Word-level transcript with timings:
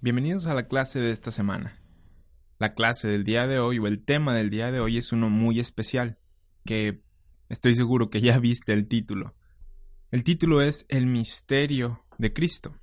Bienvenidos 0.00 0.46
a 0.46 0.54
la 0.54 0.68
clase 0.68 1.00
de 1.00 1.10
esta 1.10 1.32
semana. 1.32 1.82
La 2.60 2.74
clase 2.74 3.08
del 3.08 3.24
día 3.24 3.48
de 3.48 3.58
hoy 3.58 3.80
o 3.80 3.88
el 3.88 4.04
tema 4.04 4.32
del 4.32 4.48
día 4.48 4.70
de 4.70 4.78
hoy 4.78 4.96
es 4.96 5.10
uno 5.10 5.28
muy 5.28 5.58
especial, 5.58 6.20
que 6.64 7.02
estoy 7.48 7.74
seguro 7.74 8.08
que 8.08 8.20
ya 8.20 8.38
viste 8.38 8.72
el 8.72 8.86
título. 8.86 9.34
El 10.12 10.22
título 10.22 10.62
es 10.62 10.86
El 10.88 11.06
misterio 11.06 12.04
de 12.16 12.32
Cristo. 12.32 12.76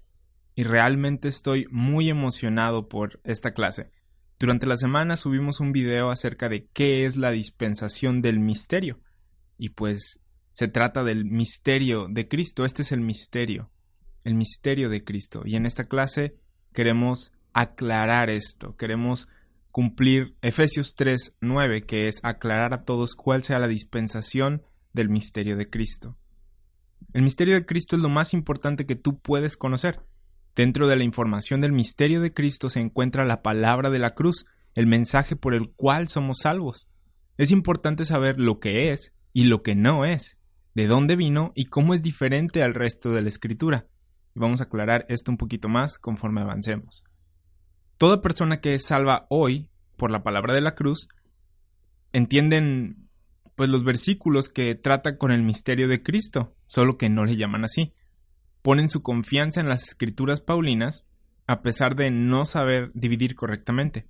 Y 0.55 0.63
realmente 0.63 1.29
estoy 1.29 1.67
muy 1.71 2.09
emocionado 2.09 2.89
por 2.89 3.21
esta 3.23 3.53
clase. 3.53 3.91
Durante 4.37 4.67
la 4.67 4.75
semana 4.75 5.15
subimos 5.15 5.61
un 5.61 5.71
video 5.71 6.09
acerca 6.09 6.49
de 6.49 6.67
qué 6.73 7.05
es 7.05 7.15
la 7.15 7.31
dispensación 7.31 8.21
del 8.21 8.41
misterio. 8.41 8.99
Y 9.57 9.69
pues 9.69 10.19
se 10.51 10.67
trata 10.67 11.05
del 11.05 11.23
misterio 11.23 12.07
de 12.09 12.27
Cristo. 12.27 12.65
Este 12.65 12.81
es 12.81 12.91
el 12.91 12.99
misterio. 12.99 13.71
El 14.25 14.35
misterio 14.35 14.89
de 14.89 15.05
Cristo. 15.05 15.43
Y 15.45 15.55
en 15.55 15.65
esta 15.65 15.85
clase 15.85 16.35
queremos 16.75 17.31
aclarar 17.53 18.29
esto, 18.29 18.75
queremos 18.75 19.27
cumplir 19.71 20.35
Efesios 20.43 20.93
3, 20.93 21.37
9, 21.41 21.85
que 21.85 22.07
es 22.07 22.19
aclarar 22.21 22.73
a 22.75 22.83
todos 22.83 23.15
cuál 23.15 23.43
sea 23.43 23.57
la 23.57 23.67
dispensación 23.67 24.61
del 24.93 25.09
misterio 25.09 25.57
de 25.57 25.69
Cristo. 25.69 26.17
El 27.13 27.23
misterio 27.23 27.55
de 27.55 27.65
Cristo 27.65 27.95
es 27.95 28.01
lo 28.01 28.09
más 28.09 28.33
importante 28.33 28.85
que 28.85 28.95
tú 28.95 29.19
puedes 29.19 29.57
conocer. 29.57 30.01
Dentro 30.55 30.87
de 30.87 30.95
la 30.95 31.03
información 31.03 31.61
del 31.61 31.71
misterio 31.71 32.21
de 32.21 32.33
Cristo 32.33 32.69
se 32.69 32.81
encuentra 32.81 33.25
la 33.25 33.41
palabra 33.41 33.89
de 33.89 33.99
la 33.99 34.13
cruz, 34.13 34.45
el 34.75 34.85
mensaje 34.85 35.35
por 35.35 35.53
el 35.53 35.71
cual 35.71 36.07
somos 36.09 36.39
salvos. 36.43 36.87
Es 37.37 37.51
importante 37.51 38.05
saber 38.05 38.39
lo 38.39 38.59
que 38.59 38.91
es 38.91 39.11
y 39.33 39.45
lo 39.45 39.63
que 39.63 39.75
no 39.75 40.05
es, 40.05 40.37
de 40.73 40.87
dónde 40.87 41.15
vino 41.15 41.51
y 41.55 41.65
cómo 41.65 41.93
es 41.93 42.01
diferente 42.01 42.63
al 42.63 42.73
resto 42.73 43.11
de 43.11 43.21
la 43.21 43.29
escritura 43.29 43.87
y 44.35 44.39
vamos 44.39 44.59
a 44.61 44.65
aclarar 44.65 45.05
esto 45.07 45.31
un 45.31 45.37
poquito 45.37 45.69
más 45.69 45.97
conforme 45.97 46.41
avancemos. 46.41 47.03
Toda 47.97 48.21
persona 48.21 48.59
que 48.59 48.75
es 48.75 48.85
salva 48.85 49.25
hoy 49.29 49.69
por 49.95 50.11
la 50.11 50.23
palabra 50.23 50.53
de 50.53 50.61
la 50.61 50.75
cruz 50.75 51.07
entienden 52.11 53.09
pues 53.55 53.69
los 53.69 53.85
versículos 53.85 54.49
que 54.49 54.75
tratan 54.75 55.15
con 55.15 55.31
el 55.31 55.41
misterio 55.41 55.87
de 55.87 56.03
Cristo, 56.03 56.53
solo 56.67 56.97
que 56.97 57.09
no 57.09 57.23
le 57.23 57.37
llaman 57.37 57.63
así. 57.63 57.93
Ponen 58.61 58.89
su 58.89 59.01
confianza 59.01 59.61
en 59.61 59.69
las 59.69 59.83
escrituras 59.83 60.41
paulinas 60.41 61.05
a 61.47 61.61
pesar 61.61 61.95
de 61.95 62.11
no 62.11 62.43
saber 62.43 62.91
dividir 62.93 63.35
correctamente. 63.35 64.09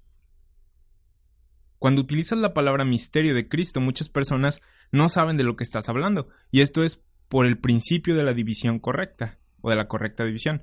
Cuando 1.78 2.02
utilizas 2.02 2.40
la 2.40 2.56
palabra 2.56 2.86
misterio 2.86 3.36
de 3.36 3.48
Cristo, 3.48 3.82
muchas 3.82 4.10
personas 4.10 4.62
no 4.92 5.10
saben 5.10 5.38
de 5.38 5.44
lo 5.44 5.56
que 5.56 5.64
estás 5.64 5.90
hablando, 5.90 6.30
y 6.50 6.62
esto 6.62 6.84
es 6.84 7.04
por 7.28 7.46
el 7.46 7.60
principio 7.60 8.16
de 8.16 8.24
la 8.24 8.34
división 8.34 8.80
correcta 8.80 9.38
o 9.66 9.72
de 9.72 9.76
la 9.76 9.88
correcta 9.88 10.24
división. 10.24 10.62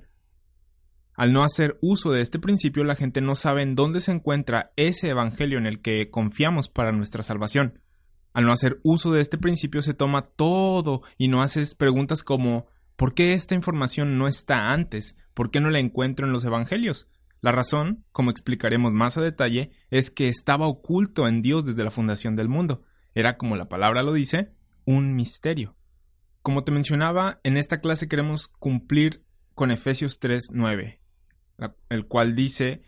Al 1.13 1.33
no 1.33 1.43
hacer 1.43 1.77
uso 1.81 2.11
de 2.11 2.21
este 2.21 2.39
principio, 2.39 2.85
la 2.85 2.95
gente 2.95 3.19
no 3.19 3.35
sabe 3.35 3.61
en 3.61 3.75
dónde 3.75 3.99
se 3.99 4.13
encuentra 4.13 4.71
ese 4.77 5.09
evangelio 5.09 5.57
en 5.57 5.65
el 5.65 5.81
que 5.81 6.09
confiamos 6.09 6.69
para 6.69 6.93
nuestra 6.93 7.21
salvación. 7.21 7.81
Al 8.31 8.45
no 8.45 8.53
hacer 8.53 8.79
uso 8.81 9.11
de 9.11 9.19
este 9.19 9.37
principio, 9.37 9.81
se 9.81 9.93
toma 9.93 10.21
todo 10.21 11.01
y 11.17 11.27
no 11.27 11.43
haces 11.43 11.75
preguntas 11.75 12.23
como 12.23 12.67
¿por 12.95 13.13
qué 13.13 13.33
esta 13.33 13.55
información 13.55 14.17
no 14.17 14.29
está 14.29 14.71
antes? 14.71 15.15
¿Por 15.33 15.51
qué 15.51 15.59
no 15.59 15.69
la 15.69 15.79
encuentro 15.79 16.25
en 16.25 16.31
los 16.31 16.45
evangelios? 16.45 17.09
La 17.41 17.51
razón, 17.51 18.05
como 18.13 18.31
explicaremos 18.31 18.93
más 18.93 19.17
a 19.17 19.21
detalle, 19.21 19.71
es 19.89 20.11
que 20.11 20.29
estaba 20.29 20.65
oculto 20.65 21.27
en 21.27 21.41
Dios 21.41 21.65
desde 21.65 21.83
la 21.83 21.91
fundación 21.91 22.37
del 22.37 22.47
mundo. 22.47 22.83
Era, 23.15 23.37
como 23.37 23.57
la 23.57 23.67
palabra 23.67 24.01
lo 24.01 24.13
dice, 24.13 24.53
un 24.85 25.13
misterio. 25.13 25.75
Como 26.43 26.65
te 26.65 26.73
mencionaba, 26.73 27.39
en 27.43 27.55
esta 27.55 27.79
clase 27.79 28.09
queremos 28.09 28.49
cumplir 28.49 29.23
con 29.55 29.71
Efesios 29.71 30.19
3.9, 30.19 30.99
el 31.89 32.05
cual 32.05 32.35
dice 32.35 32.81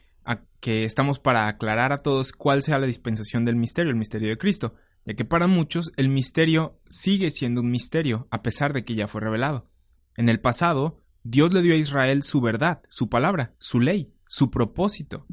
que 0.60 0.84
estamos 0.84 1.20
para 1.20 1.48
aclarar 1.48 1.94
a 1.94 2.00
todos 2.00 2.34
cuál 2.34 2.64
sea 2.64 2.80
la 2.80 2.88
dispensación 2.88 3.46
del 3.46 3.56
misterio, 3.56 3.92
el 3.92 3.98
misterio 3.98 4.28
de 4.28 4.38
Cristo, 4.38 4.76
ya 5.06 5.14
que 5.14 5.24
para 5.24 5.48
muchos 5.48 5.94
el 5.96 6.10
misterio 6.10 6.82
sigue 6.90 7.32
siendo 7.32 7.62
un 7.62 7.72
misterio, 7.72 8.28
a 8.30 8.42
pesar 8.42 8.74
de 8.74 8.84
que 8.84 8.96
ya 8.96 9.08
fue 9.08 9.22
revelado. 9.22 9.70
En 10.18 10.28
el 10.28 10.42
pasado, 10.42 11.02
Dios 11.24 11.54
le 11.54 11.62
dio 11.62 11.76
a 11.76 11.78
Israel 11.78 12.24
su 12.24 12.42
verdad, 12.42 12.82
su 12.90 13.10
palabra, 13.10 13.54
su 13.58 13.80
ley, 13.80 14.16
su 14.28 14.52
propósito. 14.52 15.28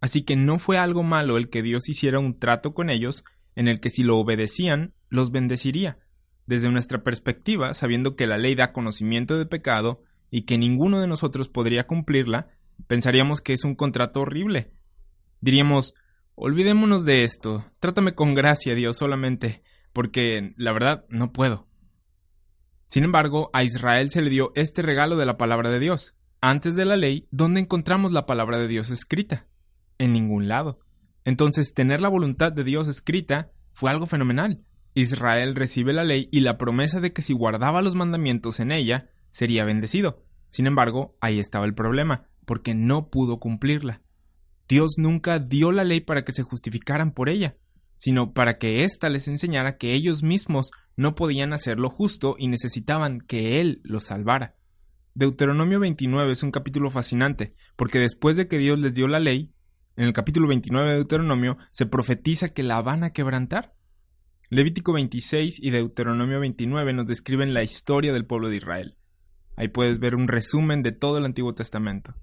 Así 0.00 0.22
que 0.22 0.36
no 0.36 0.58
fue 0.58 0.78
algo 0.78 1.02
malo 1.02 1.36
el 1.36 1.50
que 1.50 1.62
Dios 1.62 1.88
hiciera 1.88 2.18
un 2.18 2.38
trato 2.38 2.72
con 2.72 2.88
ellos 2.88 3.24
en 3.56 3.68
el 3.68 3.80
que 3.80 3.90
si 3.90 4.04
lo 4.04 4.16
obedecían, 4.16 4.94
los 5.08 5.32
bendeciría, 5.32 5.98
desde 6.46 6.70
nuestra 6.70 7.02
perspectiva, 7.02 7.74
sabiendo 7.74 8.16
que 8.16 8.26
la 8.26 8.38
ley 8.38 8.54
da 8.54 8.72
conocimiento 8.72 9.38
de 9.38 9.46
pecado 9.46 10.02
y 10.30 10.42
que 10.42 10.58
ninguno 10.58 11.00
de 11.00 11.06
nosotros 11.06 11.48
podría 11.48 11.86
cumplirla, 11.86 12.48
pensaríamos 12.86 13.40
que 13.40 13.52
es 13.52 13.64
un 13.64 13.74
contrato 13.74 14.20
horrible. 14.20 14.72
Diríamos, 15.40 15.94
olvidémonos 16.34 17.04
de 17.04 17.24
esto, 17.24 17.64
trátame 17.80 18.14
con 18.14 18.34
gracia, 18.34 18.74
Dios, 18.74 18.96
solamente, 18.96 19.62
porque 19.92 20.54
la 20.56 20.72
verdad 20.72 21.04
no 21.08 21.32
puedo. 21.32 21.68
Sin 22.84 23.04
embargo, 23.04 23.50
a 23.52 23.64
Israel 23.64 24.10
se 24.10 24.22
le 24.22 24.30
dio 24.30 24.52
este 24.54 24.82
regalo 24.82 25.16
de 25.16 25.26
la 25.26 25.36
palabra 25.36 25.70
de 25.70 25.80
Dios. 25.80 26.16
Antes 26.40 26.76
de 26.76 26.84
la 26.84 26.96
ley, 26.96 27.26
¿dónde 27.30 27.60
encontramos 27.60 28.12
la 28.12 28.26
palabra 28.26 28.58
de 28.58 28.68
Dios 28.68 28.90
escrita? 28.90 29.46
En 29.98 30.12
ningún 30.12 30.48
lado. 30.48 30.80
Entonces, 31.24 31.72
tener 31.72 32.02
la 32.02 32.08
voluntad 32.08 32.52
de 32.52 32.64
Dios 32.64 32.86
escrita 32.88 33.50
fue 33.72 33.90
algo 33.90 34.06
fenomenal. 34.06 34.62
Israel 34.94 35.54
recibe 35.54 35.92
la 35.92 36.04
ley 36.04 36.28
y 36.30 36.40
la 36.40 36.56
promesa 36.56 37.00
de 37.00 37.12
que 37.12 37.22
si 37.22 37.32
guardaba 37.32 37.82
los 37.82 37.94
mandamientos 37.94 38.60
en 38.60 38.72
ella, 38.72 39.10
sería 39.30 39.64
bendecido. 39.64 40.24
Sin 40.48 40.66
embargo, 40.66 41.16
ahí 41.20 41.40
estaba 41.40 41.66
el 41.66 41.74
problema, 41.74 42.28
porque 42.46 42.74
no 42.74 43.10
pudo 43.10 43.40
cumplirla. 43.40 44.00
Dios 44.68 44.94
nunca 44.96 45.40
dio 45.40 45.72
la 45.72 45.84
ley 45.84 46.00
para 46.00 46.24
que 46.24 46.32
se 46.32 46.42
justificaran 46.42 47.12
por 47.12 47.28
ella, 47.28 47.56
sino 47.96 48.32
para 48.32 48.58
que 48.58 48.84
ésta 48.84 49.08
les 49.08 49.28
enseñara 49.28 49.76
que 49.76 49.92
ellos 49.92 50.22
mismos 50.22 50.70
no 50.96 51.14
podían 51.14 51.52
hacer 51.52 51.78
lo 51.78 51.90
justo 51.90 52.36
y 52.38 52.48
necesitaban 52.48 53.20
que 53.20 53.60
Él 53.60 53.80
los 53.84 54.04
salvara. 54.04 54.56
Deuteronomio 55.14 55.80
29 55.80 56.32
es 56.32 56.42
un 56.42 56.50
capítulo 56.50 56.90
fascinante, 56.90 57.50
porque 57.76 57.98
después 57.98 58.36
de 58.36 58.48
que 58.48 58.58
Dios 58.58 58.78
les 58.78 58.94
dio 58.94 59.06
la 59.06 59.20
ley, 59.20 59.52
en 59.96 60.04
el 60.06 60.12
capítulo 60.12 60.48
29 60.48 60.88
de 60.88 60.94
Deuteronomio 60.96 61.56
se 61.70 61.86
profetiza 61.86 62.48
que 62.48 62.62
la 62.62 62.82
van 62.82 63.04
a 63.04 63.10
quebrantar. 63.10 63.74
Levítico 64.50 64.92
26 64.92 65.58
y 65.62 65.70
Deuteronomio 65.70 66.38
29 66.38 66.92
nos 66.92 67.06
describen 67.06 67.54
la 67.54 67.62
historia 67.62 68.12
del 68.12 68.26
pueblo 68.26 68.50
de 68.50 68.56
Israel. 68.56 68.94
Ahí 69.56 69.68
puedes 69.68 69.98
ver 69.98 70.14
un 70.14 70.28
resumen 70.28 70.82
de 70.82 70.92
todo 70.92 71.16
el 71.16 71.24
Antiguo 71.24 71.54
Testamento. 71.54 72.14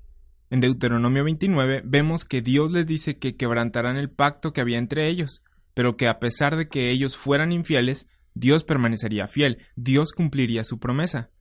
En 0.52 0.60
Deuteronomio 0.60 1.24
29 1.24 1.82
vemos 1.84 2.26
que 2.26 2.42
Dios 2.42 2.72
les 2.72 2.86
dice 2.86 3.18
que 3.18 3.36
quebrantarán 3.36 3.98
el 3.98 4.12
pacto 4.12 4.54
que 4.54 4.62
había 4.62 4.78
entre 4.78 5.08
ellos, 5.08 5.42
pero 5.74 5.98
que 5.98 6.08
a 6.08 6.20
pesar 6.20 6.58
de 6.58 6.68
que 6.68 6.92
ellos 6.92 7.18
fueran 7.18 7.52
infieles, 7.52 8.08
Dios 8.36 8.64
permanecería 8.64 9.28
fiel, 9.28 9.58
Dios 9.76 10.12
cumpliría 10.12 10.64
su 10.64 10.78
promesa. 10.78 11.32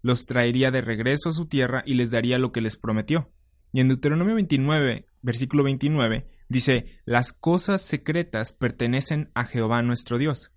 Los 0.00 0.24
traería 0.24 0.70
de 0.70 0.80
regreso 0.80 1.28
a 1.28 1.32
su 1.32 1.46
tierra 1.46 1.82
y 1.84 1.94
les 1.94 2.10
daría 2.10 2.38
lo 2.38 2.52
que 2.52 2.62
les 2.62 2.78
prometió. 2.78 3.30
Y 3.72 3.80
en 3.80 3.88
Deuteronomio 3.88 4.34
29, 4.34 5.06
versículo 5.20 5.62
29, 5.62 6.26
Dice, 6.52 6.84
las 7.06 7.32
cosas 7.32 7.80
secretas 7.80 8.52
pertenecen 8.52 9.30
a 9.34 9.44
Jehová 9.44 9.80
nuestro 9.80 10.18
Dios. 10.18 10.52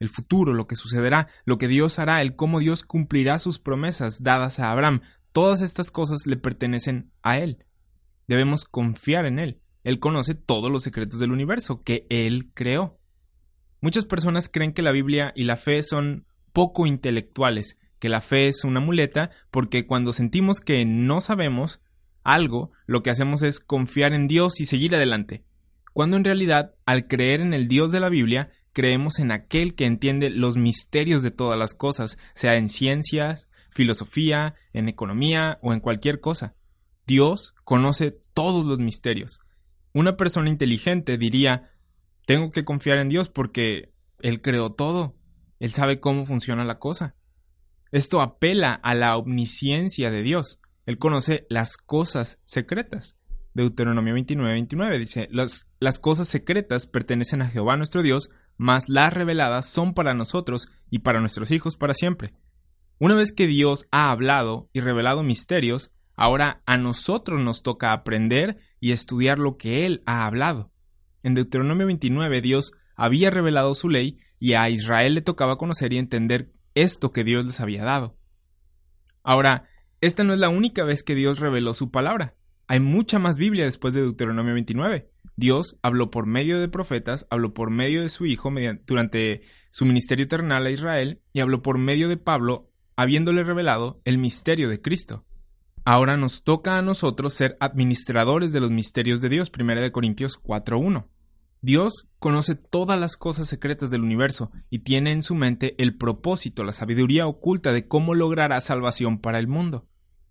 El 0.00 0.08
futuro, 0.08 0.54
lo 0.54 0.66
que 0.66 0.74
sucederá, 0.74 1.28
lo 1.44 1.56
que 1.56 1.68
Dios 1.68 2.00
hará, 2.00 2.20
el 2.20 2.34
cómo 2.34 2.58
Dios 2.58 2.82
cumplirá 2.82 3.38
sus 3.38 3.60
promesas 3.60 4.24
dadas 4.24 4.58
a 4.58 4.72
Abraham, 4.72 5.02
todas 5.30 5.62
estas 5.62 5.92
cosas 5.92 6.26
le 6.26 6.36
pertenecen 6.36 7.12
a 7.22 7.38
Él. 7.38 7.64
Debemos 8.26 8.64
confiar 8.64 9.24
en 9.24 9.38
Él. 9.38 9.60
Él 9.84 10.00
conoce 10.00 10.34
todos 10.34 10.68
los 10.68 10.82
secretos 10.82 11.20
del 11.20 11.30
universo 11.30 11.84
que 11.84 12.08
Él 12.10 12.50
creó. 12.52 12.98
Muchas 13.80 14.06
personas 14.06 14.48
creen 14.48 14.72
que 14.72 14.82
la 14.82 14.90
Biblia 14.90 15.32
y 15.36 15.44
la 15.44 15.56
fe 15.56 15.84
son 15.84 16.26
poco 16.52 16.88
intelectuales, 16.88 17.78
que 18.00 18.08
la 18.08 18.20
fe 18.20 18.48
es 18.48 18.64
una 18.64 18.80
muleta, 18.80 19.30
porque 19.52 19.86
cuando 19.86 20.12
sentimos 20.12 20.60
que 20.60 20.84
no 20.84 21.20
sabemos, 21.20 21.80
algo, 22.24 22.72
lo 22.86 23.02
que 23.02 23.10
hacemos 23.10 23.42
es 23.42 23.60
confiar 23.60 24.12
en 24.12 24.28
Dios 24.28 24.60
y 24.60 24.66
seguir 24.66 24.94
adelante, 24.94 25.44
cuando 25.92 26.16
en 26.16 26.24
realidad, 26.24 26.74
al 26.86 27.06
creer 27.06 27.40
en 27.40 27.52
el 27.52 27.68
Dios 27.68 27.92
de 27.92 28.00
la 28.00 28.08
Biblia, 28.08 28.50
creemos 28.72 29.18
en 29.18 29.32
aquel 29.32 29.74
que 29.74 29.86
entiende 29.86 30.30
los 30.30 30.56
misterios 30.56 31.22
de 31.22 31.30
todas 31.30 31.58
las 31.58 31.74
cosas, 31.74 32.18
sea 32.34 32.56
en 32.56 32.68
ciencias, 32.68 33.48
filosofía, 33.70 34.54
en 34.72 34.88
economía 34.88 35.58
o 35.62 35.72
en 35.72 35.80
cualquier 35.80 36.20
cosa. 36.20 36.54
Dios 37.06 37.54
conoce 37.64 38.12
todos 38.34 38.64
los 38.64 38.78
misterios. 38.78 39.40
Una 39.92 40.16
persona 40.16 40.48
inteligente 40.48 41.18
diría, 41.18 41.72
tengo 42.26 42.52
que 42.52 42.64
confiar 42.64 42.98
en 42.98 43.08
Dios 43.08 43.28
porque 43.28 43.92
Él 44.20 44.40
creó 44.40 44.70
todo, 44.70 45.16
Él 45.58 45.72
sabe 45.72 45.98
cómo 45.98 46.26
funciona 46.26 46.64
la 46.64 46.78
cosa. 46.78 47.16
Esto 47.90 48.20
apela 48.20 48.74
a 48.74 48.94
la 48.94 49.16
omnisciencia 49.16 50.12
de 50.12 50.22
Dios. 50.22 50.59
Él 50.90 50.98
conoce 50.98 51.46
las 51.48 51.76
cosas 51.76 52.40
secretas. 52.42 53.16
Deuteronomio 53.54 54.12
29, 54.14 54.54
29 54.54 54.98
dice, 54.98 55.28
las, 55.30 55.68
las 55.78 56.00
cosas 56.00 56.26
secretas 56.26 56.88
pertenecen 56.88 57.42
a 57.42 57.48
Jehová 57.48 57.76
nuestro 57.76 58.02
Dios, 58.02 58.28
mas 58.56 58.88
las 58.88 59.12
reveladas 59.12 59.66
son 59.66 59.94
para 59.94 60.14
nosotros 60.14 60.66
y 60.90 60.98
para 60.98 61.20
nuestros 61.20 61.52
hijos 61.52 61.76
para 61.76 61.94
siempre. 61.94 62.34
Una 62.98 63.14
vez 63.14 63.30
que 63.30 63.46
Dios 63.46 63.86
ha 63.92 64.10
hablado 64.10 64.68
y 64.72 64.80
revelado 64.80 65.22
misterios, 65.22 65.92
ahora 66.16 66.60
a 66.66 66.76
nosotros 66.76 67.40
nos 67.40 67.62
toca 67.62 67.92
aprender 67.92 68.58
y 68.80 68.90
estudiar 68.90 69.38
lo 69.38 69.58
que 69.58 69.86
Él 69.86 70.02
ha 70.06 70.26
hablado. 70.26 70.72
En 71.22 71.34
Deuteronomio 71.34 71.86
29 71.86 72.40
Dios 72.40 72.72
había 72.96 73.30
revelado 73.30 73.76
su 73.76 73.90
ley 73.90 74.18
y 74.40 74.54
a 74.54 74.68
Israel 74.68 75.14
le 75.14 75.22
tocaba 75.22 75.56
conocer 75.56 75.92
y 75.92 75.98
entender 75.98 76.50
esto 76.74 77.12
que 77.12 77.22
Dios 77.22 77.44
les 77.44 77.60
había 77.60 77.84
dado. 77.84 78.16
Ahora, 79.22 79.69
esta 80.00 80.24
no 80.24 80.32
es 80.32 80.38
la 80.38 80.48
única 80.48 80.84
vez 80.84 81.02
que 81.02 81.14
Dios 81.14 81.40
reveló 81.40 81.74
su 81.74 81.90
palabra. 81.90 82.34
Hay 82.68 82.80
mucha 82.80 83.18
más 83.18 83.36
Biblia 83.36 83.64
después 83.64 83.94
de 83.94 84.02
Deuteronomio 84.02 84.54
29. 84.54 85.10
Dios 85.36 85.76
habló 85.82 86.10
por 86.10 86.26
medio 86.26 86.60
de 86.60 86.68
profetas, 86.68 87.26
habló 87.30 87.52
por 87.52 87.70
medio 87.70 88.02
de 88.02 88.08
su 88.08 88.26
Hijo 88.26 88.52
durante 88.86 89.42
su 89.70 89.84
ministerio 89.84 90.24
eternal 90.24 90.66
a 90.66 90.70
Israel 90.70 91.20
y 91.32 91.40
habló 91.40 91.62
por 91.62 91.78
medio 91.78 92.08
de 92.08 92.16
Pablo, 92.16 92.70
habiéndole 92.96 93.44
revelado 93.44 94.00
el 94.04 94.18
misterio 94.18 94.68
de 94.68 94.80
Cristo. 94.80 95.24
Ahora 95.84 96.16
nos 96.16 96.44
toca 96.44 96.78
a 96.78 96.82
nosotros 96.82 97.34
ser 97.34 97.56
administradores 97.58 98.52
de 98.52 98.60
los 98.60 98.70
misterios 98.70 99.20
de 99.20 99.30
Dios, 99.30 99.50
1 99.58 99.92
Corintios 99.92 100.40
4.1. 100.42 101.08
Dios 101.62 102.08
conoce 102.18 102.54
todas 102.54 102.98
las 102.98 103.16
cosas 103.16 103.48
secretas 103.48 103.90
del 103.90 104.02
universo 104.02 104.50
y 104.70 104.78
tiene 104.80 105.12
en 105.12 105.22
su 105.22 105.34
mente 105.34 105.74
el 105.78 105.96
propósito, 105.96 106.64
la 106.64 106.72
sabiduría 106.72 107.26
oculta 107.26 107.72
de 107.72 107.86
cómo 107.86 108.14
logrará 108.14 108.60
salvación 108.60 109.18
para 109.18 109.38
el 109.38 109.46
mundo. 109.46 109.89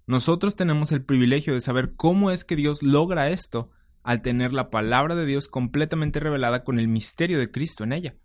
Nosotros 0.10 0.56
tenemos 0.56 0.92
el 0.92 1.06
privilegio 1.06 1.54
de 1.54 1.62
saber 1.62 1.94
cómo 1.96 2.32
es 2.32 2.44
que 2.44 2.56
Dios 2.56 2.82
logra 2.82 3.30
esto 3.30 3.70
al 4.02 4.24
tener 4.24 4.54
la 4.54 4.72
palabra 4.72 5.14
de 5.14 5.28
Dios 5.28 5.50
completamente 5.50 6.20
revelada 6.20 6.64
con 6.64 6.80
el 6.80 6.88
misterio 6.88 7.38
de 7.38 7.52
Cristo 7.52 7.84
en 7.84 7.94
ella. 7.94 8.16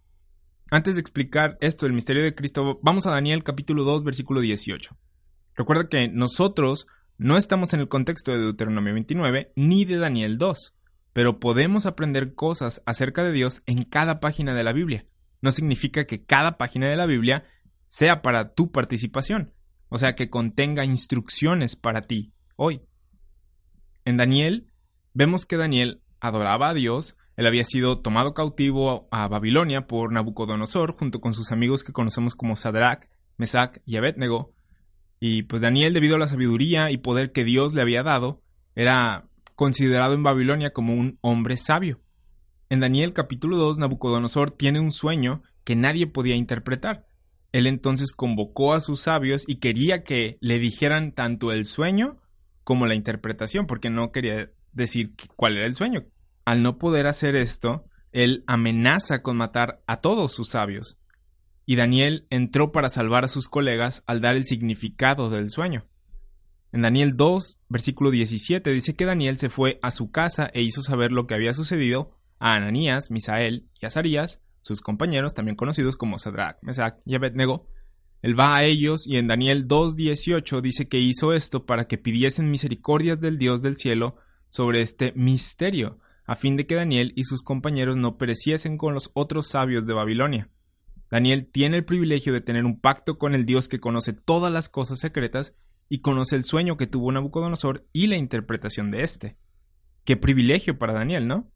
Antes 0.70 0.94
de 0.94 1.02
explicar 1.02 1.58
esto 1.60 1.84
del 1.84 1.92
misterio 1.92 2.22
de 2.22 2.34
Cristo, 2.34 2.80
vamos 2.82 3.04
a 3.06 3.10
Daniel 3.10 3.44
capítulo 3.44 3.84
2 3.84 4.02
versículo 4.02 4.40
18. 4.40 4.96
Recuerda 5.56 5.90
que 5.90 6.08
nosotros 6.08 6.86
no 7.18 7.36
estamos 7.36 7.74
en 7.74 7.80
el 7.80 7.88
contexto 7.88 8.32
de 8.32 8.38
Deuteronomio 8.38 8.94
29 8.94 9.52
ni 9.54 9.84
de 9.84 9.98
Daniel 9.98 10.38
2 10.38 10.74
pero 11.12 11.38
podemos 11.38 11.84
aprender 11.84 12.34
cosas 12.34 12.82
acerca 12.86 13.22
de 13.22 13.32
Dios 13.32 13.62
en 13.66 13.82
cada 13.82 14.20
página 14.20 14.54
de 14.54 14.64
la 14.64 14.72
Biblia. 14.72 15.04
No 15.42 15.52
significa 15.52 16.06
que 16.06 16.24
cada 16.24 16.56
página 16.56 16.88
de 16.88 16.96
la 16.96 17.04
Biblia 17.04 17.44
sea 17.88 18.22
para 18.22 18.54
tu 18.54 18.72
participación, 18.72 19.52
o 19.88 19.98
sea, 19.98 20.14
que 20.14 20.30
contenga 20.30 20.84
instrucciones 20.84 21.76
para 21.76 22.02
ti 22.02 22.32
hoy. 22.56 22.82
En 24.04 24.16
Daniel, 24.16 24.72
vemos 25.12 25.46
que 25.46 25.56
Daniel 25.56 26.02
adoraba 26.20 26.70
a 26.70 26.74
Dios, 26.74 27.16
él 27.36 27.46
había 27.46 27.64
sido 27.64 28.00
tomado 28.00 28.34
cautivo 28.34 29.08
a 29.10 29.26
Babilonia 29.28 29.86
por 29.86 30.12
Nabucodonosor 30.12 30.96
junto 30.96 31.20
con 31.20 31.34
sus 31.34 31.52
amigos 31.52 31.84
que 31.84 31.92
conocemos 31.92 32.34
como 32.34 32.56
Sadrach, 32.56 33.06
Mesach 33.36 33.78
y 33.84 33.96
Abednego, 33.96 34.54
y 35.26 35.44
pues 35.44 35.62
Daniel, 35.62 35.94
debido 35.94 36.16
a 36.16 36.18
la 36.18 36.28
sabiduría 36.28 36.90
y 36.90 36.98
poder 36.98 37.32
que 37.32 37.44
Dios 37.44 37.72
le 37.72 37.80
había 37.80 38.02
dado, 38.02 38.42
era 38.74 39.28
considerado 39.54 40.12
en 40.12 40.22
Babilonia 40.22 40.74
como 40.74 40.94
un 40.94 41.18
hombre 41.22 41.56
sabio. 41.56 42.00
En 42.68 42.80
Daniel 42.80 43.12
capítulo 43.12 43.56
2, 43.56 43.78
Nabucodonosor 43.78 44.50
tiene 44.50 44.80
un 44.80 44.92
sueño 44.92 45.42
que 45.64 45.76
nadie 45.76 46.06
podía 46.06 46.36
interpretar. 46.36 47.06
Él 47.54 47.68
entonces 47.68 48.10
convocó 48.10 48.74
a 48.74 48.80
sus 48.80 49.02
sabios 49.02 49.44
y 49.46 49.60
quería 49.60 50.02
que 50.02 50.38
le 50.40 50.58
dijeran 50.58 51.12
tanto 51.12 51.52
el 51.52 51.66
sueño 51.66 52.20
como 52.64 52.88
la 52.88 52.96
interpretación, 52.96 53.68
porque 53.68 53.90
no 53.90 54.10
quería 54.10 54.50
decir 54.72 55.14
cuál 55.36 55.56
era 55.56 55.66
el 55.68 55.76
sueño. 55.76 56.04
Al 56.44 56.64
no 56.64 56.78
poder 56.78 57.06
hacer 57.06 57.36
esto, 57.36 57.84
él 58.10 58.42
amenaza 58.48 59.22
con 59.22 59.36
matar 59.36 59.84
a 59.86 60.00
todos 60.00 60.32
sus 60.32 60.48
sabios. 60.48 60.98
Y 61.64 61.76
Daniel 61.76 62.26
entró 62.28 62.72
para 62.72 62.90
salvar 62.90 63.24
a 63.24 63.28
sus 63.28 63.48
colegas 63.48 64.02
al 64.08 64.20
dar 64.20 64.34
el 64.34 64.46
significado 64.46 65.30
del 65.30 65.48
sueño. 65.48 65.86
En 66.72 66.82
Daniel 66.82 67.16
2, 67.16 67.60
versículo 67.68 68.10
17 68.10 68.68
dice 68.72 68.94
que 68.94 69.04
Daniel 69.04 69.38
se 69.38 69.48
fue 69.48 69.78
a 69.80 69.92
su 69.92 70.10
casa 70.10 70.50
e 70.54 70.62
hizo 70.62 70.82
saber 70.82 71.12
lo 71.12 71.28
que 71.28 71.34
había 71.34 71.54
sucedido 71.54 72.18
a 72.40 72.56
Ananías, 72.56 73.12
Misael 73.12 73.68
y 73.80 73.86
Azarías, 73.86 74.40
sus 74.64 74.80
compañeros, 74.80 75.34
también 75.34 75.56
conocidos 75.56 75.96
como 75.96 76.18
Sadrach, 76.18 76.56
Mesach 76.62 76.96
y 77.04 77.14
Abednego. 77.14 77.68
Él 78.22 78.38
va 78.38 78.56
a 78.56 78.64
ellos 78.64 79.06
y 79.06 79.18
en 79.18 79.28
Daniel 79.28 79.68
2.18 79.68 80.62
dice 80.62 80.88
que 80.88 80.98
hizo 80.98 81.34
esto 81.34 81.66
para 81.66 81.86
que 81.86 81.98
pidiesen 81.98 82.50
misericordias 82.50 83.20
del 83.20 83.36
Dios 83.36 83.60
del 83.60 83.76
cielo 83.76 84.16
sobre 84.48 84.80
este 84.80 85.12
misterio, 85.16 85.98
a 86.24 86.34
fin 86.34 86.56
de 86.56 86.66
que 86.66 86.76
Daniel 86.76 87.12
y 87.14 87.24
sus 87.24 87.42
compañeros 87.42 87.98
no 87.98 88.16
pereciesen 88.16 88.78
con 88.78 88.94
los 88.94 89.10
otros 89.12 89.48
sabios 89.48 89.84
de 89.84 89.92
Babilonia. 89.92 90.48
Daniel 91.10 91.46
tiene 91.46 91.76
el 91.76 91.84
privilegio 91.84 92.32
de 92.32 92.40
tener 92.40 92.64
un 92.64 92.80
pacto 92.80 93.18
con 93.18 93.34
el 93.34 93.44
Dios 93.44 93.68
que 93.68 93.80
conoce 93.80 94.14
todas 94.14 94.50
las 94.50 94.70
cosas 94.70 94.98
secretas 94.98 95.54
y 95.90 95.98
conoce 95.98 96.36
el 96.36 96.44
sueño 96.44 96.78
que 96.78 96.86
tuvo 96.86 97.12
Nabucodonosor 97.12 97.86
y 97.92 98.06
la 98.06 98.16
interpretación 98.16 98.90
de 98.90 99.02
éste. 99.02 99.36
Qué 100.04 100.16
privilegio 100.16 100.78
para 100.78 100.94
Daniel, 100.94 101.28
¿no? 101.28 101.52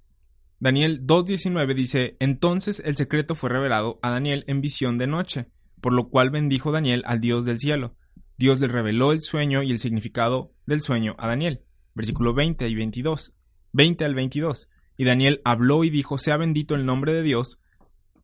Daniel 0.60 1.06
2.19 1.06 1.74
dice, 1.74 2.16
entonces 2.18 2.82
el 2.84 2.96
secreto 2.96 3.36
fue 3.36 3.50
revelado 3.50 4.00
a 4.02 4.10
Daniel 4.10 4.44
en 4.48 4.60
visión 4.60 4.98
de 4.98 5.06
noche, 5.06 5.46
por 5.80 5.92
lo 5.92 6.08
cual 6.08 6.30
bendijo 6.30 6.72
Daniel 6.72 7.04
al 7.06 7.20
Dios 7.20 7.44
del 7.44 7.60
cielo. 7.60 7.94
Dios 8.38 8.58
le 8.58 8.66
reveló 8.66 9.12
el 9.12 9.22
sueño 9.22 9.62
y 9.62 9.70
el 9.70 9.78
significado 9.78 10.52
del 10.66 10.82
sueño 10.82 11.14
a 11.18 11.28
Daniel. 11.28 11.62
Versículo 11.94 12.34
20 12.34 12.68
y 12.68 12.74
22. 12.74 13.34
20 13.72 14.04
al 14.04 14.14
22. 14.14 14.68
Y 14.96 15.04
Daniel 15.04 15.40
habló 15.44 15.84
y 15.84 15.90
dijo, 15.90 16.18
sea 16.18 16.36
bendito 16.36 16.74
el 16.74 16.84
nombre 16.84 17.12
de 17.12 17.22
Dios 17.22 17.58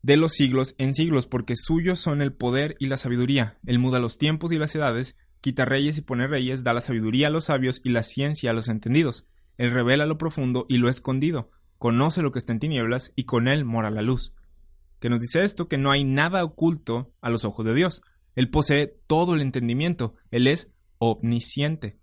de 0.05 0.17
los 0.17 0.33
siglos 0.33 0.75
en 0.77 0.93
siglos, 0.93 1.25
porque 1.25 1.55
suyos 1.55 1.99
son 1.99 2.21
el 2.21 2.31
poder 2.31 2.75
y 2.79 2.85
la 2.85 2.97
sabiduría. 2.97 3.57
Él 3.65 3.79
muda 3.79 3.99
los 3.99 4.19
tiempos 4.19 4.51
y 4.51 4.59
las 4.59 4.75
edades, 4.75 5.15
quita 5.41 5.65
reyes 5.65 5.97
y 5.97 6.01
pone 6.01 6.27
reyes, 6.27 6.63
da 6.63 6.73
la 6.73 6.81
sabiduría 6.81 7.27
a 7.27 7.31
los 7.31 7.45
sabios 7.45 7.81
y 7.83 7.89
la 7.89 8.03
ciencia 8.03 8.51
a 8.51 8.53
los 8.53 8.67
entendidos. 8.67 9.25
Él 9.57 9.71
revela 9.71 10.05
lo 10.05 10.19
profundo 10.19 10.67
y 10.69 10.77
lo 10.77 10.89
escondido, 10.89 11.49
conoce 11.77 12.21
lo 12.21 12.31
que 12.31 12.39
está 12.39 12.51
en 12.51 12.59
tinieblas 12.59 13.11
y 13.15 13.25
con 13.25 13.47
él 13.47 13.65
mora 13.65 13.91
la 13.91 14.01
luz. 14.01 14.33
Que 14.99 15.09
nos 15.09 15.19
dice 15.19 15.43
esto 15.43 15.67
que 15.67 15.77
no 15.77 15.91
hay 15.91 16.03
nada 16.03 16.43
oculto 16.43 17.13
a 17.21 17.29
los 17.29 17.45
ojos 17.45 17.65
de 17.65 17.73
Dios. 17.73 18.01
Él 18.35 18.49
posee 18.49 18.87
todo 19.07 19.35
el 19.35 19.41
entendimiento, 19.41 20.15
él 20.31 20.47
es 20.47 20.71
omnisciente. 20.97 21.99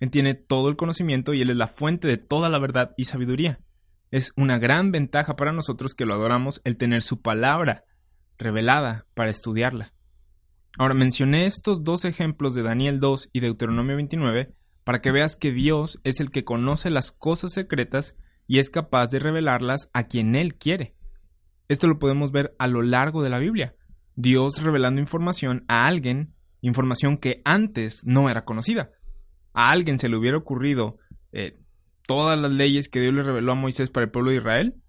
Él 0.00 0.10
tiene 0.10 0.34
todo 0.34 0.68
el 0.68 0.76
conocimiento 0.76 1.34
y 1.34 1.40
él 1.40 1.50
es 1.50 1.56
la 1.56 1.66
fuente 1.66 2.06
de 2.06 2.18
toda 2.18 2.48
la 2.48 2.58
verdad 2.58 2.94
y 2.96 3.06
sabiduría. 3.06 3.60
Es 4.10 4.32
una 4.36 4.58
gran 4.58 4.92
ventaja 4.92 5.36
para 5.36 5.52
nosotros 5.52 5.94
que 5.94 6.06
lo 6.06 6.14
adoramos 6.14 6.60
el 6.64 6.76
tener 6.76 7.02
su 7.02 7.20
palabra 7.20 7.84
revelada 8.38 9.06
para 9.14 9.30
estudiarla. 9.30 9.92
Ahora 10.78 10.94
mencioné 10.94 11.46
estos 11.46 11.82
dos 11.82 12.04
ejemplos 12.04 12.54
de 12.54 12.62
Daniel 12.62 13.00
2 13.00 13.30
y 13.32 13.40
Deuteronomio 13.40 13.96
29 13.96 14.54
para 14.84 15.00
que 15.00 15.10
veas 15.10 15.36
que 15.36 15.52
Dios 15.52 15.98
es 16.04 16.20
el 16.20 16.30
que 16.30 16.44
conoce 16.44 16.88
las 16.88 17.10
cosas 17.10 17.52
secretas 17.52 18.16
y 18.48 18.58
es 18.58 18.70
capaz 18.70 19.10
de 19.10 19.20
revelarlas 19.20 19.88
a 19.92 20.02
quien 20.02 20.34
Él 20.34 20.56
quiere. 20.56 20.96
Esto 21.68 21.86
lo 21.86 22.00
podemos 22.00 22.32
ver 22.32 22.56
a 22.58 22.66
lo 22.66 22.82
largo 22.82 23.22
de 23.22 23.30
la 23.30 23.38
Biblia. 23.38 23.76
Dios 24.16 24.60
revelando 24.60 25.00
información 25.00 25.64
a 25.68 25.86
alguien, 25.86 26.34
información 26.60 27.16
que 27.16 27.40
antes 27.44 28.02
no 28.04 28.28
era 28.28 28.44
conocida. 28.44 28.90
A 29.52 29.70
alguien 29.70 30.00
se 30.00 30.08
le 30.08 30.16
hubiera 30.16 30.36
ocurrido 30.36 30.98
eh, 31.30 31.56
todas 32.08 32.36
las 32.36 32.50
leyes 32.50 32.88
que 32.88 33.00
Dios 33.00 33.14
le 33.14 33.22
reveló 33.22 33.52
a 33.52 33.54
Moisés 33.54 33.90
para 33.90 34.04
el 34.04 34.10
pueblo 34.10 34.32
de 34.32 34.38
Israel, 34.38 34.82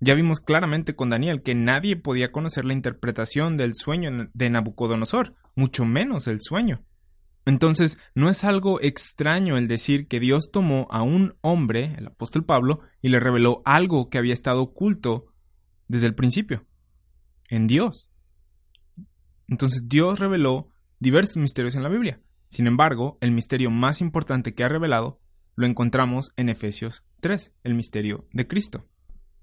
ya 0.00 0.14
vimos 0.14 0.40
claramente 0.40 0.94
con 0.94 1.10
Daniel 1.10 1.42
que 1.42 1.56
nadie 1.56 1.96
podía 1.96 2.30
conocer 2.30 2.64
la 2.64 2.72
interpretación 2.72 3.56
del 3.56 3.74
sueño 3.74 4.30
de 4.32 4.50
Nabucodonosor, 4.50 5.34
mucho 5.56 5.84
menos 5.84 6.28
el 6.28 6.40
sueño. 6.40 6.84
Entonces, 7.48 7.96
no 8.14 8.28
es 8.28 8.44
algo 8.44 8.78
extraño 8.82 9.56
el 9.56 9.68
decir 9.68 10.06
que 10.06 10.20
Dios 10.20 10.50
tomó 10.52 10.86
a 10.90 11.02
un 11.02 11.34
hombre, 11.40 11.94
el 11.96 12.08
apóstol 12.08 12.44
Pablo, 12.44 12.80
y 13.00 13.08
le 13.08 13.20
reveló 13.20 13.62
algo 13.64 14.10
que 14.10 14.18
había 14.18 14.34
estado 14.34 14.60
oculto 14.60 15.32
desde 15.86 16.08
el 16.08 16.14
principio, 16.14 16.66
en 17.48 17.66
Dios. 17.66 18.10
Entonces, 19.48 19.84
Dios 19.86 20.18
reveló 20.18 20.70
diversos 21.00 21.38
misterios 21.38 21.74
en 21.74 21.82
la 21.82 21.88
Biblia. 21.88 22.20
Sin 22.48 22.66
embargo, 22.66 23.16
el 23.22 23.32
misterio 23.32 23.70
más 23.70 24.02
importante 24.02 24.52
que 24.52 24.64
ha 24.64 24.68
revelado 24.68 25.18
lo 25.54 25.66
encontramos 25.66 26.32
en 26.36 26.50
Efesios 26.50 27.02
3, 27.20 27.54
el 27.64 27.74
misterio 27.74 28.28
de 28.30 28.46
Cristo. 28.46 28.86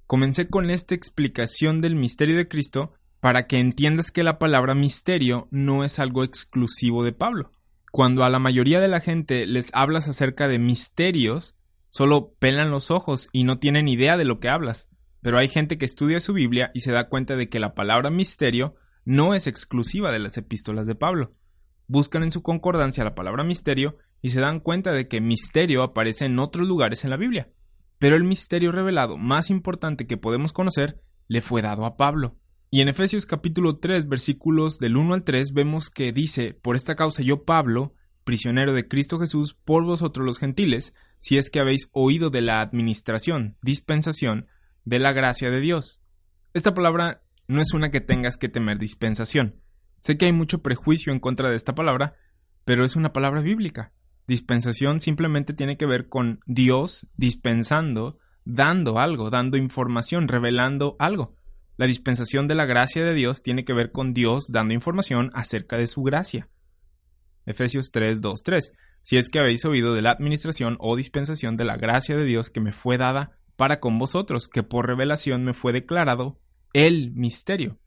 Comencé 0.06 0.48
con 0.48 0.70
esta 0.70 0.94
explicación 0.94 1.82
del 1.82 1.96
misterio 1.96 2.38
de 2.38 2.48
Cristo 2.48 2.94
para 3.20 3.48
que 3.48 3.58
entiendas 3.58 4.12
que 4.12 4.22
la 4.22 4.38
palabra 4.38 4.76
misterio 4.76 5.48
no 5.50 5.84
es 5.84 5.98
algo 5.98 6.24
exclusivo 6.24 7.04
de 7.04 7.12
Pablo. 7.12 7.50
Cuando 7.96 8.26
a 8.26 8.30
la 8.30 8.40
mayoría 8.40 8.82
de 8.82 8.90
la 8.90 9.00
gente 9.00 9.48
les 9.48 9.70
hablas 9.74 10.10
acerca 10.10 10.50
de 10.50 10.60
misterios, 10.60 11.58
solo 11.88 12.34
pelan 12.40 12.70
los 12.70 12.92
ojos 12.92 13.30
y 13.32 13.46
no 13.46 13.58
tienen 13.58 13.88
idea 13.88 14.18
de 14.18 14.26
lo 14.26 14.42
que 14.42 14.50
hablas. 14.50 14.90
Pero 15.22 15.38
hay 15.38 15.48
gente 15.48 15.78
que 15.78 15.86
estudia 15.86 16.20
su 16.20 16.34
Biblia 16.34 16.72
y 16.74 16.82
se 16.82 16.92
da 16.92 17.08
cuenta 17.08 17.38
de 17.38 17.48
que 17.48 17.58
la 17.58 17.74
palabra 17.74 18.10
misterio 18.10 18.76
no 19.06 19.34
es 19.34 19.48
exclusiva 19.48 20.12
de 20.12 20.20
las 20.20 20.38
epístolas 20.38 20.88
de 20.88 20.96
Pablo. 20.96 21.36
Buscan 21.88 22.24
en 22.24 22.32
su 22.32 22.42
concordancia 22.42 23.06
la 23.06 23.16
palabra 23.16 23.46
misterio 23.46 23.96
y 24.22 24.32
se 24.32 24.42
dan 24.42 24.60
cuenta 24.60 24.92
de 24.92 25.08
que 25.08 25.22
misterio 25.22 25.82
aparece 25.82 26.26
en 26.26 26.38
otros 26.38 26.68
lugares 26.68 27.06
en 27.06 27.12
la 27.12 27.18
Biblia. 27.18 27.54
Pero 27.98 28.18
el 28.18 28.26
misterio 28.26 28.74
revelado 28.74 29.16
más 29.16 29.50
importante 29.50 30.06
que 30.06 30.18
podemos 30.18 30.52
conocer 30.52 31.02
le 31.30 31.40
fue 31.40 31.62
dado 31.62 31.86
a 31.86 31.96
Pablo. 31.96 32.36
Y 32.72 32.82
en 32.82 32.90
Efesios 32.90 33.26
capítulo 33.26 33.78
3 33.78 34.08
versículos 34.08 34.80
del 34.80 34.98
1 34.98 35.14
al 35.14 35.24
3 35.24 35.54
vemos 35.54 35.90
que 35.90 36.12
dice, 36.12 36.54
por 36.54 36.76
esta 36.76 36.96
causa 36.96 37.22
yo 37.22 37.44
Pablo, 37.44 37.94
prisionero 38.24 38.74
de 38.74 38.88
Cristo 38.88 39.20
Jesús, 39.20 39.54
por 39.54 39.84
vosotros 39.84 40.26
los 40.26 40.40
gentiles, 40.40 40.94
si 41.20 41.38
es 41.38 41.50
que 41.50 41.60
habéis 41.60 41.90
oído 41.92 42.30
de 42.30 42.42
la 42.42 42.62
administración, 42.62 43.58
dispensación, 43.62 44.48
de 44.84 45.00
la 45.00 45.14
gracia 45.14 45.52
de 45.52 45.62
Dios. 45.62 46.02
Esta 46.54 46.74
palabra 46.74 47.24
no 47.48 47.62
es 47.62 47.74
una 47.74 47.92
que 47.92 48.02
tengas 48.02 48.38
que 48.38 48.50
temer 48.50 48.78
dispensación. 48.80 49.62
Sé 50.02 50.18
que 50.18 50.26
hay 50.26 50.34
mucho 50.34 50.62
prejuicio 50.62 51.14
en 51.14 51.20
contra 51.20 51.50
de 51.50 51.56
esta 51.56 51.76
palabra, 51.76 52.16
pero 52.64 52.84
es 52.84 52.96
una 52.96 53.14
palabra 53.14 53.42
bíblica. 53.42 53.94
Dispensación 54.28 55.00
simplemente 55.00 55.54
tiene 55.54 55.78
que 55.78 55.86
ver 55.86 56.10
con 56.10 56.40
Dios 56.46 57.08
dispensando, 57.16 58.18
dando 58.44 59.00
algo, 59.00 59.30
dando 59.30 59.58
información, 59.58 60.28
revelando 60.28 60.96
algo. 61.00 61.36
La 61.78 61.88
dispensación 61.88 62.48
de 62.48 62.56
la 62.56 62.66
gracia 62.66 63.04
de 63.04 63.14
Dios 63.14 63.42
tiene 63.42 63.66
que 63.66 63.74
ver 63.74 63.92
con 63.92 64.14
Dios 64.14 64.48
dando 64.50 64.74
información 64.74 65.30
acerca 65.34 65.78
de 65.78 65.88
su 65.88 66.04
gracia. 66.04 66.48
Efesios 67.46 67.92
3, 67.92 68.22
2, 68.22 68.44
3. 68.44 68.72
Si 69.02 69.18
es 69.18 69.30
que 69.30 69.40
habéis 69.40 69.66
oído 69.66 69.94
de 69.94 70.02
la 70.02 70.12
administración 70.12 70.78
o 70.80 70.96
dispensación 70.96 71.58
de 71.58 71.66
la 71.66 71.78
gracia 71.78 72.16
de 72.16 72.24
Dios 72.24 72.50
que 72.50 72.62
me 72.62 72.72
fue 72.72 72.98
dada 72.98 73.38
para 73.58 73.80
con 73.80 74.00
vosotros, 74.00 74.48
que 74.48 74.64
por 74.64 74.88
revelación 74.88 75.44
me 75.44 75.54
fue 75.54 75.74
declarado 75.74 76.40
el 76.74 77.12
misterio. 77.12 77.78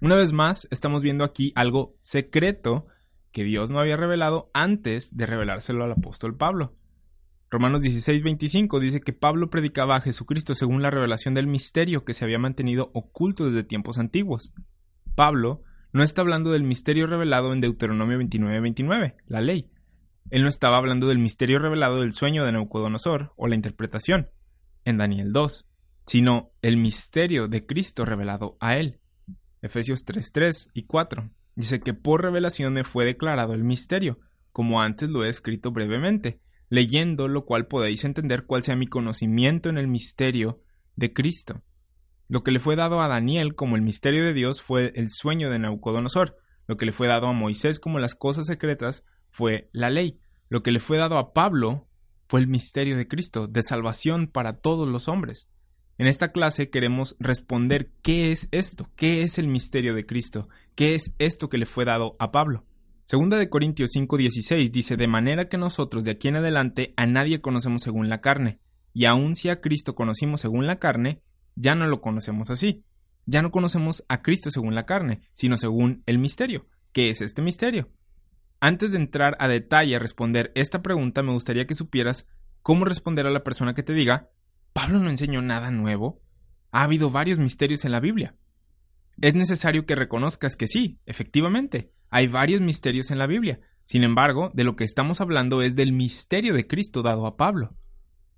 Una 0.00 0.14
vez 0.14 0.32
más, 0.32 0.66
estamos 0.70 1.02
viendo 1.02 1.24
aquí 1.24 1.52
algo 1.54 1.94
secreto 2.00 2.86
que 3.32 3.44
Dios 3.44 3.70
no 3.70 3.80
había 3.80 3.96
revelado 3.96 4.50
antes 4.54 5.14
de 5.14 5.26
revelárselo 5.26 5.84
al 5.84 5.92
apóstol 5.92 6.36
Pablo. 6.36 6.74
Romanos 7.48 7.82
16:25 7.82 8.80
dice 8.80 9.00
que 9.00 9.12
Pablo 9.12 9.50
predicaba 9.50 9.96
a 9.96 10.00
Jesucristo 10.00 10.54
según 10.54 10.82
la 10.82 10.90
revelación 10.90 11.34
del 11.34 11.46
misterio 11.46 12.04
que 12.04 12.12
se 12.12 12.24
había 12.24 12.40
mantenido 12.40 12.90
oculto 12.92 13.48
desde 13.48 13.62
tiempos 13.62 13.98
antiguos. 13.98 14.52
Pablo 15.14 15.62
no 15.92 16.02
está 16.02 16.22
hablando 16.22 16.50
del 16.50 16.64
misterio 16.64 17.06
revelado 17.06 17.52
en 17.52 17.60
Deuteronomio 17.60 18.18
29:29, 18.18 19.14
la 19.26 19.40
ley. 19.40 19.70
Él 20.30 20.42
no 20.42 20.48
estaba 20.48 20.76
hablando 20.76 21.06
del 21.06 21.18
misterio 21.18 21.60
revelado 21.60 22.00
del 22.00 22.14
sueño 22.14 22.44
de 22.44 22.50
Naucodonosor 22.50 23.32
o 23.36 23.46
la 23.46 23.54
interpretación 23.54 24.28
en 24.84 24.98
Daniel 24.98 25.32
2, 25.32 25.66
sino 26.04 26.50
el 26.62 26.76
misterio 26.76 27.46
de 27.46 27.64
Cristo 27.64 28.04
revelado 28.04 28.56
a 28.58 28.76
él. 28.76 28.98
Efesios 29.62 30.04
3:3 30.04 30.70
y 30.74 30.82
4 30.82 31.30
dice 31.54 31.78
que 31.78 31.94
por 31.94 32.22
revelación 32.22 32.72
me 32.72 32.82
fue 32.82 33.04
declarado 33.04 33.54
el 33.54 33.62
misterio, 33.62 34.18
como 34.50 34.82
antes 34.82 35.10
lo 35.10 35.24
he 35.24 35.28
escrito 35.28 35.70
brevemente 35.70 36.40
leyendo 36.68 37.28
lo 37.28 37.44
cual 37.44 37.66
podéis 37.66 38.04
entender 38.04 38.46
cuál 38.46 38.62
sea 38.62 38.76
mi 38.76 38.86
conocimiento 38.86 39.68
en 39.68 39.78
el 39.78 39.88
misterio 39.88 40.62
de 40.96 41.12
Cristo. 41.12 41.62
Lo 42.28 42.42
que 42.42 42.50
le 42.50 42.58
fue 42.58 42.74
dado 42.74 43.00
a 43.00 43.08
Daniel 43.08 43.54
como 43.54 43.76
el 43.76 43.82
misterio 43.82 44.24
de 44.24 44.32
Dios 44.32 44.60
fue 44.60 44.92
el 44.96 45.10
sueño 45.10 45.48
de 45.50 45.58
Naucodonosor. 45.58 46.36
Lo 46.66 46.76
que 46.76 46.86
le 46.86 46.92
fue 46.92 47.06
dado 47.06 47.28
a 47.28 47.32
Moisés 47.32 47.78
como 47.78 48.00
las 48.00 48.16
cosas 48.16 48.46
secretas 48.46 49.04
fue 49.30 49.70
la 49.72 49.90
ley. 49.90 50.18
Lo 50.48 50.62
que 50.62 50.72
le 50.72 50.80
fue 50.80 50.98
dado 50.98 51.18
a 51.18 51.32
Pablo 51.32 51.88
fue 52.28 52.40
el 52.40 52.48
misterio 52.48 52.96
de 52.96 53.06
Cristo, 53.06 53.46
de 53.46 53.62
salvación 53.62 54.26
para 54.26 54.54
todos 54.54 54.88
los 54.88 55.08
hombres. 55.08 55.48
En 55.98 56.06
esta 56.06 56.32
clase 56.32 56.68
queremos 56.68 57.16
responder 57.20 57.92
qué 58.02 58.32
es 58.32 58.48
esto, 58.50 58.90
qué 58.96 59.22
es 59.22 59.38
el 59.38 59.46
misterio 59.46 59.94
de 59.94 60.04
Cristo, 60.04 60.48
qué 60.74 60.94
es 60.94 61.14
esto 61.18 61.48
que 61.48 61.58
le 61.58 61.66
fue 61.66 61.84
dado 61.84 62.16
a 62.18 62.32
Pablo. 62.32 62.64
Segunda 63.08 63.38
de 63.38 63.48
Corintios 63.48 63.92
5:16 63.94 64.72
dice, 64.72 64.96
de 64.96 65.06
manera 65.06 65.48
que 65.48 65.58
nosotros 65.58 66.02
de 66.02 66.10
aquí 66.10 66.26
en 66.26 66.34
adelante 66.34 66.92
a 66.96 67.06
nadie 67.06 67.40
conocemos 67.40 67.82
según 67.82 68.08
la 68.08 68.20
carne, 68.20 68.58
y 68.92 69.04
aun 69.04 69.36
si 69.36 69.48
a 69.48 69.60
Cristo 69.60 69.94
conocimos 69.94 70.40
según 70.40 70.66
la 70.66 70.80
carne, 70.80 71.22
ya 71.54 71.76
no 71.76 71.86
lo 71.86 72.00
conocemos 72.00 72.50
así. 72.50 72.84
Ya 73.24 73.42
no 73.42 73.52
conocemos 73.52 74.04
a 74.08 74.22
Cristo 74.22 74.50
según 74.50 74.74
la 74.74 74.86
carne, 74.86 75.20
sino 75.32 75.56
según 75.56 76.02
el 76.06 76.18
misterio. 76.18 76.66
¿Qué 76.90 77.10
es 77.10 77.20
este 77.20 77.42
misterio? 77.42 77.92
Antes 78.58 78.90
de 78.90 78.98
entrar 78.98 79.36
a 79.38 79.46
detalle 79.46 79.94
a 79.94 80.00
responder 80.00 80.50
esta 80.56 80.82
pregunta, 80.82 81.22
me 81.22 81.32
gustaría 81.32 81.68
que 81.68 81.76
supieras 81.76 82.26
cómo 82.60 82.86
responder 82.86 83.24
a 83.24 83.30
la 83.30 83.44
persona 83.44 83.72
que 83.72 83.84
te 83.84 83.92
diga, 83.92 84.30
Pablo 84.72 84.98
no 84.98 85.10
enseñó 85.10 85.42
nada 85.42 85.70
nuevo. 85.70 86.20
Ha 86.72 86.82
habido 86.82 87.12
varios 87.12 87.38
misterios 87.38 87.84
en 87.84 87.92
la 87.92 88.00
Biblia. 88.00 88.34
Es 89.20 89.34
necesario 89.34 89.86
que 89.86 89.94
reconozcas 89.94 90.56
que 90.56 90.66
sí, 90.66 90.98
efectivamente, 91.06 91.92
hay 92.10 92.28
varios 92.28 92.60
misterios 92.60 93.10
en 93.10 93.18
la 93.18 93.26
Biblia. 93.26 93.60
Sin 93.84 94.04
embargo, 94.04 94.50
de 94.54 94.64
lo 94.64 94.76
que 94.76 94.84
estamos 94.84 95.20
hablando 95.20 95.62
es 95.62 95.76
del 95.76 95.92
misterio 95.92 96.54
de 96.54 96.66
Cristo 96.66 97.02
dado 97.02 97.26
a 97.26 97.36
Pablo. 97.36 97.76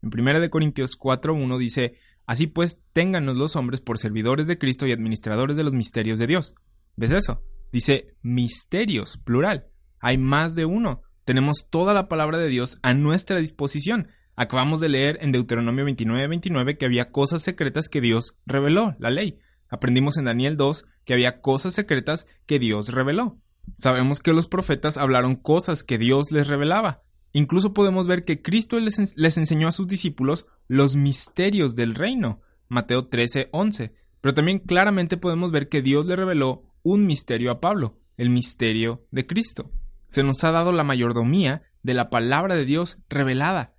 En 0.02 0.10
1 0.12 0.50
Corintios 0.50 0.98
4.1 0.98 1.58
dice, 1.58 1.94
Así 2.26 2.46
pues, 2.46 2.78
téngannos 2.92 3.36
los 3.36 3.56
hombres 3.56 3.80
por 3.80 3.98
servidores 3.98 4.46
de 4.46 4.58
Cristo 4.58 4.86
y 4.86 4.92
administradores 4.92 5.56
de 5.56 5.64
los 5.64 5.72
misterios 5.72 6.18
de 6.18 6.26
Dios. 6.26 6.54
¿Ves 6.94 7.12
eso? 7.12 7.42
Dice 7.72 8.14
misterios, 8.22 9.16
plural. 9.16 9.68
Hay 9.98 10.18
más 10.18 10.54
de 10.54 10.66
uno. 10.66 11.00
Tenemos 11.24 11.66
toda 11.70 11.94
la 11.94 12.08
palabra 12.08 12.36
de 12.36 12.48
Dios 12.48 12.78
a 12.82 12.92
nuestra 12.92 13.38
disposición. 13.38 14.08
Acabamos 14.36 14.80
de 14.80 14.90
leer 14.90 15.18
en 15.22 15.32
Deuteronomio 15.32 15.86
29.29 15.86 16.76
que 16.76 16.84
había 16.84 17.10
cosas 17.10 17.42
secretas 17.42 17.88
que 17.88 18.00
Dios 18.00 18.36
reveló, 18.46 18.94
la 18.98 19.10
ley. 19.10 19.38
Aprendimos 19.68 20.16
en 20.16 20.26
Daniel 20.26 20.56
2 20.56 20.84
que 21.04 21.14
había 21.14 21.40
cosas 21.40 21.74
secretas 21.74 22.26
que 22.46 22.58
Dios 22.58 22.90
reveló. 22.92 23.38
Sabemos 23.76 24.20
que 24.20 24.32
los 24.32 24.48
profetas 24.48 24.98
hablaron 24.98 25.36
cosas 25.36 25.84
que 25.84 25.98
Dios 25.98 26.30
les 26.30 26.48
revelaba. 26.48 27.02
Incluso 27.32 27.74
podemos 27.74 28.06
ver 28.06 28.24
que 28.24 28.42
Cristo 28.42 28.78
les, 28.80 28.98
enseñó 29.38 29.68
a 29.68 29.72
sus 29.72 29.86
discípulos 29.86 30.46
los 30.66 30.96
misterios 30.96 31.76
del 31.76 31.94
reino. 31.94 32.40
Mateo 32.68 33.06
13, 33.08 33.48
11. 33.52 33.94
Pero 34.20 34.34
también 34.34 34.58
claramente 34.58 35.16
podemos 35.16 35.52
ver 35.52 35.68
que 35.68 35.82
Dios 35.82 36.06
le 36.06 36.16
reveló 36.16 36.64
un 36.82 37.06
misterio 37.06 37.50
a 37.50 37.60
Pablo, 37.60 38.00
el 38.16 38.30
misterio 38.30 39.06
de 39.10 39.26
Cristo. 39.26 39.70
Se 40.06 40.22
nos 40.22 40.42
ha 40.44 40.50
dado 40.50 40.72
la 40.72 40.84
mayordomía 40.84 41.62
de 41.82 41.94
la 41.94 42.10
palabra 42.10 42.54
de 42.54 42.64
Dios 42.64 42.98
revelada. 43.08 43.74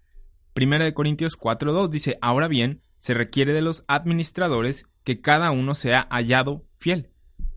Primera 0.54 0.86
de 0.86 0.94
Corintios 0.94 1.38
4.2 1.38 1.90
dice, 1.90 2.18
ahora 2.22 2.48
bien, 2.48 2.82
se 2.98 3.14
requiere 3.14 3.54
de 3.54 3.62
los 3.62 3.84
administradores 3.88 4.86
que 5.04 5.22
cada 5.22 5.52
uno 5.52 5.74
sea 5.74 6.08
hallado 6.12 6.66
fiel. 6.78 7.10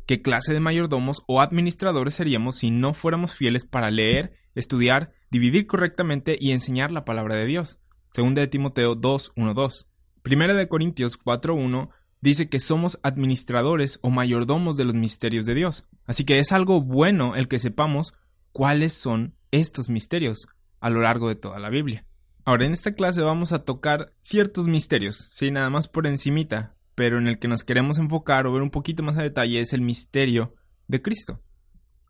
¿Qué 0.07 0.21
clase 0.21 0.53
de 0.53 0.61
mayordomos 0.61 1.23
o 1.27 1.41
administradores 1.41 2.15
seríamos 2.15 2.57
si 2.57 2.71
no 2.71 2.93
fuéramos 2.93 3.35
fieles 3.35 3.65
para 3.65 3.91
leer, 3.91 4.33
estudiar, 4.55 5.13
dividir 5.31 5.67
correctamente 5.67 6.37
y 6.39 6.53
enseñar 6.53 6.91
la 6.91 7.05
palabra 7.05 7.37
de 7.37 7.47
Dios? 7.47 7.79
Segunda 8.09 8.41
de 8.41 8.49
Timoteo 8.49 8.97
2.1.2. 8.97 9.87
Primera 10.23 10.55
de 10.55 10.69
Corintios 10.69 11.19
4.1 11.19 11.91
dice 12.21 12.49
que 12.49 12.61
somos 12.61 12.99
administradores 13.03 13.99
o 14.03 14.11
mayordomos 14.11 14.77
de 14.77 14.85
los 14.85 14.95
misterios 14.95 15.47
de 15.47 15.55
Dios. 15.55 15.89
Así 16.05 16.25
que 16.25 16.39
es 16.39 16.53
algo 16.53 16.83
bueno 16.83 17.37
el 17.37 17.49
que 17.49 17.59
sepamos 17.59 18.15
cuáles 18.53 18.93
son 18.93 19.35
estos 19.51 19.89
misterios 19.89 20.49
a 20.81 20.91
lo 20.91 21.01
largo 21.01 21.29
de 21.29 21.37
toda 21.37 21.59
la 21.59 21.71
Biblia. 21.71 22.05
Ahora 22.45 22.67
en 22.67 22.73
esta 22.73 22.95
clase 22.95 23.23
vamos 23.23 23.53
a 23.53 23.65
tocar 23.65 24.13
ciertos 24.21 24.67
misterios, 24.67 25.29
sí, 25.31 25.53
nada 25.53 25.71
más 25.71 25.87
por 25.87 26.09
encimita, 26.09 26.75
pero 27.03 27.19
en 27.19 27.27
el 27.27 27.41
que 27.41 27.49
nos 27.49 27.65
queremos 27.65 27.99
enfocar 27.99 28.47
o 28.47 28.53
ver 28.53 28.63
un 28.63 28.71
poquito 28.71 29.03
más 29.03 29.19
a 29.19 29.25
detalle 29.25 29.59
es 29.59 29.73
el 29.73 29.81
misterio 29.81 30.55
de 30.87 31.03
Cristo. 31.03 31.43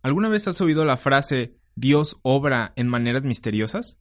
¿Alguna 0.02 0.28
vez 0.28 0.46
has 0.48 0.60
oído 0.60 0.84
la 0.84 0.98
frase 0.98 1.56
Dios 1.74 2.18
obra 2.20 2.74
en 2.76 2.88
maneras 2.88 3.24
misteriosas? 3.24 3.98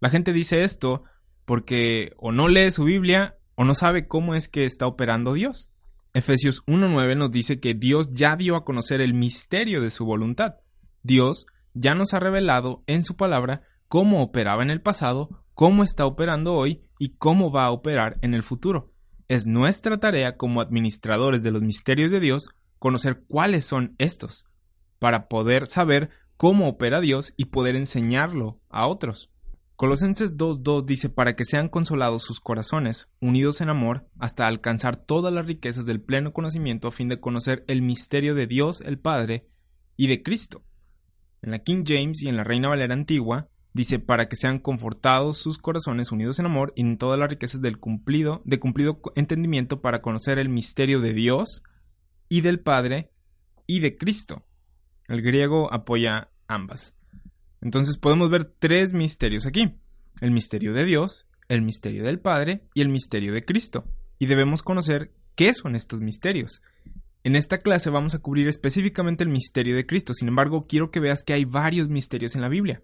La 0.00 0.10
gente 0.10 0.34
dice 0.34 0.62
esto 0.62 1.04
porque 1.46 2.12
o 2.18 2.30
no 2.30 2.48
lee 2.48 2.70
su 2.72 2.84
Biblia 2.84 3.38
o 3.54 3.64
no 3.64 3.74
sabe 3.74 4.06
cómo 4.06 4.34
es 4.34 4.50
que 4.50 4.66
está 4.66 4.86
operando 4.86 5.32
Dios. 5.32 5.70
Efesios 6.12 6.62
1.9 6.66 7.16
nos 7.16 7.30
dice 7.30 7.58
que 7.58 7.72
Dios 7.72 8.10
ya 8.12 8.36
dio 8.36 8.54
a 8.54 8.66
conocer 8.66 9.00
el 9.00 9.14
misterio 9.14 9.80
de 9.80 9.90
su 9.90 10.04
voluntad. 10.04 10.56
Dios 11.02 11.46
ya 11.72 11.94
nos 11.94 12.12
ha 12.12 12.20
revelado 12.20 12.84
en 12.86 13.02
su 13.02 13.16
palabra 13.16 13.62
cómo 13.88 14.22
operaba 14.22 14.62
en 14.62 14.70
el 14.70 14.82
pasado, 14.82 15.42
cómo 15.54 15.82
está 15.82 16.04
operando 16.04 16.52
hoy 16.52 16.82
y 16.98 17.16
cómo 17.16 17.50
va 17.50 17.64
a 17.64 17.70
operar 17.70 18.18
en 18.20 18.34
el 18.34 18.42
futuro. 18.42 18.93
Es 19.28 19.46
nuestra 19.46 19.96
tarea 19.96 20.36
como 20.36 20.60
administradores 20.60 21.42
de 21.42 21.50
los 21.50 21.62
misterios 21.62 22.10
de 22.10 22.20
Dios 22.20 22.48
conocer 22.78 23.24
cuáles 23.26 23.64
son 23.64 23.94
estos, 23.98 24.44
para 24.98 25.28
poder 25.28 25.66
saber 25.66 26.10
cómo 26.36 26.68
opera 26.68 27.00
Dios 27.00 27.32
y 27.36 27.46
poder 27.46 27.76
enseñarlo 27.76 28.60
a 28.68 28.86
otros. 28.86 29.30
Colosenses 29.76 30.36
2.2 30.36 30.84
dice 30.84 31.08
para 31.08 31.34
que 31.34 31.44
sean 31.44 31.68
consolados 31.68 32.22
sus 32.22 32.38
corazones, 32.38 33.08
unidos 33.20 33.60
en 33.60 33.70
amor, 33.70 34.06
hasta 34.18 34.46
alcanzar 34.46 34.96
todas 34.96 35.32
las 35.32 35.46
riquezas 35.46 35.86
del 35.86 36.00
pleno 36.00 36.32
conocimiento 36.32 36.86
a 36.86 36.92
fin 36.92 37.08
de 37.08 37.18
conocer 37.18 37.64
el 37.66 37.82
misterio 37.82 38.34
de 38.34 38.46
Dios 38.46 38.82
el 38.82 38.98
Padre 38.98 39.48
y 39.96 40.06
de 40.06 40.22
Cristo. 40.22 40.62
En 41.42 41.50
la 41.50 41.58
King 41.58 41.84
James 41.86 42.22
y 42.22 42.28
en 42.28 42.36
la 42.36 42.44
Reina 42.44 42.68
Valera 42.68 42.94
Antigua 42.94 43.48
dice 43.74 43.98
para 43.98 44.28
que 44.28 44.36
sean 44.36 44.60
confortados 44.60 45.36
sus 45.36 45.58
corazones 45.58 46.12
unidos 46.12 46.38
en 46.38 46.46
amor 46.46 46.72
y 46.76 46.82
en 46.82 46.96
todas 46.96 47.18
las 47.18 47.28
riquezas 47.28 47.60
del 47.60 47.78
cumplido, 47.78 48.40
de 48.44 48.58
cumplido 48.58 49.02
entendimiento 49.16 49.82
para 49.82 50.00
conocer 50.00 50.38
el 50.38 50.48
misterio 50.48 51.00
de 51.00 51.12
Dios 51.12 51.62
y 52.28 52.40
del 52.40 52.60
Padre 52.60 53.10
y 53.66 53.80
de 53.80 53.96
Cristo. 53.96 54.46
El 55.08 55.20
griego 55.20 55.70
apoya 55.72 56.30
ambas. 56.46 56.94
Entonces 57.60 57.98
podemos 57.98 58.30
ver 58.30 58.44
tres 58.44 58.92
misterios 58.92 59.44
aquí. 59.44 59.74
El 60.20 60.30
misterio 60.30 60.72
de 60.72 60.84
Dios, 60.84 61.26
el 61.48 61.62
misterio 61.62 62.04
del 62.04 62.20
Padre 62.20 62.68
y 62.74 62.80
el 62.80 62.88
misterio 62.88 63.34
de 63.34 63.44
Cristo. 63.44 63.86
Y 64.20 64.26
debemos 64.26 64.62
conocer 64.62 65.12
qué 65.34 65.52
son 65.52 65.74
estos 65.74 66.00
misterios. 66.00 66.62
En 67.24 67.34
esta 67.34 67.58
clase 67.58 67.90
vamos 67.90 68.14
a 68.14 68.20
cubrir 68.20 68.46
específicamente 68.46 69.24
el 69.24 69.30
misterio 69.30 69.74
de 69.74 69.86
Cristo, 69.86 70.14
sin 70.14 70.28
embargo 70.28 70.66
quiero 70.68 70.90
que 70.90 71.00
veas 71.00 71.22
que 71.22 71.32
hay 71.32 71.44
varios 71.44 71.88
misterios 71.88 72.34
en 72.34 72.42
la 72.42 72.48
Biblia. 72.48 72.82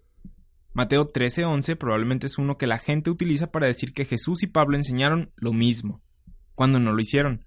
Mateo 0.73 1.09
13:11 1.09 1.77
probablemente 1.77 2.27
es 2.27 2.39
uno 2.39 2.57
que 2.57 2.67
la 2.67 2.79
gente 2.79 3.11
utiliza 3.11 3.51
para 3.51 3.67
decir 3.67 3.93
que 3.93 4.05
Jesús 4.05 4.43
y 4.43 4.47
Pablo 4.47 4.77
enseñaron 4.77 5.33
lo 5.37 5.53
mismo, 5.53 6.01
cuando 6.55 6.79
no 6.79 6.93
lo 6.93 7.01
hicieron. 7.01 7.45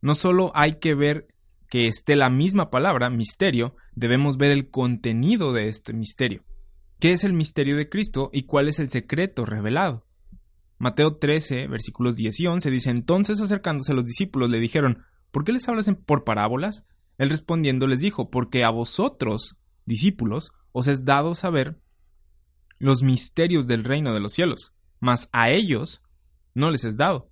No 0.00 0.14
solo 0.14 0.50
hay 0.54 0.74
que 0.80 0.94
ver 0.94 1.28
que 1.68 1.86
esté 1.86 2.16
la 2.16 2.30
misma 2.30 2.70
palabra, 2.70 3.10
misterio, 3.10 3.76
debemos 3.94 4.36
ver 4.36 4.50
el 4.50 4.70
contenido 4.70 5.52
de 5.52 5.68
este 5.68 5.92
misterio. 5.92 6.44
¿Qué 6.98 7.12
es 7.12 7.24
el 7.24 7.32
misterio 7.32 7.76
de 7.76 7.88
Cristo 7.88 8.30
y 8.32 8.42
cuál 8.42 8.68
es 8.68 8.78
el 8.80 8.90
secreto 8.90 9.46
revelado? 9.46 10.06
Mateo 10.78 11.16
13, 11.16 11.68
versículos 11.68 12.16
10 12.16 12.40
y 12.40 12.46
11 12.46 12.70
dice, 12.70 12.90
entonces 12.90 13.40
acercándose 13.40 13.92
a 13.92 13.94
los 13.94 14.04
discípulos 14.04 14.50
le 14.50 14.58
dijeron, 14.58 15.04
¿por 15.30 15.44
qué 15.44 15.52
les 15.52 15.68
hablas 15.68 15.90
por 16.06 16.24
parábolas? 16.24 16.84
Él 17.18 17.30
respondiendo 17.30 17.86
les 17.86 18.00
dijo, 18.00 18.30
porque 18.30 18.64
a 18.64 18.70
vosotros, 18.70 19.56
discípulos, 19.86 20.50
os 20.72 20.88
es 20.88 21.04
dado 21.04 21.34
saber 21.34 21.78
los 22.78 23.02
misterios 23.02 23.66
del 23.66 23.84
reino 23.84 24.12
de 24.12 24.20
los 24.20 24.32
cielos, 24.32 24.72
mas 25.00 25.28
a 25.32 25.50
ellos 25.50 26.02
no 26.54 26.70
les 26.70 26.84
es 26.84 26.96
dado. 26.96 27.30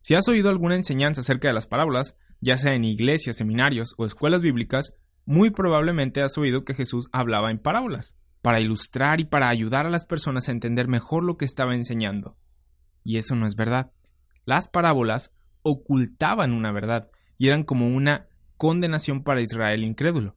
Si 0.00 0.14
has 0.14 0.28
oído 0.28 0.50
alguna 0.50 0.76
enseñanza 0.76 1.22
acerca 1.22 1.48
de 1.48 1.54
las 1.54 1.66
parábolas, 1.66 2.16
ya 2.40 2.58
sea 2.58 2.74
en 2.74 2.84
iglesias, 2.84 3.36
seminarios 3.36 3.94
o 3.96 4.04
escuelas 4.04 4.42
bíblicas, 4.42 4.92
muy 5.24 5.50
probablemente 5.50 6.22
has 6.22 6.36
oído 6.36 6.64
que 6.64 6.74
Jesús 6.74 7.08
hablaba 7.12 7.50
en 7.50 7.58
parábolas, 7.58 8.16
para 8.42 8.60
ilustrar 8.60 9.20
y 9.20 9.24
para 9.24 9.48
ayudar 9.48 9.86
a 9.86 9.90
las 9.90 10.04
personas 10.04 10.48
a 10.48 10.52
entender 10.52 10.86
mejor 10.86 11.24
lo 11.24 11.38
que 11.38 11.46
estaba 11.46 11.74
enseñando. 11.74 12.36
Y 13.02 13.16
eso 13.16 13.34
no 13.34 13.46
es 13.46 13.56
verdad. 13.56 13.92
Las 14.44 14.68
parábolas 14.68 15.32
ocultaban 15.62 16.52
una 16.52 16.70
verdad 16.70 17.10
y 17.38 17.48
eran 17.48 17.64
como 17.64 17.88
una 17.88 18.28
condenación 18.58 19.22
para 19.22 19.40
Israel 19.40 19.82
incrédulo. 19.82 20.36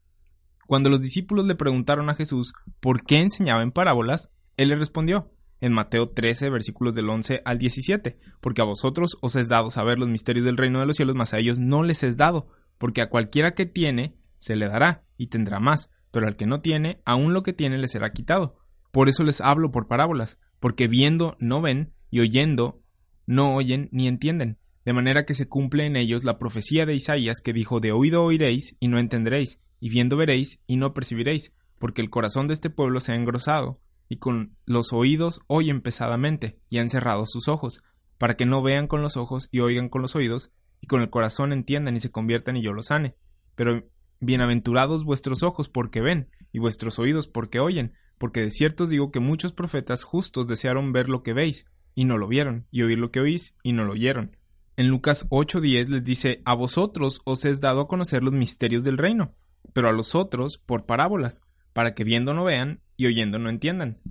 Cuando 0.68 0.89
los 0.89 1.01
discípulos 1.01 1.46
le 1.48 1.56
preguntaron 1.56 2.10
a 2.10 2.16
Jesús 2.16 2.54
por 2.80 3.04
qué 3.04 3.20
enseñaba 3.20 3.62
en 3.62 3.72
parábolas, 3.72 4.30
él 4.58 4.70
le 4.70 4.76
respondió, 4.76 5.32
en 5.62 5.74
Mateo 5.74 6.10
13, 6.10 6.50
versículos 6.50 6.94
del 6.94 7.10
11 7.10 7.42
al 7.46 7.58
17, 7.58 8.20
porque 8.42 8.62
a 8.62 8.66
vosotros 8.66 9.18
os 9.22 9.36
es 9.36 9.48
dado 9.48 9.70
saber 9.70 9.98
los 9.98 10.10
misterios 10.10 10.46
del 10.46 10.58
reino 10.58 10.80
de 10.80 10.86
los 10.86 10.96
cielos, 10.96 11.16
mas 11.16 11.34
a 11.34 11.40
ellos 11.40 11.58
no 11.58 11.84
les 11.84 12.04
es 12.04 12.18
dado, 12.18 12.48
porque 12.78 13.02
a 13.02 13.10
cualquiera 13.10 13.54
que 13.54 13.66
tiene, 13.66 14.16
se 14.38 14.56
le 14.56 14.68
dará, 14.68 15.04
y 15.18 15.28
tendrá 15.28 15.60
más, 15.60 15.90
pero 16.12 16.28
al 16.28 16.36
que 16.36 16.46
no 16.46 16.62
tiene, 16.62 17.02
aún 17.06 17.34
lo 17.34 17.44
que 17.44 17.54
tiene 17.54 17.78
le 17.78 17.88
será 17.88 18.12
quitado. 18.12 18.58
Por 18.92 19.10
eso 19.10 19.24
les 19.24 19.42
hablo 19.42 19.72
por 19.72 19.88
parábolas, 19.88 20.40
porque 20.60 20.88
viendo 20.88 21.36
no 21.40 21.62
ven, 21.62 21.94
y 22.10 22.20
oyendo 22.20 22.82
no 23.26 23.56
oyen 23.56 23.90
ni 23.92 24.08
entienden, 24.08 24.58
de 24.86 24.94
manera 24.94 25.26
que 25.26 25.34
se 25.34 25.50
cumple 25.50 25.86
en 25.86 25.98
ellos 25.98 26.24
la 26.24 26.40
profecía 26.40 26.86
de 26.86 26.96
Isaías 26.96 27.42
que 27.44 27.52
dijo 27.52 27.82
de 27.82 27.92
oído 27.92 28.24
oiréis 28.24 28.76
y 28.80 28.88
no 28.88 29.00
entenderéis, 29.00 29.60
y 29.80 29.90
viendo 29.90 30.16
veréis 30.16 30.62
y 30.66 30.78
no 30.78 30.94
percibiréis, 30.94 31.52
porque 31.78 32.02
el 32.02 32.10
corazón 32.10 32.48
de 32.48 32.54
este 32.54 32.70
pueblo 32.70 33.00
se 33.00 33.12
ha 33.12 33.16
engrosado, 33.16 33.80
y 34.10 34.18
con 34.18 34.56
los 34.66 34.94
oídos 34.94 35.42
oyen 35.48 35.82
pesadamente, 35.82 36.60
y 36.70 36.78
han 36.78 36.90
cerrado 36.90 37.26
sus 37.26 37.48
ojos, 37.48 37.82
para 38.18 38.36
que 38.36 38.46
no 38.46 38.62
vean 38.62 38.88
con 38.88 39.02
los 39.02 39.18
ojos 39.18 39.50
y 39.52 39.60
oigan 39.60 39.90
con 39.90 40.02
los 40.02 40.16
oídos, 40.16 40.52
y 40.82 40.88
con 40.88 41.02
el 41.02 41.10
corazón 41.10 41.52
entiendan 41.52 41.96
y 41.96 42.00
se 42.00 42.12
conviertan 42.12 42.58
y 42.58 42.62
yo 42.62 42.74
los 42.74 42.88
sane. 42.88 43.15
Pero 43.56 43.84
bienaventurados 44.20 45.04
vuestros 45.04 45.43
ojos 45.43 45.70
porque 45.70 46.02
ven, 46.02 46.30
y 46.52 46.60
vuestros 46.60 47.00
oídos 47.00 47.28
porque 47.28 47.60
oyen, 47.60 47.93
porque 48.17 48.41
de 48.41 48.52
cierto 48.52 48.86
os 48.86 48.89
digo 48.89 49.12
que 49.12 49.20
muchos 49.20 49.52
profetas 49.52 50.04
justos 50.04 50.48
desearon 50.48 50.91
ver 50.91 51.10
lo 51.10 51.24
que 51.24 51.34
veis, 51.34 51.65
y 51.93 52.06
no 52.06 52.17
lo 52.17 52.28
vieron, 52.28 52.67
y 52.72 52.84
oír 52.84 52.98
lo 52.98 53.12
que 53.12 53.20
oís, 53.20 53.56
y 53.63 53.74
no 53.74 53.84
lo 53.84 53.93
oyeron. 53.93 54.38
En 54.76 54.89
Lucas 54.89 55.26
8:10 55.30 55.88
les 55.89 56.04
dice, 56.04 56.41
A 56.46 56.54
vosotros 56.54 57.22
os 57.26 57.46
es 57.46 57.60
dado 57.60 57.82
a 57.82 57.88
conocer 57.88 58.24
los 58.24 58.34
misterios 58.34 58.84
del 58.84 58.98
reino, 58.98 59.34
pero 59.74 59.89
a 59.89 59.91
los 59.91 60.13
otros 60.13 60.60
por 60.60 60.86
parábolas, 60.86 61.41
para 61.74 61.96
que 61.96 62.04
viendo 62.04 62.34
no 62.34 62.43
vean 62.43 62.82
y 62.97 63.05
oyendo 63.05 63.39
no 63.39 63.49
entiendan. 63.49 64.01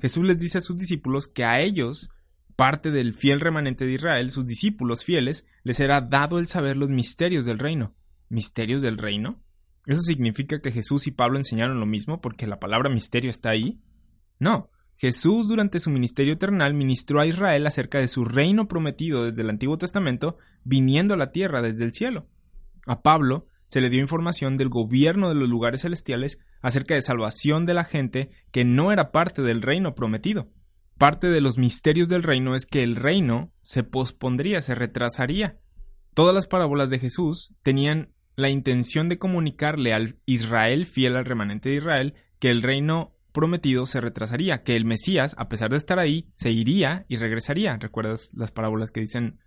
Jesús 0.00 0.24
les 0.24 0.38
dice 0.38 0.58
a 0.58 0.62
sus 0.62 0.76
discípulos 0.76 1.26
que 1.26 1.44
a 1.44 1.60
ellos, 1.60 2.10
parte 2.54 2.90
del 2.90 3.12
fiel 3.12 3.40
remanente 3.40 3.84
de 3.84 3.92
Israel, 3.92 4.30
sus 4.30 4.46
discípulos 4.46 5.04
fieles, 5.04 5.44
les 5.64 5.76
será 5.76 6.00
dado 6.00 6.38
el 6.38 6.46
saber 6.46 6.76
los 6.76 6.90
misterios 6.90 7.44
del 7.44 7.58
reino. 7.58 7.94
¿Misterios 8.28 8.82
del 8.82 8.98
reino? 8.98 9.42
¿Eso 9.86 10.00
significa 10.00 10.60
que 10.60 10.72
Jesús 10.72 11.06
y 11.06 11.12
Pablo 11.12 11.36
enseñaron 11.36 11.80
lo 11.80 11.86
mismo 11.86 12.20
porque 12.20 12.46
la 12.46 12.58
palabra 12.58 12.90
misterio 12.90 13.30
está 13.30 13.50
ahí? 13.50 13.80
No. 14.38 14.70
Jesús 14.96 15.46
durante 15.46 15.78
su 15.78 15.90
ministerio 15.90 16.38
terrenal 16.38 16.72
ministró 16.72 17.20
a 17.20 17.26
Israel 17.26 17.66
acerca 17.66 17.98
de 17.98 18.08
su 18.08 18.24
reino 18.24 18.66
prometido 18.66 19.24
desde 19.24 19.42
el 19.42 19.50
Antiguo 19.50 19.76
Testamento, 19.76 20.38
viniendo 20.64 21.14
a 21.14 21.18
la 21.18 21.32
tierra 21.32 21.62
desde 21.62 21.84
el 21.84 21.92
cielo. 21.92 22.28
A 22.86 23.02
Pablo 23.02 23.46
se 23.66 23.80
le 23.80 23.90
dio 23.90 24.00
información 24.00 24.56
del 24.56 24.68
gobierno 24.68 25.28
de 25.28 25.34
los 25.34 25.48
lugares 25.48 25.82
celestiales 25.82 26.38
acerca 26.62 26.94
de 26.94 27.02
salvación 27.02 27.66
de 27.66 27.74
la 27.74 27.84
gente 27.84 28.30
que 28.50 28.64
no 28.64 28.92
era 28.92 29.12
parte 29.12 29.42
del 29.42 29.62
reino 29.62 29.94
prometido. 29.94 30.50
Parte 30.98 31.28
de 31.28 31.40
los 31.40 31.58
misterios 31.58 32.08
del 32.08 32.22
reino 32.22 32.54
es 32.54 32.66
que 32.66 32.82
el 32.82 32.96
reino 32.96 33.52
se 33.60 33.82
pospondría, 33.82 34.62
se 34.62 34.74
retrasaría. 34.74 35.58
Todas 36.14 36.34
las 36.34 36.46
parábolas 36.46 36.88
de 36.88 36.98
Jesús 36.98 37.54
tenían 37.62 38.14
la 38.36 38.48
intención 38.48 39.08
de 39.08 39.18
comunicarle 39.18 39.92
al 39.92 40.18
Israel 40.24 40.86
fiel 40.86 41.16
al 41.16 41.24
remanente 41.24 41.68
de 41.68 41.76
Israel 41.76 42.14
que 42.38 42.50
el 42.50 42.62
reino 42.62 43.14
prometido 43.32 43.84
se 43.84 44.00
retrasaría, 44.00 44.62
que 44.62 44.76
el 44.76 44.86
Mesías, 44.86 45.34
a 45.38 45.48
pesar 45.48 45.70
de 45.70 45.76
estar 45.76 45.98
ahí, 45.98 46.30
se 46.34 46.50
iría 46.50 47.04
y 47.08 47.16
regresaría. 47.16 47.76
¿Recuerdas 47.76 48.30
las 48.34 48.50
parábolas 48.50 48.90
que 48.90 49.00
dicen 49.00 49.38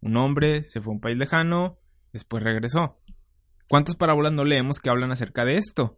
un 0.00 0.16
hombre 0.18 0.64
se 0.64 0.82
fue 0.82 0.92
a 0.92 0.96
un 0.96 1.00
país 1.00 1.16
lejano, 1.16 1.78
después 2.12 2.42
regresó? 2.42 3.00
¿Cuántas 3.66 3.96
parábolas 3.96 4.32
no 4.32 4.44
leemos 4.44 4.80
que 4.80 4.90
hablan 4.90 5.12
acerca 5.12 5.46
de 5.46 5.56
esto? 5.56 5.97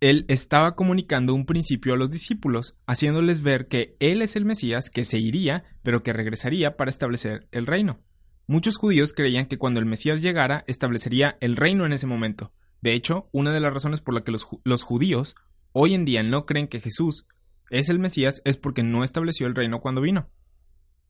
Él 0.00 0.24
estaba 0.28 0.74
comunicando 0.76 1.34
un 1.34 1.46
principio 1.46 1.94
a 1.94 1.96
los 1.96 2.10
discípulos, 2.10 2.76
haciéndoles 2.86 3.40
ver 3.40 3.68
que 3.68 3.96
Él 3.98 4.22
es 4.22 4.36
el 4.36 4.44
Mesías 4.44 4.90
que 4.90 5.04
se 5.04 5.18
iría, 5.18 5.64
pero 5.82 6.02
que 6.02 6.12
regresaría 6.12 6.76
para 6.76 6.90
establecer 6.90 7.48
el 7.50 7.66
reino. 7.66 8.00
Muchos 8.46 8.76
judíos 8.76 9.12
creían 9.12 9.46
que 9.46 9.58
cuando 9.58 9.80
el 9.80 9.86
Mesías 9.86 10.22
llegara, 10.22 10.64
establecería 10.66 11.36
el 11.40 11.56
reino 11.56 11.86
en 11.86 11.92
ese 11.92 12.06
momento. 12.06 12.52
De 12.80 12.92
hecho, 12.92 13.28
una 13.32 13.52
de 13.52 13.60
las 13.60 13.72
razones 13.72 14.00
por 14.00 14.14
la 14.14 14.22
que 14.22 14.32
los, 14.32 14.46
los 14.64 14.82
judíos 14.82 15.34
hoy 15.72 15.94
en 15.94 16.04
día 16.04 16.22
no 16.22 16.46
creen 16.46 16.68
que 16.68 16.80
Jesús 16.80 17.26
es 17.70 17.88
el 17.88 17.98
Mesías 17.98 18.42
es 18.44 18.58
porque 18.58 18.82
no 18.82 19.02
estableció 19.02 19.46
el 19.46 19.54
reino 19.54 19.80
cuando 19.80 20.00
vino. 20.00 20.30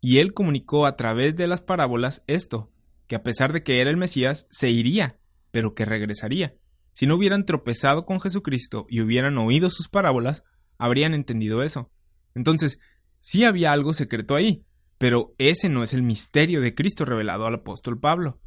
Y 0.01 0.19
él 0.19 0.33
comunicó 0.33 0.87
a 0.87 0.97
través 0.97 1.37
de 1.37 1.47
las 1.47 1.61
parábolas 1.61 2.23
esto, 2.27 2.71
que 3.07 3.17
a 3.17 3.23
pesar 3.23 3.53
de 3.53 3.63
que 3.63 3.81
era 3.81 3.91
el 3.91 3.97
Mesías, 3.97 4.47
se 4.51 4.71
iría 4.71 5.19
pero 5.57 5.75
que 5.75 5.87
regresaría. 5.87 6.55
Si 6.97 7.07
no 7.07 7.17
hubieran 7.17 7.45
tropezado 7.45 8.07
con 8.07 8.23
Jesucristo 8.23 8.87
y 8.89 9.03
hubieran 9.03 9.37
oído 9.37 9.69
sus 9.69 9.87
parábolas, 9.87 10.45
habrían 10.79 11.13
entendido 11.13 11.63
eso. 11.63 11.91
Entonces, 12.35 12.81
sí 13.19 13.45
había 13.45 13.73
algo 13.73 13.93
secreto 13.93 14.35
ahí, 14.35 14.65
pero 14.97 15.35
ese 15.37 15.69
no 15.69 15.83
es 15.83 15.93
el 15.93 16.03
misterio 16.03 16.63
de 16.63 16.75
Cristo 16.75 17.05
revelado 17.05 17.45
al 17.45 17.57
apóstol 17.57 18.01
Pablo. 18.01 18.41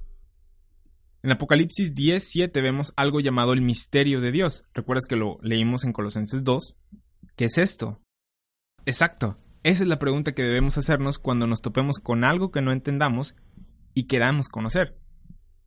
En 1.22 1.32
Apocalipsis 1.32 1.94
10:7 1.94 2.60
vemos 2.64 2.92
algo 2.96 3.20
llamado 3.20 3.54
el 3.54 3.62
misterio 3.62 4.20
de 4.20 4.32
Dios. 4.32 4.64
¿Recuerdas 4.74 5.06
que 5.06 5.16
lo 5.16 5.38
leímos 5.44 5.84
en 5.84 5.94
Colosenses 5.94 6.44
2? 6.44 6.76
¿Qué 7.36 7.46
es 7.46 7.60
esto? 7.60 8.02
Exacto. 8.88 9.38
Esa 9.62 9.84
es 9.84 9.88
la 9.88 10.00
pregunta 10.00 10.32
que 10.32 10.42
debemos 10.42 10.76
hacernos 10.80 11.20
cuando 11.20 11.46
nos 11.46 11.62
topemos 11.62 12.00
con 12.00 12.24
algo 12.24 12.50
que 12.50 12.64
no 12.64 12.72
entendamos 12.72 13.36
y 13.94 14.06
queramos 14.06 14.50
conocer. 14.50 14.98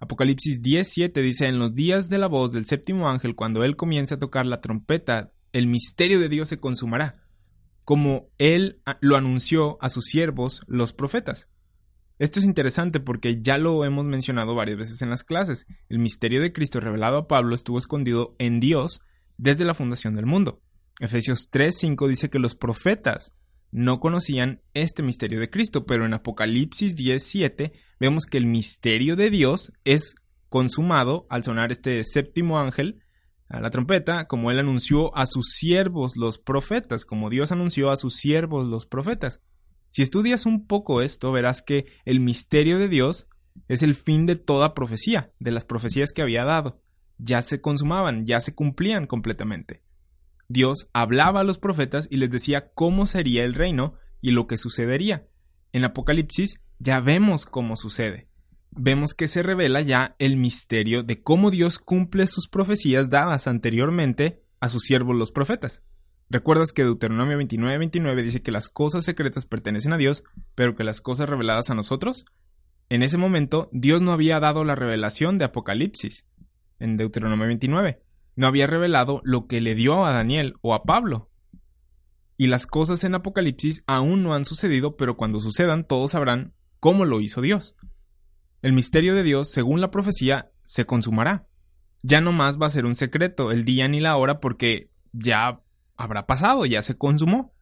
Apocalipsis 0.03 0.61
10:7 0.61 1.23
dice, 1.23 1.47
en 1.47 1.61
los 1.61 1.75
días 1.75 2.09
de 2.09 2.19
la 2.19 2.27
voz 2.27 2.51
del 2.51 2.67
séptimo 2.67 3.09
ángel, 3.09 3.37
cuando 3.37 3.62
él 3.62 3.77
comience 3.77 4.15
a 4.15 4.19
tocar 4.19 4.47
la 4.47 4.61
trompeta, 4.61 5.33
el 5.53 5.69
misterio 5.69 6.19
de 6.19 6.29
Dios 6.29 6.49
se 6.49 6.59
consumará, 6.59 7.23
como 7.85 8.29
él 8.38 8.83
lo 9.01 9.17
anunció 9.17 9.81
a 9.81 9.91
sus 9.91 10.07
siervos, 10.07 10.62
los 10.67 10.93
profetas. 10.93 11.49
Esto 12.19 12.41
es 12.41 12.45
interesante 12.45 12.99
porque 12.99 13.43
ya 13.43 13.59
lo 13.59 13.85
hemos 13.85 14.05
mencionado 14.05 14.57
varias 14.57 14.77
veces 14.77 15.03
en 15.03 15.11
las 15.11 15.23
clases. 15.23 15.69
El 15.88 16.01
misterio 16.01 16.41
de 16.41 16.53
Cristo 16.53 16.81
revelado 16.81 17.17
a 17.17 17.29
Pablo 17.29 17.55
estuvo 17.55 17.79
escondido 17.79 18.35
en 18.41 18.59
Dios 18.59 19.03
desde 19.37 19.65
la 19.65 19.75
fundación 19.75 20.17
del 20.17 20.27
mundo. 20.27 20.62
Efesios 20.99 21.49
3:5 21.49 22.09
dice 22.09 22.29
que 22.29 22.41
los 22.41 22.57
profetas 22.57 23.33
no 23.72 24.00
conocían 24.00 24.61
este 24.74 25.02
misterio 25.02 25.40
de 25.40 25.50
Cristo, 25.50 25.87
pero 25.87 26.04
en 26.04 26.14
Apocalipsis 26.14 26.94
10:7 26.94 27.72
vemos 27.98 28.26
que 28.26 28.38
el 28.38 28.46
misterio 28.46 29.16
de 29.16 29.30
Dios 29.30 29.72
es 29.85 30.14
consumado 30.48 31.26
al 31.30 31.42
sonar 31.42 31.72
este 31.72 32.04
séptimo 32.04 32.61
ángel 32.61 33.02
a 33.48 33.61
la 33.61 33.70
trompeta, 33.70 34.28
como 34.28 34.50
él 34.50 34.58
anunció 34.58 35.16
a 35.16 35.26
sus 35.26 35.54
siervos 35.54 36.16
los 36.16 36.38
profetas, 36.38 37.04
como 37.04 37.30
Dios 37.30 37.50
anunció 37.50 37.90
a 37.90 37.96
sus 37.96 38.16
siervos 38.16 38.68
los 38.68 38.87
profetas. 38.87 39.40
Si 39.88 40.02
estudias 40.02 40.46
un 40.46 40.66
poco 40.66 41.00
esto, 41.00 41.32
verás 41.32 41.62
que 41.62 41.87
el 42.04 42.20
misterio 42.20 42.78
de 42.78 42.88
Dios 42.88 43.26
es 43.68 43.82
el 43.82 43.94
fin 43.94 44.26
de 44.26 44.37
toda 44.37 44.74
profecía, 44.74 45.32
de 45.38 45.50
las 45.50 45.64
profecías 45.64 46.12
que 46.12 46.22
había 46.22 46.44
dado. 46.44 46.80
Ya 47.18 47.42
se 47.42 47.61
consumaban, 47.61 48.26
ya 48.26 48.40
se 48.40 48.54
cumplían 48.54 49.06
completamente. 49.06 49.82
Dios 50.53 50.91
hablaba 50.93 51.41
a 51.41 51.45
los 51.45 51.57
profetas 51.57 52.07
y 52.11 52.19
les 52.19 52.31
decía 52.31 52.73
cómo 52.75 53.07
sería 53.07 53.43
el 53.45 53.55
reino 53.55 53.95
y 54.21 54.33
lo 54.33 54.47
que 54.47 54.59
sucedería. 54.59 55.27
En 55.73 55.85
Apocalipsis 55.85 56.61
ya 56.79 57.01
vemos 57.01 57.47
cómo 57.47 57.75
sucede. 57.75 58.29
Vemos 58.71 59.15
que 59.15 59.29
se 59.29 59.43
revela 59.43 59.81
ya 59.81 60.15
el 60.19 60.37
misterio 60.37 61.03
de 61.03 61.23
cómo 61.23 61.51
Dios 61.51 61.79
cumple 61.79 62.27
sus 62.27 62.49
profecías 62.49 63.09
dadas 63.09 63.47
anteriormente 63.47 64.43
a 64.61 64.69
sus 64.69 64.83
siervos 64.83 65.17
los 65.17 65.33
profetas. 65.33 65.83
¿Recuerdas 66.29 66.73
que 66.73 66.85
Deuteronomio 66.85 67.38
29:29 67.38 68.23
dice 68.23 68.43
que 68.43 68.53
las 68.53 68.69
cosas 68.69 69.07
secretas 69.07 69.47
pertenecen 69.47 69.95
a 69.95 69.99
Dios, 69.99 70.23
pero 70.55 70.77
que 70.77 70.85
las 70.85 71.01
cosas 71.01 71.31
reveladas 71.31 71.71
a 71.71 71.75
nosotros? 71.75 72.27
En 72.91 73.03
ese 73.03 73.17
momento, 73.17 73.71
Dios 73.73 74.03
no 74.03 74.12
había 74.12 74.38
dado 74.38 74.65
la 74.65 74.75
revelación 74.75 75.38
de 75.38 75.47
Apocalipsis, 75.47 76.27
en 76.79 76.99
Deuteronomio 76.99 77.47
29. 77.47 78.03
No 78.35 78.47
había 78.47 78.66
revelado 78.66 79.21
lo 79.25 79.47
que 79.47 79.61
le 79.61 79.75
dio 79.75 80.05
a 80.05 80.12
Daniel 80.12 80.55
o 80.62 80.75
a 80.75 80.85
Pablo. 80.85 81.31
Y 82.37 82.47
las 82.47 82.66
cosas 82.66 83.05
en 83.05 83.14
Apocalipsis 83.14 83.85
aún 83.87 84.23
no 84.23 84.35
han 84.35 84.45
sucedido, 84.45 84.97
pero 84.97 85.16
cuando 85.16 85.40
sucedan 85.40 85.87
todos 85.87 86.12
sabrán 86.12 86.55
cómo 86.81 87.05
lo 87.05 87.21
hizo 87.21 87.40
Dios. 87.40 87.77
El 88.62 88.73
misterio 88.73 89.14
de 89.14 89.23
Dios, 89.23 89.51
según 89.51 89.81
la 89.81 89.90
profecía, 89.90 90.51
se 90.64 90.85
consumará. 90.85 91.47
Ya 92.03 92.21
no 92.21 92.33
más 92.33 92.61
va 92.61 92.66
a 92.66 92.71
ser 92.71 92.87
un 92.87 92.97
secreto 92.97 93.53
el 93.53 93.64
día 93.64 93.87
ni 93.87 94.01
la 94.01 94.16
hora 94.16 94.40
porque 94.40 94.90
ya 95.12 95.62
habrá 95.97 96.27
pasado, 96.27 96.66
ya 96.66 96.83
se 96.83 96.97
consumó. 96.97 97.55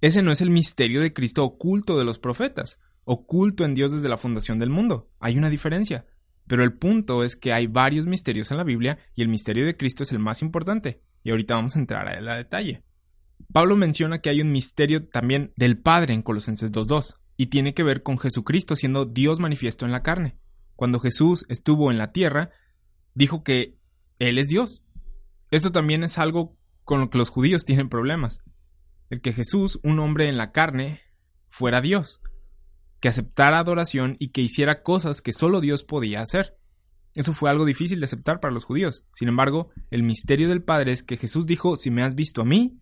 Ese 0.00 0.22
no 0.22 0.30
es 0.30 0.40
el 0.40 0.50
misterio 0.50 1.00
de 1.00 1.12
Cristo 1.12 1.44
oculto 1.44 1.98
de 1.98 2.04
los 2.04 2.18
profetas, 2.18 2.78
oculto 3.04 3.64
en 3.64 3.74
Dios 3.74 3.92
desde 3.92 4.08
la 4.08 4.18
fundación 4.18 4.58
del 4.58 4.70
mundo. 4.70 5.10
Hay 5.20 5.36
una 5.36 5.50
diferencia. 5.50 6.06
Pero 6.46 6.62
el 6.62 6.74
punto 6.74 7.24
es 7.24 7.36
que 7.36 7.52
hay 7.52 7.66
varios 7.66 8.06
misterios 8.06 8.50
en 8.50 8.56
la 8.56 8.64
Biblia 8.64 8.98
y 9.14 9.22
el 9.22 9.28
misterio 9.28 9.66
de 9.66 9.76
Cristo 9.76 10.02
es 10.02 10.12
el 10.12 10.18
más 10.18 10.42
importante. 10.42 11.00
Y 11.22 11.30
ahorita 11.30 11.54
vamos 11.54 11.76
a 11.76 11.80
entrar 11.80 12.08
a 12.08 12.12
él 12.12 12.28
a 12.28 12.36
detalle. 12.36 12.82
Pablo 13.52 13.76
menciona 13.76 14.20
que 14.20 14.30
hay 14.30 14.40
un 14.40 14.52
misterio 14.52 15.06
también 15.08 15.52
del 15.56 15.78
Padre 15.78 16.14
en 16.14 16.22
Colosenses 16.22 16.72
2.2 16.72 17.16
y 17.36 17.46
tiene 17.46 17.74
que 17.74 17.82
ver 17.82 18.02
con 18.02 18.18
Jesucristo 18.18 18.76
siendo 18.76 19.04
Dios 19.04 19.40
manifiesto 19.40 19.84
en 19.84 19.92
la 19.92 20.02
carne. 20.02 20.36
Cuando 20.74 21.00
Jesús 21.00 21.44
estuvo 21.48 21.90
en 21.90 21.98
la 21.98 22.12
tierra, 22.12 22.50
dijo 23.14 23.42
que 23.42 23.78
Él 24.18 24.38
es 24.38 24.48
Dios. 24.48 24.82
Esto 25.50 25.72
también 25.72 26.04
es 26.04 26.18
algo 26.18 26.56
con 26.84 27.00
lo 27.00 27.10
que 27.10 27.18
los 27.18 27.30
judíos 27.30 27.64
tienen 27.64 27.88
problemas. 27.88 28.40
El 29.10 29.20
que 29.20 29.32
Jesús, 29.32 29.80
un 29.82 29.98
hombre 29.98 30.28
en 30.28 30.36
la 30.36 30.52
carne, 30.52 31.00
fuera 31.48 31.80
Dios, 31.80 32.20
que 33.06 33.10
aceptara 33.10 33.60
adoración 33.60 34.16
y 34.18 34.30
que 34.30 34.40
hiciera 34.40 34.82
cosas 34.82 35.22
que 35.22 35.32
solo 35.32 35.60
Dios 35.60 35.84
podía 35.84 36.22
hacer. 36.22 36.56
Eso 37.14 37.34
fue 37.34 37.48
algo 37.50 37.64
difícil 37.64 38.00
de 38.00 38.06
aceptar 38.06 38.40
para 38.40 38.52
los 38.52 38.64
judíos. 38.64 39.06
Sin 39.12 39.28
embargo, 39.28 39.70
el 39.92 40.02
misterio 40.02 40.48
del 40.48 40.64
Padre 40.64 40.90
es 40.90 41.04
que 41.04 41.16
Jesús 41.16 41.46
dijo, 41.46 41.76
si 41.76 41.92
me 41.92 42.02
has 42.02 42.16
visto 42.16 42.42
a 42.42 42.44
mí, 42.44 42.80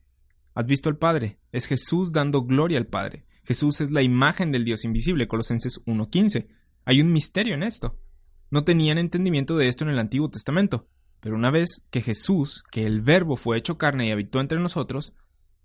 has 0.54 0.64
visto 0.64 0.88
al 0.88 0.96
Padre. 0.96 1.40
Es 1.52 1.66
Jesús 1.66 2.10
dando 2.10 2.40
gloria 2.40 2.78
al 2.78 2.86
Padre. 2.86 3.26
Jesús 3.42 3.82
es 3.82 3.90
la 3.90 4.00
imagen 4.00 4.50
del 4.50 4.64
Dios 4.64 4.86
invisible, 4.86 5.28
Colosenses 5.28 5.84
1.15. 5.84 6.46
Hay 6.86 7.02
un 7.02 7.12
misterio 7.12 7.52
en 7.52 7.62
esto. 7.62 8.00
No 8.50 8.64
tenían 8.64 8.96
entendimiento 8.96 9.58
de 9.58 9.68
esto 9.68 9.84
en 9.84 9.90
el 9.90 9.98
Antiguo 9.98 10.30
Testamento. 10.30 10.88
Pero 11.20 11.36
una 11.36 11.50
vez 11.50 11.84
que 11.90 12.00
Jesús, 12.00 12.64
que 12.70 12.86
el 12.86 13.02
Verbo 13.02 13.36
fue 13.36 13.58
hecho 13.58 13.76
carne 13.76 14.06
y 14.06 14.10
habitó 14.10 14.40
entre 14.40 14.58
nosotros, 14.58 15.12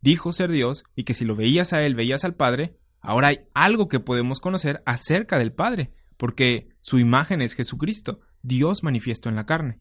dijo 0.01 0.33
ser 0.33 0.51
Dios 0.51 0.83
y 0.97 1.05
que 1.05 1.13
si 1.13 1.23
lo 1.23 1.37
veías 1.37 1.71
a 1.71 1.81
Él 1.85 1.95
veías 1.95 2.25
al 2.25 2.35
Padre, 2.35 2.77
ahora 3.01 3.29
hay 3.29 3.39
algo 3.53 3.87
que 3.87 3.99
podemos 3.99 4.39
conocer 4.39 4.81
acerca 4.85 5.37
del 5.37 5.53
Padre, 5.53 5.91
porque 6.17 6.69
su 6.81 6.99
imagen 6.99 7.41
es 7.41 7.53
Jesucristo, 7.53 8.19
Dios 8.41 8.83
manifiesto 8.83 9.29
en 9.29 9.35
la 9.35 9.45
carne. 9.45 9.79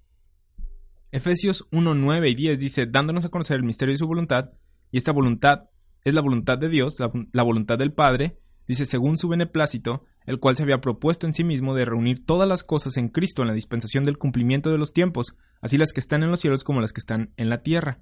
Efesios 1.10 1.66
1, 1.72 1.94
9 1.94 2.28
y 2.28 2.34
10 2.34 2.58
dice, 2.58 2.86
dándonos 2.86 3.24
a 3.24 3.30
conocer 3.30 3.56
el 3.56 3.64
misterio 3.64 3.94
de 3.94 3.98
su 3.98 4.06
voluntad, 4.06 4.50
y 4.90 4.98
esta 4.98 5.12
voluntad 5.12 5.70
es 6.04 6.14
la 6.14 6.20
voluntad 6.20 6.58
de 6.58 6.68
Dios, 6.68 7.00
la, 7.00 7.10
la 7.32 7.42
voluntad 7.42 7.78
del 7.78 7.92
Padre, 7.92 8.38
dice, 8.66 8.86
según 8.86 9.18
su 9.18 9.28
beneplácito, 9.28 10.04
el 10.26 10.38
cual 10.38 10.56
se 10.56 10.62
había 10.62 10.82
propuesto 10.82 11.26
en 11.26 11.32
sí 11.32 11.42
mismo 11.42 11.74
de 11.74 11.86
reunir 11.86 12.24
todas 12.24 12.46
las 12.46 12.62
cosas 12.62 12.98
en 12.98 13.08
Cristo 13.08 13.40
en 13.40 13.48
la 13.48 13.54
dispensación 13.54 14.04
del 14.04 14.18
cumplimiento 14.18 14.70
de 14.70 14.76
los 14.76 14.92
tiempos, 14.92 15.34
así 15.62 15.78
las 15.78 15.94
que 15.94 16.00
están 16.00 16.22
en 16.22 16.30
los 16.30 16.40
cielos 16.40 16.64
como 16.64 16.82
las 16.82 16.92
que 16.92 17.00
están 17.00 17.32
en 17.38 17.48
la 17.48 17.62
tierra. 17.62 18.00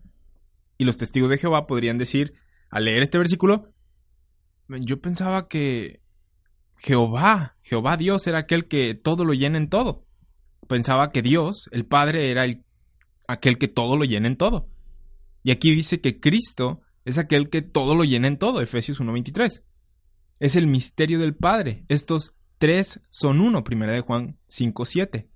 Y 0.76 0.84
los 0.84 0.96
testigos 0.96 1.30
de 1.30 1.38
Jehová 1.38 1.68
podrían 1.68 1.98
decir, 1.98 2.34
al 2.68 2.84
leer 2.84 3.02
este 3.02 3.18
versículo, 3.18 3.72
yo 4.68 5.00
pensaba 5.00 5.48
que 5.48 6.00
Jehová, 6.76 7.56
Jehová 7.62 7.96
Dios 7.96 8.26
era 8.26 8.38
aquel 8.38 8.66
que 8.66 8.94
todo 8.94 9.24
lo 9.24 9.32
llena 9.32 9.58
en 9.58 9.68
todo. 9.68 10.04
Pensaba 10.68 11.10
que 11.10 11.22
Dios, 11.22 11.68
el 11.72 11.86
Padre, 11.86 12.30
era 12.30 12.44
el, 12.44 12.64
aquel 13.28 13.58
que 13.58 13.68
todo 13.68 13.96
lo 13.96 14.04
llena 14.04 14.28
en 14.28 14.36
todo. 14.36 14.68
Y 15.42 15.52
aquí 15.52 15.74
dice 15.74 16.00
que 16.00 16.20
Cristo 16.20 16.80
es 17.04 17.18
aquel 17.18 17.50
que 17.50 17.62
todo 17.62 17.94
lo 17.94 18.04
llena 18.04 18.26
en 18.26 18.36
todo, 18.36 18.60
Efesios 18.60 19.00
1.23 19.00 19.62
es 20.38 20.56
el 20.56 20.66
misterio 20.66 21.18
del 21.18 21.34
Padre. 21.34 21.84
Estos 21.88 22.34
tres 22.58 23.00
son 23.10 23.40
uno, 23.40 23.64
primera 23.64 23.92
de 23.92 24.00
Juan 24.00 24.38
5.7. 24.48 25.28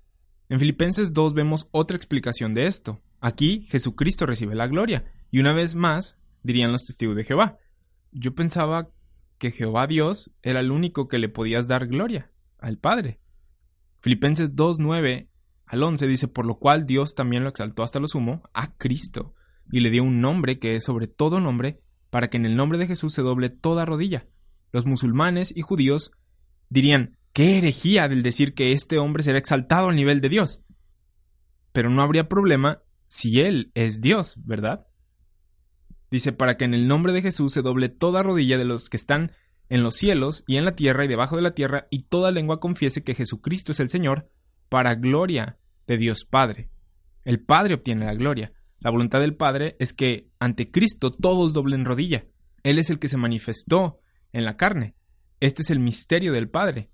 En 0.49 0.59
Filipenses 0.59 1.13
2 1.13 1.33
vemos 1.33 1.67
otra 1.71 1.97
explicación 1.97 2.53
de 2.53 2.65
esto. 2.65 3.01
Aquí 3.19 3.65
Jesucristo 3.69 4.25
recibe 4.25 4.55
la 4.55 4.67
gloria. 4.67 5.05
Y 5.31 5.39
una 5.39 5.53
vez 5.53 5.75
más, 5.75 6.17
dirían 6.43 6.71
los 6.71 6.85
testigos 6.85 7.15
de 7.15 7.23
Jehová, 7.23 7.57
yo 8.11 8.35
pensaba 8.35 8.89
que 9.41 9.49
Jehová 9.49 9.87
Dios 9.87 10.31
era 10.43 10.59
el 10.59 10.69
único 10.71 11.07
que 11.07 11.17
le 11.17 11.27
podías 11.27 11.67
dar 11.67 11.87
gloria, 11.87 12.29
al 12.59 12.77
Padre. 12.77 13.19
Filipenses 13.99 14.55
2.9 14.55 15.29
al 15.65 15.81
11 15.81 16.05
dice, 16.05 16.27
por 16.27 16.45
lo 16.45 16.59
cual 16.59 16.85
Dios 16.85 17.15
también 17.15 17.43
lo 17.43 17.49
exaltó 17.49 17.81
hasta 17.81 17.99
lo 17.99 18.05
sumo, 18.05 18.43
a 18.53 18.77
Cristo, 18.77 19.33
y 19.71 19.79
le 19.79 19.89
dio 19.89 20.03
un 20.03 20.21
nombre 20.21 20.59
que 20.59 20.75
es 20.75 20.83
sobre 20.83 21.07
todo 21.07 21.39
nombre, 21.39 21.81
para 22.11 22.29
que 22.29 22.37
en 22.37 22.45
el 22.45 22.55
nombre 22.55 22.77
de 22.77 22.85
Jesús 22.85 23.15
se 23.15 23.23
doble 23.23 23.49
toda 23.49 23.83
rodilla, 23.83 24.27
los 24.71 24.85
musulmanes 24.85 25.51
y 25.57 25.61
judíos 25.61 26.11
dirían, 26.69 27.17
qué 27.33 27.57
herejía 27.57 28.07
del 28.07 28.21
decir 28.21 28.53
que 28.53 28.73
este 28.73 28.99
hombre 28.99 29.23
será 29.23 29.39
exaltado 29.39 29.89
al 29.89 29.95
nivel 29.95 30.21
de 30.21 30.29
Dios. 30.29 30.61
Pero 31.71 31.89
no 31.89 32.03
habría 32.03 32.29
problema 32.29 32.83
si 33.07 33.41
Él 33.41 33.71
es 33.73 34.01
Dios, 34.01 34.35
¿verdad? 34.45 34.85
Dice, 36.11 36.33
para 36.33 36.57
que 36.57 36.65
en 36.65 36.73
el 36.73 36.87
nombre 36.87 37.13
de 37.13 37.21
Jesús 37.21 37.53
se 37.53 37.61
doble 37.61 37.89
toda 37.89 38.21
rodilla 38.21 38.57
de 38.57 38.65
los 38.65 38.89
que 38.89 38.97
están 38.97 39.31
en 39.69 39.81
los 39.81 39.95
cielos 39.95 40.43
y 40.45 40.57
en 40.57 40.65
la 40.65 40.75
tierra 40.75 41.05
y 41.05 41.07
debajo 41.07 41.37
de 41.37 41.41
la 41.41 41.55
tierra, 41.55 41.87
y 41.89 42.03
toda 42.03 42.31
lengua 42.31 42.59
confiese 42.59 43.03
que 43.03 43.15
Jesucristo 43.15 43.71
es 43.71 43.79
el 43.79 43.89
Señor, 43.89 44.29
para 44.67 44.95
gloria 44.95 45.57
de 45.87 45.97
Dios 45.97 46.25
Padre. 46.29 46.69
El 47.23 47.39
Padre 47.39 47.75
obtiene 47.75 48.05
la 48.05 48.13
gloria. 48.13 48.51
La 48.79 48.89
voluntad 48.89 49.21
del 49.21 49.35
Padre 49.35 49.77
es 49.79 49.93
que 49.93 50.29
ante 50.39 50.71
Cristo 50.71 51.11
todos 51.11 51.53
doblen 51.53 51.85
rodilla. 51.85 52.25
Él 52.63 52.79
es 52.79 52.89
el 52.89 52.99
que 52.99 53.07
se 53.07 53.17
manifestó 53.17 53.99
en 54.33 54.43
la 54.43 54.57
carne. 54.57 54.95
Este 55.39 55.61
es 55.61 55.69
el 55.69 55.79
misterio 55.79 56.33
del 56.33 56.49
Padre. 56.49 56.89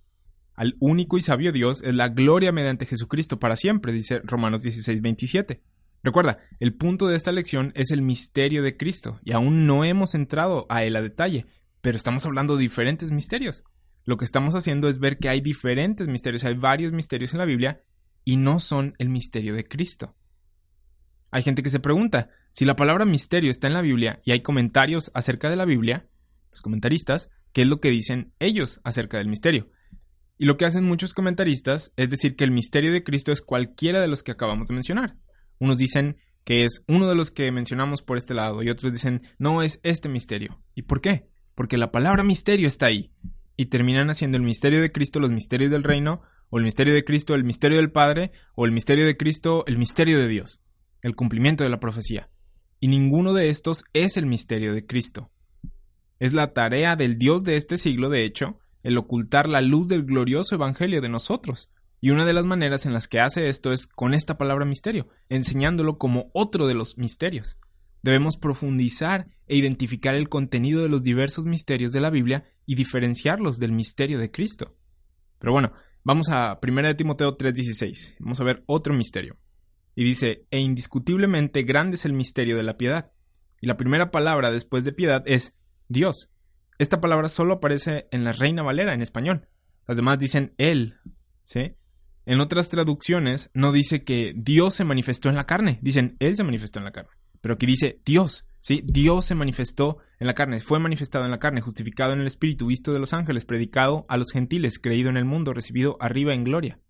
Al 0.53 0.75
único 0.79 1.17
y 1.17 1.21
sabio 1.21 1.51
Dios 1.51 1.81
es 1.83 1.95
la 1.95 2.09
gloria 2.09 2.51
mediante 2.51 2.85
Jesucristo 2.85 3.39
para 3.39 3.55
siempre, 3.55 3.93
dice 3.93 4.19
Romanos 4.23 4.63
16, 4.63 5.01
27. 5.01 5.61
Recuerda, 6.07 6.37
el 6.61 6.73
punto 6.73 7.09
de 7.09 7.17
esta 7.17 7.33
lección 7.33 7.73
es 7.75 7.91
el 7.91 8.01
misterio 8.01 8.63
de 8.63 8.77
Cristo, 8.77 9.19
y 9.25 9.33
aún 9.33 9.67
no 9.67 9.83
hemos 9.83 10.15
entrado 10.15 10.65
a 10.69 10.85
él 10.85 10.95
a 10.95 11.01
detalle, 11.01 11.47
pero 11.81 11.97
estamos 11.97 12.25
hablando 12.25 12.55
de 12.55 12.61
diferentes 12.61 13.11
misterios. 13.11 13.65
Lo 14.05 14.15
que 14.15 14.23
estamos 14.23 14.55
haciendo 14.55 14.87
es 14.87 14.99
ver 14.99 15.17
que 15.17 15.27
hay 15.27 15.41
diferentes 15.41 16.07
misterios, 16.07 16.45
hay 16.45 16.53
varios 16.53 16.93
misterios 16.93 17.33
en 17.33 17.39
la 17.39 17.45
Biblia, 17.45 17.81
y 18.23 18.37
no 18.37 18.61
son 18.61 18.93
el 18.99 19.09
misterio 19.09 19.53
de 19.53 19.65
Cristo. 19.65 20.15
Hay 21.29 21.43
gente 21.43 21.61
que 21.61 21.69
se 21.69 21.81
pregunta, 21.81 22.29
si 22.53 22.63
la 22.63 22.77
palabra 22.77 23.03
misterio 23.03 23.51
está 23.51 23.67
en 23.67 23.73
la 23.73 23.81
Biblia 23.81 24.21
y 24.23 24.31
hay 24.31 24.39
comentarios 24.39 25.11
acerca 25.13 25.49
de 25.49 25.57
la 25.57 25.65
Biblia, 25.65 26.07
comentaristas, 26.61 27.29
qué 27.51 27.63
es 27.63 27.67
lo 27.67 27.81
que 27.81 27.89
dicen 27.89 28.31
ellos 28.39 28.79
acerca 28.85 29.17
del 29.17 29.27
misterio. 29.27 29.71
Y 30.37 30.45
lo 30.45 30.55
que 30.55 30.63
hacen 30.63 30.85
muchos 30.85 31.13
comentaristas 31.13 31.91
es 31.97 32.09
decir 32.09 32.37
que 32.37 32.45
el 32.45 32.51
misterio 32.51 32.93
de 32.93 33.03
Cristo 33.03 33.33
es 33.33 33.41
cualquiera 33.41 33.99
de 33.99 34.07
los 34.07 34.23
que 34.23 34.31
acabamos 34.31 34.69
de 34.69 34.73
mencionar. 34.73 35.17
Unos 35.59 35.77
dicen 35.77 36.17
que 36.43 36.63
es 36.63 36.83
uno 36.87 37.09
de 37.09 37.15
los 37.15 37.31
que 37.31 37.51
mencionamos 37.51 38.01
por 38.01 38.17
este 38.17 38.33
lado 38.33 38.63
y 38.63 38.69
otros 38.69 38.93
dicen 38.93 39.23
no 39.37 39.61
es 39.61 39.79
este 39.83 40.07
misterio. 40.09 40.61
¿Y 40.75 40.83
por 40.83 41.01
qué? 41.01 41.27
Porque 41.55 41.77
la 41.77 41.91
palabra 41.91 42.23
misterio 42.23 42.67
está 42.67 42.85
ahí. 42.85 43.11
Y 43.57 43.65
terminan 43.65 44.09
haciendo 44.09 44.37
el 44.37 44.43
misterio 44.43 44.81
de 44.81 44.91
Cristo 44.91 45.19
los 45.19 45.31
misterios 45.31 45.71
del 45.71 45.83
reino, 45.83 46.21
o 46.49 46.59
el 46.59 46.63
misterio 46.63 46.93
de 46.93 47.03
Cristo 47.03 47.35
el 47.35 47.43
misterio 47.43 47.77
del 47.77 47.91
Padre, 47.91 48.31
o 48.55 48.65
el 48.65 48.71
misterio 48.71 49.05
de 49.05 49.17
Cristo 49.17 49.65
el 49.67 49.77
misterio 49.77 50.19
de 50.19 50.27
Dios, 50.27 50.61
el 51.01 51.15
cumplimiento 51.15 51.63
de 51.63 51.69
la 51.69 51.79
profecía. 51.79 52.29
Y 52.79 52.87
ninguno 52.87 53.33
de 53.33 53.49
estos 53.49 53.83
es 53.93 54.17
el 54.17 54.27
misterio 54.27 54.73
de 54.73 54.85
Cristo. 54.85 55.31
Es 56.19 56.33
la 56.33 56.53
tarea 56.53 56.95
del 56.95 57.17
Dios 57.17 57.43
de 57.43 57.57
este 57.57 57.77
siglo, 57.77 58.09
de 58.09 58.23
hecho, 58.23 58.59
el 58.83 58.97
ocultar 58.97 59.49
la 59.49 59.61
luz 59.61 59.87
del 59.87 60.03
glorioso 60.03 60.55
Evangelio 60.55 61.01
de 61.01 61.09
nosotros, 61.09 61.69
Y 61.99 62.11
una 62.11 62.25
de 62.25 62.33
las 62.33 62.45
maneras 62.45 62.85
en 62.85 62.93
las 62.93 63.07
que 63.07 63.19
hace 63.19 63.47
esto 63.47 63.71
es 63.71 63.87
con 63.87 64.13
esta 64.13 64.37
palabra 64.37 64.65
misterio, 64.65 65.07
enseñándolo 65.29 65.97
como 65.97 66.29
otro 66.33 66.67
de 66.67 66.75
los 66.75 66.97
misterios. 66.97 67.57
Debemos 68.03 68.37
profundizar 68.37 69.27
e 69.47 69.55
identificar 69.55 70.15
el 70.15 70.29
contenido 70.29 70.81
de 70.81 70.89
los 70.89 71.03
diversos 71.03 71.45
misterios 71.45 71.91
de 71.91 72.01
la 72.01 72.09
Biblia 72.09 72.45
y 72.65 72.75
diferenciarlos 72.75 73.59
del 73.59 73.71
misterio 73.71 74.19
de 74.19 74.31
Cristo. 74.31 74.77
Pero 75.39 75.51
bueno, 75.51 75.73
vamos 76.03 76.29
a 76.29 76.59
1 76.61 76.95
Timoteo 76.95 77.35
3:16. 77.35 78.15
Vamos 78.19 78.39
a 78.39 78.43
ver 78.43 78.63
otro 78.67 78.93
misterio. 78.93 79.37
Y 79.95 80.03
dice, 80.03 80.45
e 80.51 80.59
indiscutiblemente 80.59 81.63
grande 81.63 81.95
es 81.95 82.05
el 82.05 82.13
misterio 82.13 82.55
de 82.55 82.63
la 82.63 82.77
piedad. 82.77 83.11
Y 83.59 83.65
la 83.65 83.77
primera 83.77 84.11
palabra 84.11 84.51
después 84.51 84.85
de 84.85 84.93
piedad 84.93 85.23
es 85.25 85.55
Dios. 85.87 86.29
Esta 86.77 87.01
palabra 87.01 87.29
solo 87.29 87.55
aparece 87.55 88.07
en 88.11 88.23
la 88.23 88.31
Reina 88.31 88.61
Valera 88.61 88.93
en 88.93 89.01
español. 89.01 89.47
Las 89.87 89.97
demás 89.97 90.19
dicen 90.19 90.53
Él. 90.59 90.99
¿Sí? 91.41 91.73
En 92.27 92.41
otras 92.41 92.67
traducciones 92.67 93.49
no 93.53 93.71
dice 93.71 94.03
que 94.03 94.33
Dios 94.35 94.75
se 94.75 94.83
manifestó 94.83 95.29
en 95.29 95.35
la 95.35 95.45
carne, 95.45 95.79
dicen 95.81 96.17
Él 96.19 96.35
se 96.35 96.43
manifestó 96.43 96.77
en 96.79 96.83
la 96.83 96.91
carne. 96.91 97.11
Pero 97.39 97.53
aquí 97.53 97.65
dice 97.65 98.01
Dios, 98.03 98.43
¿sí? 98.59 98.83
Dios 98.83 99.23
se 99.23 99.33
manifestó 99.33 99.99
en 100.19 100.27
la 100.27 100.33
carne, 100.33 100.59
fue 100.59 100.77
manifestado 100.77 101.23
en 101.23 101.31
la 101.31 101.39
carne, 101.39 101.61
justificado 101.61 102.11
en 102.11 102.19
el 102.19 102.27
Espíritu, 102.27 102.67
visto 102.67 102.91
de 102.91 102.99
los 102.99 103.13
ángeles, 103.13 103.45
predicado 103.45 104.05
a 104.09 104.17
los 104.17 104.33
gentiles, 104.33 104.77
creído 104.77 105.09
en 105.09 105.15
el 105.15 105.23
mundo, 105.23 105.53
recibido 105.53 105.95
arriba 106.01 106.33
en 106.33 106.43
gloria. 106.43 106.81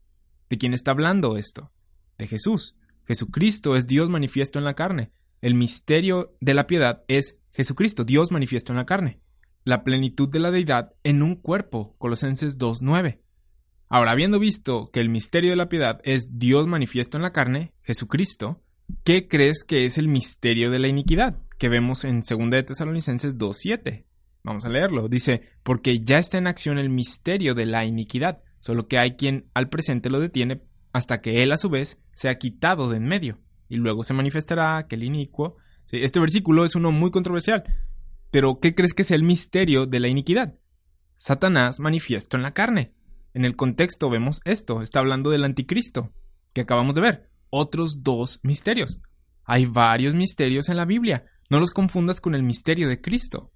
¿De 0.49 0.57
quién 0.57 0.73
está 0.73 0.89
hablando 0.89 1.37
esto? 1.37 1.71
De 2.17 2.25
Jesús. 2.25 2.75
Jesucristo 3.05 3.75
es 3.75 3.85
Dios 3.85 4.09
manifiesto 4.09 4.57
en 4.57 4.65
la 4.65 4.73
carne. 4.73 5.11
El 5.41 5.53
misterio 5.53 6.35
de 6.41 6.55
la 6.55 6.65
piedad 6.65 7.03
es 7.07 7.39
Jesucristo, 7.51 8.05
Dios 8.05 8.31
manifiesto 8.31 8.73
en 8.73 8.77
la 8.77 8.87
carne. 8.87 9.19
La 9.63 9.83
plenitud 9.83 10.29
de 10.29 10.39
la 10.39 10.49
deidad 10.49 10.95
en 11.03 11.21
un 11.21 11.35
cuerpo, 11.35 11.95
Colosenses 11.99 12.57
2.9. 12.57 13.19
Ahora, 13.89 14.11
habiendo 14.11 14.39
visto 14.39 14.89
que 14.91 14.99
el 14.99 15.09
misterio 15.09 15.51
de 15.51 15.55
la 15.55 15.69
piedad 15.69 16.01
es 16.03 16.37
Dios 16.37 16.67
manifiesto 16.67 17.17
en 17.17 17.23
la 17.23 17.31
carne, 17.31 17.73
Jesucristo, 17.83 18.61
¿qué 19.05 19.29
crees 19.29 19.63
que 19.63 19.85
es 19.85 19.97
el 19.97 20.09
misterio 20.09 20.71
de 20.71 20.79
la 20.79 20.89
iniquidad? 20.89 21.37
Que 21.57 21.69
vemos 21.69 22.03
en 22.03 22.21
2 22.21 22.49
de 22.49 22.63
Tesalonicenses 22.63 23.37
2.7. 23.37 24.05
Vamos 24.43 24.65
a 24.65 24.69
leerlo. 24.69 25.07
Dice, 25.07 25.41
porque 25.63 26.01
ya 26.01 26.17
está 26.17 26.37
en 26.37 26.47
acción 26.47 26.77
el 26.77 26.89
misterio 26.89 27.55
de 27.55 27.65
la 27.65 27.85
iniquidad, 27.85 28.43
solo 28.59 28.87
que 28.87 28.97
hay 28.97 29.15
quien 29.15 29.49
al 29.53 29.69
presente 29.69 30.09
lo 30.09 30.19
detiene 30.19 30.63
hasta 30.91 31.21
que 31.21 31.43
él 31.43 31.51
a 31.53 31.57
su 31.57 31.69
vez 31.69 32.01
sea 32.13 32.37
quitado 32.37 32.89
de 32.89 32.97
en 32.97 33.05
medio, 33.05 33.39
y 33.69 33.77
luego 33.77 34.03
se 34.03 34.13
manifestará 34.13 34.77
aquel 34.77 35.03
inicuo. 35.03 35.57
este 35.91 36.19
versículo 36.19 36.65
es 36.65 36.75
uno 36.75 36.91
muy 36.91 37.11
controversial, 37.11 37.63
pero 38.31 38.59
¿qué 38.59 38.75
crees 38.75 38.93
que 38.93 39.03
es 39.03 39.11
el 39.11 39.23
misterio 39.23 39.85
de 39.85 39.99
la 39.99 40.07
iniquidad? 40.07 40.55
Satanás 41.15 41.79
manifiesto 41.79 42.35
en 42.35 42.43
la 42.43 42.53
carne. 42.53 42.96
En 43.37 43.45
el 43.45 43.55
contexto 43.55 44.09
vemos 44.09 44.41
esto, 44.45 44.81
está 44.81 44.97
hablando 44.97 45.29
del 45.29 45.43
anticristo, 45.43 46.11
que 46.53 46.61
acabamos 46.61 46.95
de 46.95 47.01
ver. 47.01 47.29
Otros 47.51 48.01
dos 48.01 48.39
misterios. 48.41 48.99
Hay 49.43 49.67
varios 49.67 50.15
misterios 50.15 50.69
en 50.69 50.75
la 50.77 50.85
Biblia, 50.85 51.23
no 51.47 51.59
los 51.59 51.69
confundas 51.69 52.19
con 52.19 52.33
el 52.33 52.41
misterio 52.41 52.89
de 52.89 52.99
Cristo. 52.99 53.51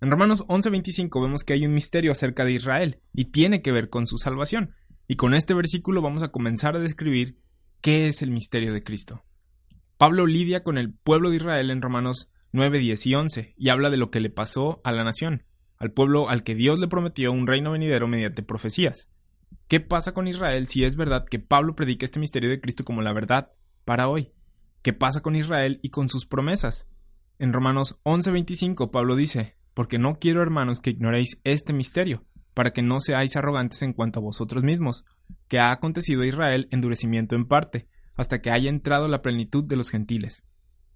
En 0.00 0.10
Romanos 0.10 0.44
11:25 0.48 1.22
vemos 1.22 1.44
que 1.44 1.52
hay 1.52 1.66
un 1.66 1.72
misterio 1.72 2.10
acerca 2.10 2.44
de 2.44 2.50
Israel 2.50 3.00
y 3.12 3.26
tiene 3.26 3.62
que 3.62 3.70
ver 3.70 3.90
con 3.90 4.08
su 4.08 4.18
salvación. 4.18 4.74
Y 5.06 5.14
con 5.14 5.34
este 5.34 5.54
versículo 5.54 6.02
vamos 6.02 6.24
a 6.24 6.32
comenzar 6.32 6.74
a 6.74 6.80
describir 6.80 7.38
qué 7.80 8.08
es 8.08 8.22
el 8.22 8.32
misterio 8.32 8.72
de 8.72 8.82
Cristo. 8.82 9.22
Pablo 9.98 10.26
lidia 10.26 10.64
con 10.64 10.78
el 10.78 10.92
pueblo 10.92 11.30
de 11.30 11.36
Israel 11.36 11.70
en 11.70 11.80
Romanos 11.80 12.28
9, 12.50 12.80
10 12.80 13.06
y 13.06 13.14
11 13.14 13.54
y 13.56 13.68
habla 13.68 13.88
de 13.88 13.98
lo 13.98 14.10
que 14.10 14.18
le 14.18 14.30
pasó 14.30 14.80
a 14.82 14.90
la 14.90 15.04
nación 15.04 15.44
al 15.78 15.92
pueblo 15.92 16.28
al 16.28 16.42
que 16.42 16.54
Dios 16.54 16.78
le 16.78 16.88
prometió 16.88 17.32
un 17.32 17.46
reino 17.46 17.72
venidero 17.72 18.08
mediante 18.08 18.42
profecías. 18.42 19.10
¿Qué 19.68 19.80
pasa 19.80 20.12
con 20.12 20.28
Israel 20.28 20.66
si 20.66 20.84
es 20.84 20.96
verdad 20.96 21.26
que 21.30 21.38
Pablo 21.38 21.74
predica 21.74 22.04
este 22.04 22.20
misterio 22.20 22.50
de 22.50 22.60
Cristo 22.60 22.84
como 22.84 23.02
la 23.02 23.12
verdad 23.12 23.52
para 23.84 24.08
hoy? 24.08 24.32
¿Qué 24.82 24.92
pasa 24.92 25.20
con 25.20 25.36
Israel 25.36 25.80
y 25.82 25.90
con 25.90 26.08
sus 26.08 26.26
promesas? 26.26 26.88
En 27.38 27.52
Romanos 27.52 28.00
11:25 28.04 28.90
Pablo 28.90 29.14
dice, 29.14 29.56
porque 29.74 29.98
no 29.98 30.18
quiero 30.18 30.42
hermanos 30.42 30.80
que 30.80 30.90
ignoréis 30.90 31.38
este 31.44 31.72
misterio, 31.72 32.24
para 32.54 32.72
que 32.72 32.82
no 32.82 32.98
seáis 32.98 33.36
arrogantes 33.36 33.82
en 33.82 33.92
cuanto 33.92 34.18
a 34.18 34.22
vosotros 34.22 34.64
mismos, 34.64 35.04
que 35.46 35.60
ha 35.60 35.70
acontecido 35.70 36.22
a 36.22 36.26
Israel 36.26 36.66
endurecimiento 36.72 37.36
en 37.36 37.46
parte, 37.46 37.86
hasta 38.16 38.40
que 38.40 38.50
haya 38.50 38.70
entrado 38.70 39.06
la 39.06 39.22
plenitud 39.22 39.62
de 39.62 39.76
los 39.76 39.90
gentiles. 39.90 40.42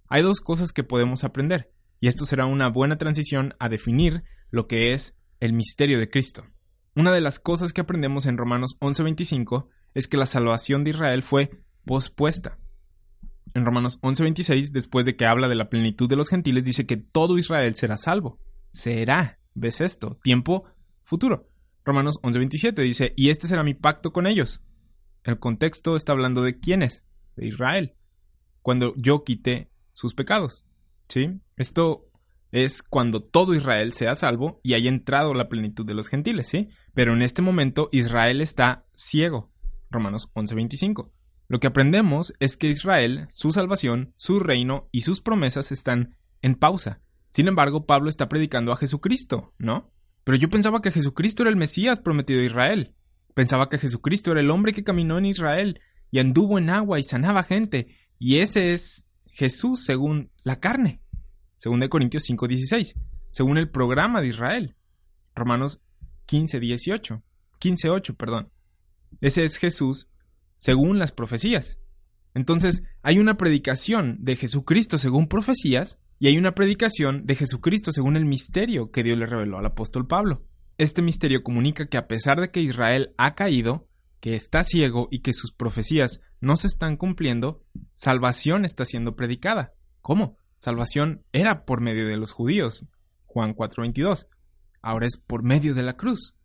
Hay 0.09 0.21
dos 0.21 0.41
cosas 0.41 0.73
que 0.73 0.83
podemos 0.83 1.23
aprender, 1.23 1.71
y 2.01 2.07
esto 2.07 2.25
será 2.25 2.45
una 2.45 2.67
buena 2.67 2.97
transición 2.97 3.55
a 3.59 3.69
definir 3.69 4.23
lo 4.53 4.67
que 4.67 4.93
es 4.93 5.15
el 5.39 5.51
misterio 5.51 5.97
de 5.97 6.11
Cristo. 6.11 6.45
Una 6.95 7.11
de 7.11 7.21
las 7.21 7.39
cosas 7.39 7.73
que 7.73 7.81
aprendemos 7.81 8.27
en 8.27 8.37
Romanos 8.37 8.77
11:25 8.81 9.67
es 9.95 10.07
que 10.07 10.15
la 10.15 10.27
salvación 10.27 10.83
de 10.83 10.91
Israel 10.91 11.23
fue 11.23 11.49
pospuesta. 11.85 12.59
En 13.55 13.65
Romanos 13.65 13.97
11:26, 14.03 14.71
después 14.71 15.07
de 15.07 15.15
que 15.15 15.25
habla 15.25 15.47
de 15.47 15.55
la 15.55 15.69
plenitud 15.69 16.07
de 16.07 16.17
los 16.17 16.29
gentiles, 16.29 16.63
dice 16.63 16.85
que 16.85 16.97
todo 16.97 17.39
Israel 17.39 17.73
será 17.73 17.97
salvo. 17.97 18.39
Será. 18.71 19.39
¿Ves 19.55 19.81
esto? 19.81 20.19
Tiempo 20.21 20.65
futuro. 21.01 21.49
Romanos 21.83 22.19
11:27 22.21 22.83
dice, 22.83 23.13
y 23.17 23.31
este 23.31 23.47
será 23.47 23.63
mi 23.63 23.73
pacto 23.73 24.13
con 24.13 24.27
ellos. 24.27 24.61
El 25.23 25.39
contexto 25.39 25.95
está 25.95 26.11
hablando 26.11 26.43
de 26.43 26.59
quiénes, 26.59 27.03
de 27.35 27.47
Israel, 27.47 27.95
cuando 28.61 28.93
yo 28.97 29.23
quité 29.23 29.71
sus 29.93 30.13
pecados. 30.13 30.63
¿Sí? 31.07 31.41
Esto 31.57 32.07
es 32.53 32.83
cuando 32.83 33.19
todo 33.19 33.55
Israel 33.55 33.93
sea 33.93 34.13
salvo 34.13 34.61
y 34.63 34.75
haya 34.75 34.87
entrado 34.87 35.33
la 35.33 35.49
plenitud 35.49 35.85
de 35.85 35.95
los 35.95 36.07
gentiles, 36.07 36.47
¿sí? 36.47 36.69
Pero 36.93 37.13
en 37.13 37.23
este 37.23 37.41
momento 37.41 37.89
Israel 37.91 38.41
está 38.41 38.85
ciego. 38.95 39.51
Romanos 39.89 40.29
11:25. 40.35 41.11
Lo 41.47 41.59
que 41.59 41.67
aprendemos 41.67 42.33
es 42.39 42.55
que 42.55 42.69
Israel, 42.69 43.25
su 43.29 43.51
salvación, 43.51 44.13
su 44.17 44.39
reino 44.39 44.87
y 44.91 45.01
sus 45.01 45.19
promesas 45.19 45.71
están 45.71 46.15
en 46.43 46.53
pausa. 46.53 47.01
Sin 47.27 47.47
embargo, 47.47 47.87
Pablo 47.87 48.07
está 48.07 48.29
predicando 48.29 48.71
a 48.71 48.77
Jesucristo, 48.77 49.53
¿no? 49.57 49.91
Pero 50.23 50.37
yo 50.37 50.49
pensaba 50.49 50.81
que 50.81 50.91
Jesucristo 50.91 51.41
era 51.41 51.49
el 51.49 51.57
Mesías 51.57 51.99
prometido 51.99 52.39
a 52.39 52.45
Israel. 52.45 52.93
Pensaba 53.33 53.67
que 53.67 53.79
Jesucristo 53.79 54.31
era 54.31 54.41
el 54.41 54.51
hombre 54.51 54.73
que 54.73 54.83
caminó 54.83 55.17
en 55.17 55.25
Israel 55.25 55.81
y 56.11 56.19
anduvo 56.19 56.59
en 56.59 56.69
agua 56.69 56.99
y 56.99 57.03
sanaba 57.03 57.41
gente, 57.41 57.87
y 58.19 58.37
ese 58.37 58.73
es 58.73 59.07
Jesús 59.25 59.83
según 59.83 60.29
la 60.43 60.59
carne 60.59 61.03
según 61.63 61.79
de 61.79 61.87
Corintios 61.87 62.25
5:16, 62.25 62.95
según 63.29 63.57
el 63.57 63.69
programa 63.69 64.19
de 64.19 64.27
Israel. 64.27 64.75
Romanos 65.33 65.79
15:18, 66.25 67.23
15:8, 67.57 68.17
perdón. 68.17 68.51
Ese 69.21 69.45
es 69.45 69.55
Jesús 69.55 70.09
según 70.57 70.99
las 70.99 71.13
profecías. 71.13 71.79
Entonces, 72.33 72.83
hay 73.01 73.17
una 73.17 73.37
predicación 73.37 74.17
de 74.19 74.35
Jesucristo 74.35 74.97
según 74.97 75.29
profecías 75.29 75.99
y 76.19 76.27
hay 76.27 76.37
una 76.37 76.53
predicación 76.53 77.25
de 77.25 77.35
Jesucristo 77.35 77.93
según 77.93 78.17
el 78.17 78.25
misterio 78.25 78.91
que 78.91 79.03
Dios 79.03 79.17
le 79.17 79.25
reveló 79.25 79.57
al 79.57 79.65
apóstol 79.65 80.05
Pablo. 80.05 80.45
Este 80.77 81.01
misterio 81.01 81.43
comunica 81.43 81.87
que 81.87 81.95
a 81.95 82.09
pesar 82.09 82.41
de 82.41 82.51
que 82.51 82.59
Israel 82.59 83.13
ha 83.17 83.35
caído, 83.35 83.87
que 84.19 84.35
está 84.35 84.65
ciego 84.65 85.07
y 85.11 85.19
que 85.19 85.31
sus 85.31 85.53
profecías 85.53 86.19
no 86.41 86.57
se 86.57 86.67
están 86.67 86.97
cumpliendo, 86.97 87.63
salvación 87.93 88.65
está 88.65 88.83
siendo 88.83 89.15
predicada. 89.15 89.71
¿Cómo? 90.01 90.42
Salvación 90.63 91.25
era 91.33 91.65
por 91.65 91.81
medio 91.81 92.07
de 92.07 92.15
los 92.15 92.31
judíos, 92.31 92.85
Juan 93.25 93.53
4:22. 93.53 94.29
Ahora 94.81 95.07
es 95.07 95.17
por 95.17 95.43
medio 95.43 95.75
de 95.75 95.83
la 95.83 95.97
cruz. 95.97 96.35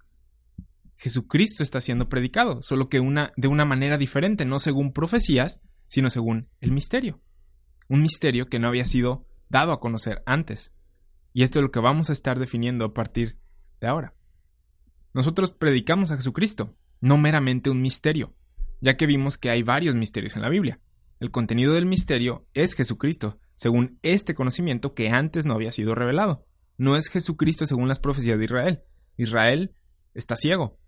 Jesucristo 0.97 1.63
está 1.63 1.81
siendo 1.81 2.09
predicado, 2.09 2.61
solo 2.61 2.89
que 2.89 2.99
una, 2.99 3.33
de 3.37 3.47
una 3.47 3.65
manera 3.65 3.97
diferente, 3.97 4.45
no 4.45 4.59
según 4.59 4.93
profecías, 4.93 5.61
sino 5.87 6.11
según 6.11 6.49
el 6.61 6.73
misterio. 6.73 7.21
Un 7.89 8.03
misterio 8.03 8.49
que 8.49 8.59
no 8.59 8.67
había 8.67 8.85
sido 8.85 9.25
dado 9.51 9.71
a 9.71 9.79
conocer 9.79 10.25
antes. 10.27 10.75
Y 11.33 11.45
esto 11.45 11.61
es 11.61 11.63
lo 11.63 11.71
que 11.71 11.79
vamos 11.79 12.11
a 12.11 12.13
estar 12.13 12.41
definiendo 12.41 12.87
a 12.87 12.95
partir 12.95 13.39
de 13.81 13.87
ahora. 13.87 14.17
Nosotros 15.15 15.53
predicamos 15.53 16.11
a 16.11 16.17
Jesucristo, 16.17 16.75
no 17.01 17.19
meramente 17.19 17.71
un 17.71 17.81
misterio, 17.81 18.33
ya 18.81 18.97
que 18.97 19.07
vimos 19.07 19.39
que 19.39 19.51
hay 19.51 19.63
varios 19.63 19.95
misterios 19.95 20.35
en 20.35 20.43
la 20.43 20.49
Biblia. 20.49 20.81
El 21.21 21.33
contenido 21.33 21.75
del 21.75 21.87
misterio 21.87 22.47
es 22.55 22.75
Jesucristo, 22.75 23.41
según 23.55 23.99
este 24.03 24.35
conocimiento 24.35 24.95
que 24.95 25.11
antes 25.11 25.47
no 25.47 25.55
había 25.55 25.73
sido 25.73 25.97
revelado. 25.97 26.47
No 26.77 26.97
es 26.97 27.09
Jesucristo 27.09 27.67
según 27.67 27.89
las 27.89 27.99
profecías 27.99 28.39
de 28.39 28.45
Israel. 28.45 28.83
Israel 29.17 29.75
está 30.15 30.37
ciego. 30.37 30.79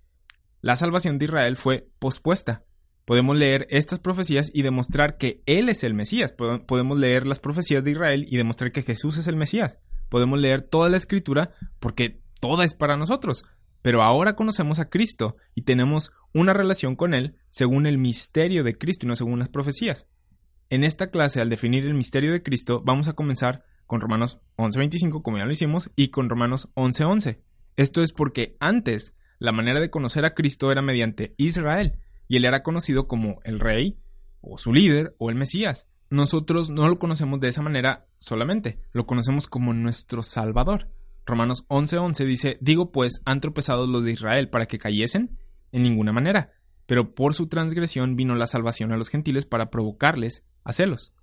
La 0.61 0.77
salvación 0.77 1.19
de 1.19 1.25
Israel 1.25 1.57
fue 1.57 1.89
pospuesta. 1.99 2.65
Podemos 3.05 3.37
leer 3.37 3.67
estas 3.71 3.99
profecías 3.99 4.53
y 4.55 4.63
demostrar 4.63 5.17
que 5.17 5.43
Él 5.47 5.69
es 5.69 5.83
el 5.83 5.95
Mesías. 5.95 6.33
Podemos 6.33 6.97
leer 6.97 7.27
las 7.27 7.41
profecías 7.41 7.83
de 7.83 7.91
Israel 7.91 8.25
y 8.29 8.37
demostrar 8.37 8.71
que 8.71 8.83
Jesús 8.83 9.19
es 9.19 9.27
el 9.27 9.35
Mesías. 9.35 9.81
Podemos 10.09 10.39
leer 10.39 10.63
toda 10.63 10.89
la 10.91 10.97
escritura 10.97 11.51
porque 11.81 12.21
toda 12.39 12.65
es 12.65 12.75
para 12.75 12.97
nosotros. 12.97 13.45
Pero 13.83 14.03
ahora 14.03 14.37
conocemos 14.37 14.79
a 14.79 14.91
Cristo 14.91 15.37
y 15.55 15.63
tenemos 15.63 16.13
una 16.33 16.53
relación 16.53 16.95
con 16.95 17.15
Él 17.15 17.37
según 17.49 17.87
el 17.87 17.99
misterio 17.99 18.63
de 18.63 18.79
Cristo 18.79 19.07
y 19.07 19.09
no 19.09 19.17
según 19.17 19.41
las 19.41 19.49
profecías. 19.49 20.07
En 20.71 20.85
esta 20.85 21.11
clase, 21.11 21.41
al 21.41 21.51
definir 21.51 21.85
el 21.85 21.95
misterio 21.95 22.31
de 22.31 22.45
Cristo, 22.45 22.81
vamos 22.85 23.09
a 23.09 23.15
comenzar 23.15 23.65
con 23.87 24.01
Romanos 24.01 24.39
11.25, 24.57 25.21
como 25.21 25.37
ya 25.37 25.45
lo 25.45 25.51
hicimos, 25.51 25.91
y 25.97 26.09
con 26.09 26.29
Romanos 26.29 26.69
11.11. 26.77 27.41
Esto 27.75 28.05
es 28.05 28.13
porque 28.13 28.57
antes 28.61 29.17
la 29.41 29.51
manera 29.51 29.81
de 29.81 29.91
conocer 29.91 30.25
a 30.25 30.33
Cristo 30.33 30.71
era 30.71 30.81
mediante 30.81 31.35
Israel, 31.39 31.99
y 32.29 32.37
él 32.37 32.45
era 32.45 32.63
conocido 32.63 33.09
como 33.09 33.41
el 33.43 33.59
rey, 33.59 33.99
o 34.43 34.59
su 34.59 34.73
líder, 34.73 35.17
o 35.19 35.29
el 35.29 35.35
Mesías. 35.35 35.89
Nosotros 36.09 36.71
no 36.71 36.89
lo 36.89 37.01
conocemos 37.01 37.41
de 37.41 37.49
esa 37.49 37.63
manera 37.63 38.07
solamente, 38.19 38.79
lo 38.93 39.07
conocemos 39.07 39.49
como 39.49 39.75
nuestro 39.75 40.23
Salvador. 40.23 40.89
Romanos 41.27 41.65
11:11 41.67 42.25
dice, 42.27 42.59
digo 42.61 42.93
pues, 42.93 43.23
¿han 43.25 43.41
tropezado 43.41 43.89
los 43.89 44.05
de 44.05 44.13
Israel 44.13 44.49
para 44.49 44.67
que 44.67 44.79
cayesen? 44.79 45.37
En 45.73 45.83
ninguna 45.83 46.13
manera, 46.13 46.53
pero 46.91 47.15
por 47.15 47.35
su 47.35 47.47
transgresión 47.47 48.17
vino 48.17 48.35
la 48.35 48.49
salvación 48.49 48.91
a 48.91 48.97
los 48.97 49.11
gentiles 49.11 49.47
para 49.47 49.71
provocarles 49.71 50.45
a 50.65 50.73
celos. 50.73 51.15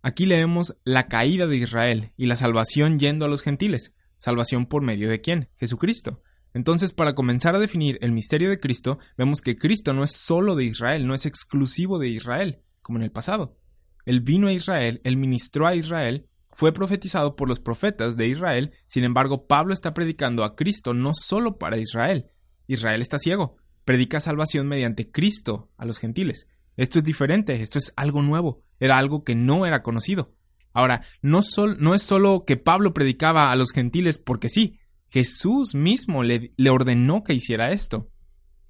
Aquí 0.00 0.24
leemos 0.24 0.76
la 0.84 1.08
caída 1.08 1.48
de 1.48 1.56
Israel 1.56 2.12
y 2.16 2.26
la 2.26 2.36
salvación 2.36 3.00
yendo 3.00 3.24
a 3.24 3.28
los 3.28 3.42
gentiles. 3.42 3.92
¿Salvación 4.18 4.66
por 4.66 4.82
medio 4.82 5.08
de 5.08 5.20
quién? 5.20 5.48
Jesucristo. 5.56 6.22
Entonces, 6.54 6.92
para 6.92 7.16
comenzar 7.16 7.56
a 7.56 7.58
definir 7.58 7.98
el 8.02 8.12
misterio 8.12 8.50
de 8.50 8.60
Cristo, 8.60 9.00
vemos 9.18 9.40
que 9.40 9.58
Cristo 9.58 9.92
no 9.92 10.04
es 10.04 10.12
solo 10.12 10.54
de 10.54 10.62
Israel, 10.62 11.08
no 11.08 11.12
es 11.12 11.26
exclusivo 11.26 11.98
de 11.98 12.06
Israel, 12.06 12.60
como 12.80 13.00
en 13.00 13.02
el 13.02 13.10
pasado. 13.10 13.58
Él 14.04 14.20
vino 14.20 14.46
a 14.46 14.52
Israel, 14.52 15.00
él 15.02 15.16
ministró 15.16 15.66
a 15.66 15.74
Israel, 15.74 16.28
fue 16.52 16.72
profetizado 16.72 17.34
por 17.34 17.48
los 17.48 17.58
profetas 17.58 18.16
de 18.16 18.28
Israel, 18.28 18.74
sin 18.86 19.02
embargo, 19.02 19.48
Pablo 19.48 19.74
está 19.74 19.92
predicando 19.92 20.44
a 20.44 20.54
Cristo 20.54 20.94
no 20.94 21.14
solo 21.14 21.58
para 21.58 21.78
Israel. 21.78 22.30
Israel 22.68 23.02
está 23.02 23.18
ciego, 23.18 23.56
predica 23.86 24.20
salvación 24.20 24.66
mediante 24.66 25.10
Cristo 25.10 25.70
a 25.78 25.86
los 25.86 25.98
gentiles. 25.98 26.48
Esto 26.76 26.98
es 26.98 27.04
diferente, 27.04 27.54
esto 27.62 27.78
es 27.78 27.94
algo 27.96 28.20
nuevo, 28.20 28.62
era 28.80 28.98
algo 28.98 29.24
que 29.24 29.34
no 29.34 29.64
era 29.64 29.82
conocido. 29.82 30.34
Ahora, 30.74 31.06
no, 31.22 31.40
no 31.78 31.94
es 31.94 32.02
solo 32.02 32.44
que 32.44 32.58
Pablo 32.58 32.92
predicaba 32.92 33.50
a 33.50 33.56
los 33.56 33.70
gentiles 33.70 34.18
porque 34.18 34.50
sí, 34.50 34.78
Jesús 35.06 35.74
mismo 35.74 36.22
le, 36.22 36.52
le 36.56 36.68
ordenó 36.68 37.22
que 37.22 37.32
hiciera 37.32 37.70
esto. 37.70 38.10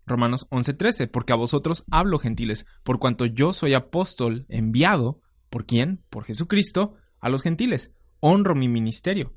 Romanos 0.06 0.46
11:13, 0.50 1.10
porque 1.10 1.32
a 1.32 1.36
vosotros 1.36 1.84
hablo 1.90 2.18
gentiles, 2.18 2.66
por 2.84 3.00
cuanto 3.00 3.26
yo 3.26 3.52
soy 3.52 3.74
apóstol 3.74 4.44
enviado, 4.48 5.20
¿por 5.50 5.66
quién? 5.66 6.04
Por 6.10 6.24
Jesucristo, 6.24 6.94
a 7.18 7.28
los 7.28 7.42
gentiles. 7.42 7.92
Honro 8.20 8.54
mi 8.54 8.68
ministerio. 8.68 9.34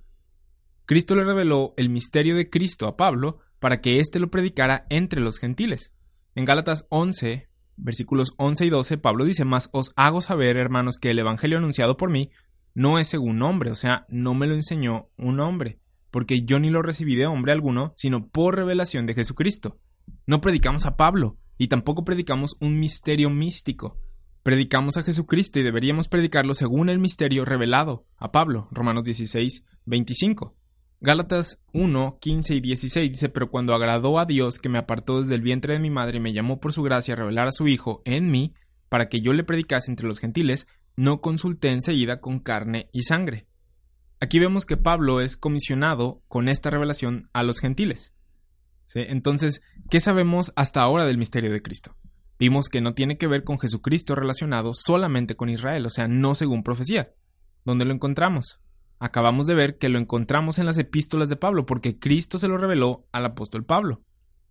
Cristo 0.86 1.16
le 1.16 1.24
reveló 1.24 1.74
el 1.78 1.90
misterio 1.90 2.36
de 2.36 2.50
Cristo 2.50 2.86
a 2.86 2.98
Pablo 2.98 3.40
para 3.60 3.82
que 3.82 4.00
éste 4.00 4.20
lo 4.20 4.30
predicara 4.30 4.86
entre 4.90 5.22
los 5.22 5.40
gentiles. 5.40 5.94
En 6.36 6.46
Gálatas 6.46 6.86
11, 6.90 7.50
versículos 7.78 8.34
11 8.38 8.66
y 8.66 8.70
12, 8.70 8.98
Pablo 8.98 9.26
dice, 9.26 9.46
Mas 9.46 9.70
os 9.72 9.92
hago 9.96 10.22
saber, 10.22 10.58
hermanos, 10.58 10.98
que 10.98 11.12
el 11.12 11.20
Evangelio 11.20 11.58
anunciado 11.58 11.98
por 11.98 12.10
mí 12.10 12.32
no 12.74 13.00
es 13.00 13.08
según 13.08 13.42
hombre, 13.42 13.72
o 13.72 13.76
sea, 13.76 14.06
no 14.10 14.34
me 14.34 14.48
lo 14.48 14.54
enseñó 14.54 15.10
un 15.18 15.40
hombre, 15.40 15.80
porque 16.12 16.44
yo 16.44 16.60
ni 16.60 16.70
lo 16.70 16.82
recibí 16.82 17.16
de 17.16 17.28
hombre 17.28 17.52
alguno, 17.52 17.94
sino 17.96 18.28
por 18.28 18.56
revelación 18.56 19.06
de 19.06 19.16
Jesucristo. 19.16 19.80
No 20.26 20.40
predicamos 20.42 20.86
a 20.86 20.96
Pablo, 20.96 21.38
y 21.60 21.68
tampoco 21.68 22.04
predicamos 22.04 22.56
un 22.62 22.80
misterio 22.80 23.30
místico. 23.30 24.00
Predicamos 24.44 24.96
a 24.98 25.04
Jesucristo 25.04 25.60
y 25.60 25.64
deberíamos 25.64 26.08
predicarlo 26.08 26.54
según 26.54 26.90
el 26.90 26.98
misterio 26.98 27.44
revelado 27.44 28.06
a 28.16 28.32
Pablo, 28.32 28.70
Romanos 28.72 29.04
16, 29.04 29.64
25. 29.86 30.56
Gálatas 31.02 31.62
1, 31.72 32.18
15 32.20 32.56
y 32.56 32.60
16 32.60 33.10
dice, 33.10 33.30
pero 33.30 33.50
cuando 33.50 33.74
agradó 33.74 34.20
a 34.20 34.26
Dios 34.26 34.60
que 34.60 34.68
me 34.68 34.80
apartó 34.80 35.22
desde 35.22 35.36
el 35.36 35.42
vientre 35.42 35.74
de 35.74 35.80
mi 35.80 35.90
madre 35.90 36.18
y 36.18 36.20
me 36.20 36.34
llamó 36.34 36.60
por 36.60 36.74
su 36.74 36.84
gracia 36.84 37.14
a 37.14 37.18
revelar 37.18 37.48
a 37.48 37.54
su 37.54 37.70
Hijo 37.70 38.02
en 38.04 38.30
mí, 38.30 38.54
para 38.90 39.08
que 39.08 39.22
yo 39.22 39.32
le 39.32 39.46
predicase 39.46 39.90
entre 39.90 40.08
los 40.08 40.20
gentiles, 40.20 40.68
no 40.98 41.22
consulté 41.22 41.72
enseguida 41.72 42.20
con 42.20 42.40
carne 42.40 42.90
y 42.92 43.04
sangre. 43.04 43.48
Aquí 44.20 44.40
vemos 44.40 44.66
que 44.66 44.76
Pablo 44.76 45.22
es 45.22 45.38
comisionado 45.38 46.22
con 46.28 46.50
esta 46.50 46.70
revelación 46.70 47.30
a 47.32 47.44
los 47.44 47.62
gentiles. 47.62 48.14
Entonces, 48.94 49.62
¿qué 49.90 50.02
sabemos 50.02 50.52
hasta 50.58 50.82
ahora 50.82 51.06
del 51.06 51.18
misterio 51.18 51.54
de 51.54 51.62
Cristo? 51.62 51.96
Vimos 52.38 52.68
que 52.68 52.82
no 52.82 52.94
tiene 52.94 53.18
que 53.18 53.28
ver 53.28 53.46
con 53.46 53.58
Jesucristo 53.58 54.16
relacionado 54.16 54.74
solamente 54.74 55.36
con 55.36 55.48
Israel, 55.48 55.86
o 55.86 55.90
sea, 55.90 56.10
no 56.10 56.36
según 56.36 56.64
profecía. 56.64 57.06
¿Dónde 57.64 57.86
lo 57.86 57.94
encontramos? 57.94 58.60
Acabamos 59.00 59.48
de 59.48 59.56
ver 59.56 59.78
que 59.78 59.90
lo 59.90 59.98
encontramos 59.98 60.60
en 60.60 60.66
las 60.66 60.78
epístolas 60.78 61.30
de 61.30 61.38
Pablo, 61.38 61.66
porque 61.66 62.00
Cristo 62.00 62.38
se 62.38 62.50
lo 62.50 62.58
reveló 62.58 63.08
al 63.14 63.26
apóstol 63.26 63.64
Pablo. 63.64 64.02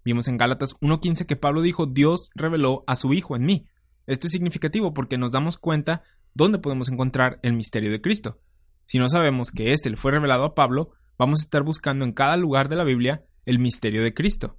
Vimos 0.05 0.27
en 0.27 0.39
Gálatas 0.39 0.75
1.15 0.81 1.27
que 1.27 1.37
Pablo 1.37 1.61
dijo, 1.61 1.85
Dios 1.85 2.31
reveló 2.35 2.83
a 2.87 2.97
su 2.97 3.13
Hijo 3.13 3.37
en 3.37 3.45
mí. 3.45 3.67
Esto 4.07 4.27
es 4.27 4.33
significativo 4.33 4.95
porque 4.95 5.19
nos 5.19 5.33
damos 5.33 5.59
cuenta 5.59 6.03
dónde 6.33 6.59
podemos 6.59 6.89
encontrar 6.89 7.39
el 7.43 7.53
misterio 7.53 7.91
de 7.91 8.01
Cristo. 8.01 8.41
Si 8.87 8.99
no 8.99 9.11
sabemos 9.11 9.51
que 9.51 9.75
éste 9.75 9.91
le 9.91 9.99
fue 9.99 10.13
revelado 10.13 10.45
a 10.45 10.55
Pablo, 10.55 10.93
vamos 11.19 11.41
a 11.41 11.43
estar 11.43 11.63
buscando 11.63 12.07
en 12.07 12.13
cada 12.13 12.39
lugar 12.39 12.71
de 12.71 12.77
la 12.77 12.85
Biblia 12.85 13.27
el 13.45 13.59
misterio 13.59 14.03
de 14.03 14.15
Cristo, 14.15 14.59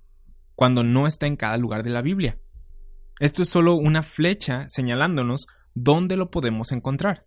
cuando 0.53 0.83
no 0.83 1.07
está 1.07 1.25
en 1.25 1.35
cada 1.35 1.57
lugar 1.57 1.81
de 1.81 1.89
la 1.89 2.03
Biblia. 2.03 2.37
Esto 3.19 3.41
es 3.41 3.49
solo 3.49 3.73
una 3.73 4.03
flecha 4.03 4.65
señalándonos 4.67 5.47
dónde 5.73 6.15
lo 6.15 6.29
podemos 6.29 6.71
encontrar. 6.71 7.25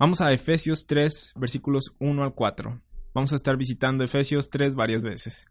Vamos 0.00 0.22
a 0.22 0.32
Efesios 0.32 0.86
3, 0.86 1.34
versículos 1.36 1.94
1 1.98 2.22
al 2.22 2.32
4. 2.32 2.80
Vamos 3.12 3.34
a 3.34 3.36
estar 3.36 3.58
visitando 3.58 4.02
Efesios 4.02 4.48
3 4.48 4.74
varias 4.74 5.02
veces. 5.02 5.46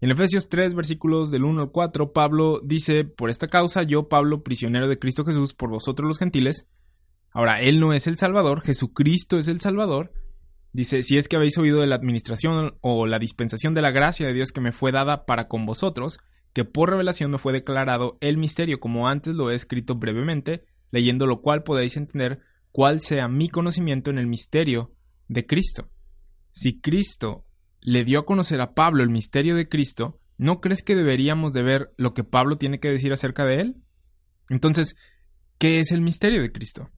En 0.00 0.10
Efesios 0.10 0.48
3, 0.48 0.74
versículos 0.74 1.30
del 1.30 1.44
1 1.44 1.62
al 1.62 1.70
4, 1.70 2.12
Pablo 2.12 2.60
dice, 2.64 3.04
Por 3.04 3.30
esta 3.30 3.46
causa 3.46 3.84
yo, 3.84 4.08
Pablo, 4.08 4.42
prisionero 4.42 4.88
de 4.88 4.98
Cristo 4.98 5.24
Jesús, 5.24 5.54
por 5.54 5.70
vosotros 5.70 6.08
los 6.08 6.18
gentiles. 6.18 6.66
Ahora, 7.30 7.60
Él 7.60 7.78
no 7.78 7.92
es 7.92 8.08
el 8.08 8.18
Salvador, 8.18 8.62
Jesucristo 8.62 9.38
es 9.38 9.46
el 9.46 9.60
Salvador, 9.60 10.12
Dice, 10.72 11.04
si 11.04 11.16
es 11.16 11.28
que 11.28 11.36
habéis 11.36 11.56
oído 11.56 11.80
de 11.80 11.86
la 11.86 11.94
administración 11.94 12.78
o 12.80 13.06
la 13.06 13.20
dispensación 13.20 13.74
de 13.74 13.82
la 13.82 13.92
gracia 13.92 14.26
de 14.26 14.32
Dios 14.32 14.50
que 14.50 14.62
me 14.62 14.72
fue 14.72 14.90
dada 14.90 15.24
para 15.24 15.46
con 15.46 15.66
vosotros, 15.66 16.18
que 16.52 16.64
por 16.64 16.90
revelación 16.90 17.30
me 17.30 17.38
fue 17.38 17.52
declarado 17.52 18.18
el 18.20 18.38
misterio, 18.38 18.80
como 18.80 19.06
antes 19.06 19.36
lo 19.36 19.52
he 19.52 19.54
escrito 19.54 19.94
brevemente, 19.94 20.64
leyendo 20.90 21.26
lo 21.26 21.42
cual 21.42 21.62
podéis 21.62 21.96
entender 21.96 22.40
cuál 22.72 23.00
sea 23.00 23.28
mi 23.28 23.48
conocimiento 23.48 24.10
en 24.10 24.18
el 24.18 24.26
misterio 24.26 24.92
de 25.28 25.46
Cristo. 25.46 25.88
Si 26.50 26.80
Cristo 26.80 27.44
le 27.80 28.04
dio 28.04 28.20
a 28.20 28.26
conocer 28.26 28.60
a 28.60 28.74
Pablo 28.74 29.02
el 29.02 29.10
misterio 29.10 29.54
de 29.54 29.68
Cristo, 29.68 30.16
¿no 30.38 30.60
crees 30.60 30.82
que 30.82 30.96
deberíamos 30.96 31.52
de 31.52 31.62
ver 31.62 31.92
lo 31.96 32.14
que 32.14 32.24
Pablo 32.24 32.56
tiene 32.56 32.80
que 32.80 32.88
decir 32.88 33.12
acerca 33.12 33.44
de 33.44 33.60
él? 33.60 33.76
Entonces, 34.48 34.96
¿qué 35.58 35.80
es 35.80 35.92
el 35.92 36.00
misterio 36.00 36.42
de 36.42 36.52
Cristo? 36.52 36.90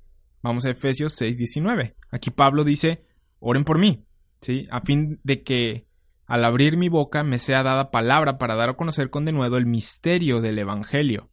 Vamos 0.42 0.64
a 0.64 0.70
Efesios 0.70 1.20
6:19. 1.20 1.94
Aquí 2.10 2.30
Pablo 2.30 2.64
dice, 2.64 3.04
oren 3.38 3.64
por 3.64 3.78
mí, 3.78 4.04
¿sí? 4.40 4.66
A 4.70 4.80
fin 4.80 5.20
de 5.24 5.42
que 5.42 5.87
al 6.26 6.44
abrir 6.44 6.76
mi 6.76 6.88
boca 6.88 7.22
me 7.22 7.38
sea 7.38 7.62
dada 7.62 7.90
palabra 7.90 8.38
para 8.38 8.54
dar 8.54 8.70
a 8.70 8.76
conocer 8.76 9.10
con 9.10 9.24
denuedo 9.24 9.56
el 9.56 9.66
misterio 9.66 10.40
del 10.40 10.58
Evangelio. 10.58 11.30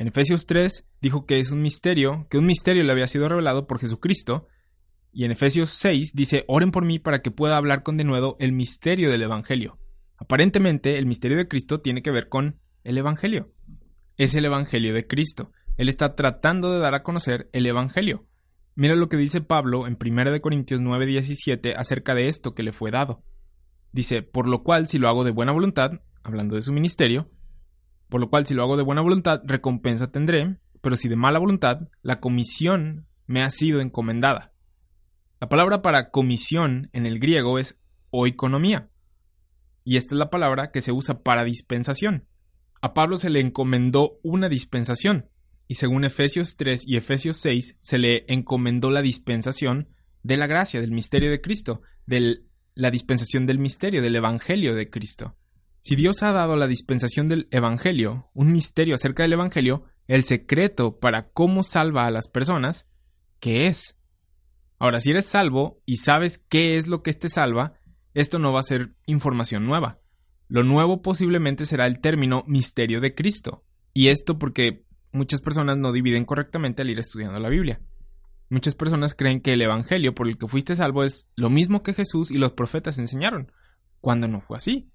En 0.00 0.08
Efesios 0.08 0.46
3 0.46 0.88
dijo 1.02 1.26
que 1.26 1.40
es 1.40 1.50
un 1.50 1.60
misterio, 1.60 2.26
que 2.30 2.38
un 2.38 2.46
misterio 2.46 2.82
le 2.84 2.90
había 2.90 3.06
sido 3.06 3.28
revelado 3.28 3.66
por 3.66 3.78
Jesucristo, 3.78 4.48
y 5.12 5.26
en 5.26 5.30
Efesios 5.30 5.68
6 5.68 6.12
dice, 6.14 6.46
oren 6.48 6.70
por 6.70 6.86
mí 6.86 6.98
para 6.98 7.20
que 7.20 7.30
pueda 7.30 7.58
hablar 7.58 7.82
con 7.82 7.98
denuedo 7.98 8.38
el 8.40 8.52
misterio 8.52 9.10
del 9.10 9.20
Evangelio. 9.20 9.78
Aparentemente, 10.16 10.96
el 10.96 11.04
misterio 11.04 11.36
de 11.36 11.48
Cristo 11.48 11.82
tiene 11.82 12.00
que 12.00 12.10
ver 12.10 12.30
con 12.30 12.60
el 12.82 12.96
Evangelio. 12.96 13.52
Es 14.16 14.34
el 14.34 14.46
Evangelio 14.46 14.94
de 14.94 15.06
Cristo. 15.06 15.52
Él 15.76 15.90
está 15.90 16.14
tratando 16.14 16.72
de 16.72 16.78
dar 16.78 16.94
a 16.94 17.02
conocer 17.02 17.50
el 17.52 17.66
Evangelio. 17.66 18.26
Mira 18.76 18.94
lo 18.94 19.10
que 19.10 19.18
dice 19.18 19.42
Pablo 19.42 19.86
en 19.86 19.98
1 20.00 20.40
Corintios 20.40 20.80
9:17 20.80 21.74
acerca 21.76 22.14
de 22.14 22.28
esto 22.28 22.54
que 22.54 22.62
le 22.62 22.72
fue 22.72 22.90
dado. 22.90 23.22
Dice, 23.92 24.22
por 24.22 24.48
lo 24.48 24.62
cual 24.62 24.88
si 24.88 24.96
lo 24.96 25.08
hago 25.08 25.24
de 25.24 25.30
buena 25.30 25.52
voluntad, 25.52 26.00
hablando 26.22 26.56
de 26.56 26.62
su 26.62 26.72
ministerio, 26.72 27.30
por 28.10 28.20
lo 28.20 28.28
cual 28.28 28.46
si 28.46 28.54
lo 28.54 28.62
hago 28.62 28.76
de 28.76 28.82
buena 28.82 29.00
voluntad, 29.00 29.40
recompensa 29.44 30.10
tendré, 30.10 30.58
pero 30.80 30.96
si 30.96 31.08
de 31.08 31.16
mala 31.16 31.38
voluntad, 31.38 31.88
la 32.02 32.20
comisión 32.20 33.06
me 33.26 33.42
ha 33.42 33.50
sido 33.50 33.80
encomendada. 33.80 34.52
La 35.40 35.48
palabra 35.48 35.80
para 35.80 36.10
comisión 36.10 36.90
en 36.92 37.06
el 37.06 37.18
griego 37.18 37.58
es 37.58 37.78
oikonomía, 38.10 38.90
y 39.84 39.96
esta 39.96 40.14
es 40.14 40.18
la 40.18 40.28
palabra 40.28 40.70
que 40.70 40.80
se 40.80 40.92
usa 40.92 41.22
para 41.22 41.44
dispensación. 41.44 42.26
A 42.82 42.92
Pablo 42.92 43.16
se 43.16 43.30
le 43.30 43.40
encomendó 43.40 44.18
una 44.22 44.48
dispensación, 44.48 45.30
y 45.68 45.76
según 45.76 46.04
Efesios 46.04 46.56
3 46.56 46.86
y 46.86 46.96
Efesios 46.96 47.36
6 47.38 47.78
se 47.80 47.98
le 47.98 48.24
encomendó 48.28 48.90
la 48.90 49.02
dispensación 49.02 49.88
de 50.22 50.36
la 50.36 50.46
gracia, 50.46 50.80
del 50.80 50.90
misterio 50.90 51.30
de 51.30 51.40
Cristo, 51.40 51.82
de 52.06 52.42
la 52.74 52.90
dispensación 52.90 53.46
del 53.46 53.58
misterio, 53.58 54.02
del 54.02 54.16
Evangelio 54.16 54.74
de 54.74 54.90
Cristo. 54.90 55.36
Si 55.82 55.96
Dios 55.96 56.22
ha 56.22 56.32
dado 56.32 56.56
la 56.56 56.66
dispensación 56.66 57.26
del 57.26 57.48
Evangelio, 57.50 58.30
un 58.34 58.52
misterio 58.52 58.94
acerca 58.94 59.22
del 59.22 59.32
Evangelio, 59.32 59.84
el 60.08 60.24
secreto 60.24 60.98
para 60.98 61.30
cómo 61.30 61.62
salva 61.62 62.06
a 62.06 62.10
las 62.10 62.28
personas, 62.28 62.86
¿qué 63.38 63.66
es? 63.66 63.96
Ahora, 64.78 65.00
si 65.00 65.10
eres 65.10 65.26
salvo 65.26 65.82
y 65.86 65.96
sabes 65.96 66.38
qué 66.38 66.76
es 66.76 66.86
lo 66.86 67.02
que 67.02 67.14
te 67.14 67.28
salva, 67.28 67.74
esto 68.12 68.38
no 68.38 68.52
va 68.52 68.60
a 68.60 68.64
ser 68.64 68.94
información 69.06 69.66
nueva. 69.66 69.96
Lo 70.48 70.64
nuevo 70.64 71.00
posiblemente 71.00 71.64
será 71.64 71.86
el 71.86 72.00
término 72.00 72.44
misterio 72.46 73.00
de 73.00 73.14
Cristo. 73.14 73.64
Y 73.94 74.08
esto 74.08 74.38
porque 74.38 74.84
muchas 75.12 75.40
personas 75.40 75.78
no 75.78 75.92
dividen 75.92 76.24
correctamente 76.24 76.82
al 76.82 76.90
ir 76.90 76.98
estudiando 76.98 77.38
la 77.38 77.48
Biblia. 77.48 77.80
Muchas 78.48 78.74
personas 78.74 79.14
creen 79.14 79.40
que 79.40 79.52
el 79.52 79.62
Evangelio 79.62 80.14
por 80.14 80.28
el 80.28 80.36
que 80.36 80.48
fuiste 80.48 80.74
salvo 80.74 81.04
es 81.04 81.28
lo 81.36 81.50
mismo 81.50 81.82
que 81.82 81.94
Jesús 81.94 82.30
y 82.30 82.38
los 82.38 82.52
profetas 82.52 82.98
enseñaron, 82.98 83.52
cuando 84.00 84.28
no 84.28 84.40
fue 84.40 84.56
así. 84.56 84.90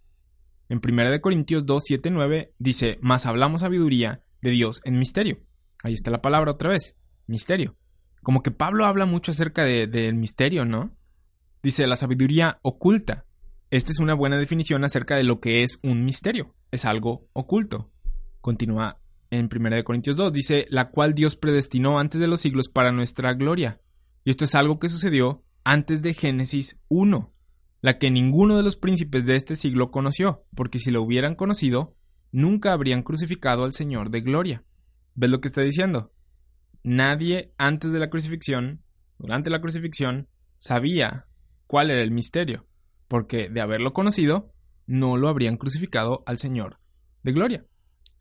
En 0.70 0.82
1 0.84 1.22
Corintios 1.22 1.66
2, 1.66 1.84
7, 1.86 2.10
9 2.10 2.54
dice, 2.58 2.98
mas 3.02 3.26
hablamos 3.26 3.62
sabiduría 3.62 4.24
de 4.42 4.52
Dios 4.52 4.82
en 4.84 4.98
misterio. 4.98 5.40
Ahí 5.84 5.94
está 5.94 6.12
la 6.12 6.22
palabra 6.22 6.52
otra 6.52 6.70
vez, 6.70 6.96
misterio. 7.28 7.76
Como 8.24 8.42
que 8.42 8.52
Pablo 8.52 8.86
habla 8.86 9.06
mucho 9.06 9.32
acerca 9.32 9.64
del 9.64 9.92
de, 9.92 10.12
misterio, 10.14 10.66
¿no? 10.66 10.98
Dice 11.62 11.86
la 11.86 11.96
sabiduría 11.96 12.60
oculta. 12.64 13.26
Esta 13.70 13.92
es 13.92 14.00
una 14.00 14.16
buena 14.16 14.38
definición 14.38 14.84
acerca 14.84 15.16
de 15.16 15.24
lo 15.24 15.40
que 15.40 15.64
es 15.64 15.80
un 15.84 16.06
misterio. 16.06 16.56
Es 16.72 16.86
algo 16.86 17.28
oculto. 17.34 17.92
Continúa 18.42 19.00
en 19.30 19.50
1 19.54 19.84
Corintios 19.84 20.16
2. 20.16 20.34
Dice, 20.34 20.66
la 20.70 20.90
cual 20.90 21.14
Dios 21.14 21.36
predestinó 21.36 22.00
antes 22.00 22.20
de 22.20 22.28
los 22.28 22.42
siglos 22.42 22.70
para 22.70 22.92
nuestra 22.92 23.34
gloria. 23.34 23.80
Y 24.24 24.32
esto 24.32 24.46
es 24.46 24.56
algo 24.56 24.80
que 24.80 24.90
sucedió 24.90 25.44
antes 25.64 26.02
de 26.02 26.14
Génesis 26.14 26.78
1, 26.88 27.34
la 27.86 28.00
que 28.00 28.10
ninguno 28.10 28.58
de 28.58 28.64
los 28.64 28.78
príncipes 28.78 29.28
de 29.28 29.36
este 29.36 29.56
siglo 29.56 29.92
conoció, 29.92 30.44
porque 30.56 30.80
si 30.80 30.90
lo 30.90 31.04
hubieran 31.04 31.36
conocido, 31.36 31.96
nunca 32.32 32.74
habrían 32.74 33.04
crucificado 33.04 33.64
al 33.64 33.74
Señor 33.74 34.10
de 34.10 34.22
gloria. 34.22 34.64
¿Ves 35.14 35.30
lo 35.30 35.40
que 35.40 35.48
está 35.48 35.62
diciendo? 35.62 36.12
Nadie 36.82 37.54
antes 37.60 37.92
de 37.92 38.00
la 38.00 38.10
crucifixión, 38.10 38.82
durante 39.20 39.52
la 39.52 39.62
crucifixión, 39.62 40.30
sabía 40.58 41.28
cuál 41.68 41.92
era 41.92 42.02
el 42.02 42.10
misterio, 42.10 42.66
porque 43.08 43.50
de 43.50 43.62
haberlo 43.62 43.94
conocido, 43.94 44.52
no 44.88 45.16
lo 45.16 45.30
habrían 45.30 45.58
crucificado 45.58 46.24
al 46.26 46.40
Señor 46.40 46.80
de 47.22 47.34
gloria. 47.34 47.68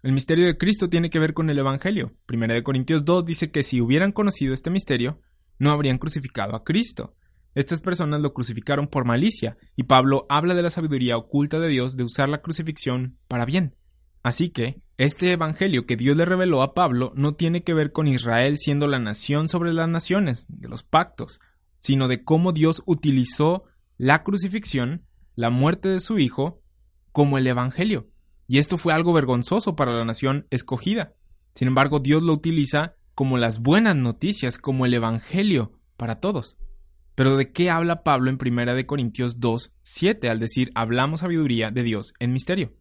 El 0.02 0.12
misterio 0.12 0.44
de 0.44 0.58
Cristo 0.58 0.90
tiene 0.90 1.08
que 1.08 1.20
ver 1.20 1.32
con 1.32 1.48
el 1.48 1.58
Evangelio. 1.58 2.12
Primera 2.26 2.52
de 2.52 2.62
Corintios 2.62 3.06
2 3.06 3.24
dice 3.24 3.50
que 3.50 3.62
si 3.62 3.80
hubieran 3.80 4.12
conocido 4.12 4.52
este 4.52 4.68
misterio, 4.68 5.22
no 5.58 5.70
habrían 5.70 5.96
crucificado 5.96 6.54
a 6.54 6.64
Cristo. 6.64 7.16
Estas 7.54 7.80
personas 7.80 8.20
lo 8.20 8.34
crucificaron 8.34 8.88
por 8.88 9.04
malicia, 9.04 9.56
y 9.76 9.84
Pablo 9.84 10.26
habla 10.28 10.54
de 10.54 10.62
la 10.62 10.70
sabiduría 10.70 11.16
oculta 11.16 11.60
de 11.60 11.68
Dios 11.68 11.96
de 11.96 12.04
usar 12.04 12.28
la 12.28 12.42
crucifixión 12.42 13.18
para 13.28 13.44
bien. 13.44 13.76
Así 14.22 14.48
que, 14.48 14.82
este 14.96 15.32
Evangelio 15.32 15.86
que 15.86 15.96
Dios 15.96 16.16
le 16.16 16.24
reveló 16.24 16.62
a 16.62 16.72
Pablo 16.72 17.12
no 17.14 17.34
tiene 17.34 17.62
que 17.62 17.74
ver 17.74 17.92
con 17.92 18.08
Israel 18.08 18.58
siendo 18.58 18.86
la 18.86 18.98
nación 18.98 19.48
sobre 19.48 19.72
las 19.72 19.88
naciones, 19.88 20.46
de 20.48 20.68
los 20.68 20.82
pactos, 20.82 21.40
sino 21.78 22.08
de 22.08 22.24
cómo 22.24 22.52
Dios 22.52 22.82
utilizó 22.86 23.64
la 23.98 24.22
crucifixión, 24.22 25.04
la 25.36 25.50
muerte 25.50 25.88
de 25.88 26.00
su 26.00 26.18
Hijo, 26.18 26.62
como 27.12 27.38
el 27.38 27.46
Evangelio. 27.46 28.08
Y 28.48 28.58
esto 28.58 28.78
fue 28.78 28.92
algo 28.92 29.12
vergonzoso 29.12 29.76
para 29.76 29.92
la 29.92 30.04
nación 30.04 30.46
escogida. 30.50 31.14
Sin 31.54 31.68
embargo, 31.68 32.00
Dios 32.00 32.22
lo 32.22 32.32
utiliza 32.32 32.96
como 33.14 33.38
las 33.38 33.60
buenas 33.60 33.94
noticias, 33.94 34.58
como 34.58 34.86
el 34.86 34.94
Evangelio 34.94 35.72
para 35.96 36.20
todos. 36.20 36.58
Pero 37.14 37.36
¿de 37.36 37.52
qué 37.52 37.70
habla 37.70 38.02
Pablo 38.02 38.30
en 38.30 38.38
1 38.44 38.74
de 38.74 38.86
Corintios 38.86 39.38
2, 39.38 39.72
7 39.82 40.30
al 40.30 40.40
decir 40.40 40.72
hablamos 40.74 41.20
sabiduría 41.20 41.70
de 41.70 41.84
Dios 41.84 42.12
en 42.18 42.32
misterio? 42.32 42.74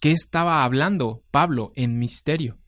¿Qué 0.00 0.12
estaba 0.12 0.64
hablando 0.64 1.24
Pablo 1.30 1.72
en 1.74 1.98
misterio? 1.98 2.58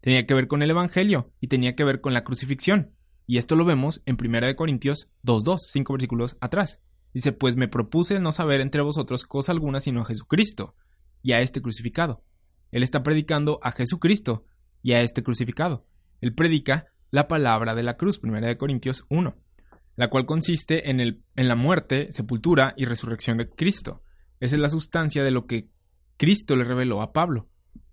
Tenía 0.00 0.24
que 0.24 0.34
ver 0.34 0.46
con 0.46 0.62
el 0.62 0.70
Evangelio 0.70 1.32
y 1.40 1.48
tenía 1.48 1.74
que 1.74 1.84
ver 1.84 2.00
con 2.00 2.14
la 2.14 2.22
crucifixión. 2.22 2.92
Y 3.26 3.38
esto 3.38 3.56
lo 3.56 3.64
vemos 3.64 4.02
en 4.06 4.16
1 4.18 4.46
de 4.46 4.56
Corintios 4.56 5.10
2, 5.22 5.44
2, 5.44 5.60
5 5.72 5.92
versículos 5.92 6.36
atrás. 6.40 6.80
Dice, 7.12 7.32
pues 7.32 7.56
me 7.56 7.66
propuse 7.66 8.20
no 8.20 8.30
saber 8.30 8.60
entre 8.60 8.80
vosotros 8.80 9.24
cosa 9.24 9.50
alguna 9.50 9.80
sino 9.80 10.02
a 10.02 10.04
Jesucristo 10.04 10.76
y 11.22 11.32
a 11.32 11.40
este 11.40 11.60
crucificado. 11.60 12.22
Él 12.70 12.84
está 12.84 13.02
predicando 13.02 13.58
a 13.62 13.72
Jesucristo 13.72 14.44
y 14.82 14.92
a 14.92 15.00
este 15.00 15.24
crucificado. 15.24 15.86
Él 16.20 16.34
predica 16.34 16.86
la 17.10 17.26
palabra 17.26 17.74
de 17.74 17.82
la 17.82 17.96
cruz, 17.96 18.20
1 18.22 18.56
Corintios 18.58 19.04
1, 19.08 19.36
la 19.98 20.10
cual 20.10 20.26
consiste 20.26 20.90
en, 20.90 21.00
el, 21.00 21.24
en 21.34 21.48
la 21.48 21.56
muerte, 21.56 22.12
sepultura 22.12 22.72
y 22.76 22.84
resurrección 22.84 23.36
de 23.36 23.50
Cristo. 23.50 24.00
Esa 24.38 24.54
es 24.54 24.62
la 24.62 24.68
sustancia 24.68 25.24
de 25.24 25.32
lo 25.32 25.46
que 25.46 25.70
Cristo 26.16 26.54
le 26.54 26.62
reveló 26.62 27.02
a 27.02 27.12
Pablo. 27.12 27.48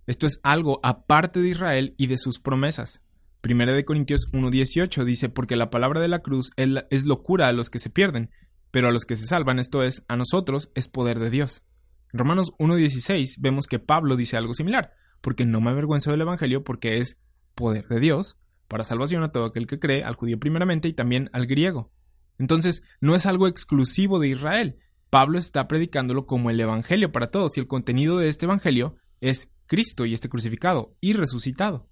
Esto 0.05 0.27
es 0.27 0.39
algo 0.43 0.79
aparte 0.83 1.41
de 1.41 1.49
Israel 1.49 1.95
y 1.97 2.05
de 2.05 2.19
sus 2.19 2.39
promesas. 2.39 3.01
1 3.43 3.85
Corintios 3.85 4.27
1.18 4.33 5.03
dice, 5.03 5.29
porque 5.29 5.55
la 5.55 5.71
palabra 5.71 5.99
de 5.99 6.07
la 6.07 6.19
cruz 6.19 6.51
es 6.57 7.05
locura 7.05 7.47
a 7.47 7.53
los 7.53 7.71
que 7.71 7.79
se 7.79 7.89
pierden, 7.89 8.29
pero 8.69 8.87
a 8.87 8.91
los 8.91 9.05
que 9.05 9.15
se 9.15 9.25
salvan, 9.25 9.57
esto 9.57 9.81
es, 9.81 10.03
a 10.07 10.15
nosotros, 10.15 10.69
es 10.75 10.87
poder 10.87 11.17
de 11.17 11.31
Dios. 11.31 11.63
Romanos 12.13 12.51
1.16 12.59 13.37
vemos 13.39 13.65
que 13.65 13.79
Pablo 13.79 14.15
dice 14.15 14.37
algo 14.37 14.53
similar, 14.53 14.93
porque 15.21 15.47
no 15.47 15.59
me 15.59 15.71
avergüenzo 15.71 16.11
del 16.11 16.21
Evangelio 16.21 16.63
porque 16.63 16.99
es 16.99 17.17
poder 17.55 17.87
de 17.87 17.99
Dios 17.99 18.37
para 18.67 18.83
salvación 18.83 19.23
a 19.23 19.31
todo 19.31 19.45
aquel 19.45 19.67
que 19.67 19.79
cree, 19.79 20.03
al 20.03 20.15
judío 20.15 20.39
primeramente 20.39 20.87
y 20.87 20.93
también 20.93 21.29
al 21.33 21.47
griego. 21.47 21.91
Entonces, 22.37 22.83
no 22.99 23.15
es 23.15 23.25
algo 23.25 23.47
exclusivo 23.47 24.19
de 24.19 24.29
Israel. 24.29 24.77
Pablo 25.09 25.37
está 25.37 25.67
predicándolo 25.67 26.25
como 26.25 26.49
el 26.49 26.59
Evangelio 26.59 27.11
para 27.11 27.31
todos 27.31 27.57
y 27.57 27.61
el 27.61 27.67
contenido 27.67 28.17
de 28.17 28.27
este 28.27 28.45
Evangelio 28.45 28.95
es 29.21 29.51
Cristo 29.67 30.05
y 30.05 30.13
este 30.13 30.29
crucificado 30.29 30.95
y 30.99 31.13
resucitado. 31.13 31.87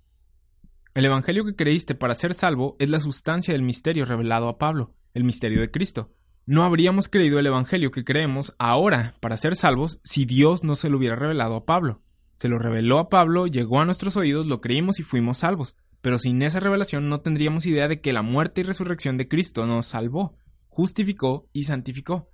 El 0.93 1.05
Evangelio 1.05 1.45
que 1.45 1.55
creíste 1.55 1.95
para 1.95 2.13
ser 2.13 2.34
salvo 2.34 2.76
es 2.80 2.89
la 2.89 2.99
sustancia 2.99 3.53
del 3.53 3.63
misterio 3.63 4.05
revelado 4.05 4.47
a 4.47 4.57
Pablo, 4.57 4.93
el 5.13 5.24
misterio 5.24 5.61
de 5.61 5.71
Cristo. 5.71 6.11
No 6.45 6.63
habríamos 6.63 7.07
creído 7.07 7.39
el 7.39 7.47
Evangelio 7.47 7.91
que 7.91 8.03
creemos 8.03 8.53
ahora 8.59 9.15
para 9.21 9.38
ser 9.38 9.55
salvos 9.55 9.99
si 10.03 10.26
Dios 10.26 10.63
no 10.63 10.76
se 10.76 10.89
lo 10.89 10.97
hubiera 10.97 11.15
revelado 11.15 11.55
a 11.55 11.65
Pablo. 11.65 12.01
Se 12.36 12.49
lo 12.49 12.59
reveló 12.59 12.99
a 12.99 13.09
Pablo, 13.09 13.47
llegó 13.47 13.80
a 13.80 13.86
nuestros 13.86 14.17
oídos, 14.17 14.45
lo 14.45 14.59
creímos 14.59 14.99
y 14.99 15.03
fuimos 15.03 15.39
salvos. 15.39 15.76
Pero 16.04 16.20
sin 16.20 16.41
esa 16.41 16.60
revelación 16.60 17.08
no 17.08 17.22
tendríamos 17.22 17.66
idea 17.66 17.88
de 17.88 18.01
que 18.01 18.12
la 18.12 18.24
muerte 18.24 18.60
y 18.60 18.66
resurrección 18.66 19.18
de 19.18 19.30
Cristo 19.30 19.66
nos 19.66 19.86
salvó, 19.86 20.36
justificó 20.68 21.47
y 21.54 21.64
santificó. 21.64 22.30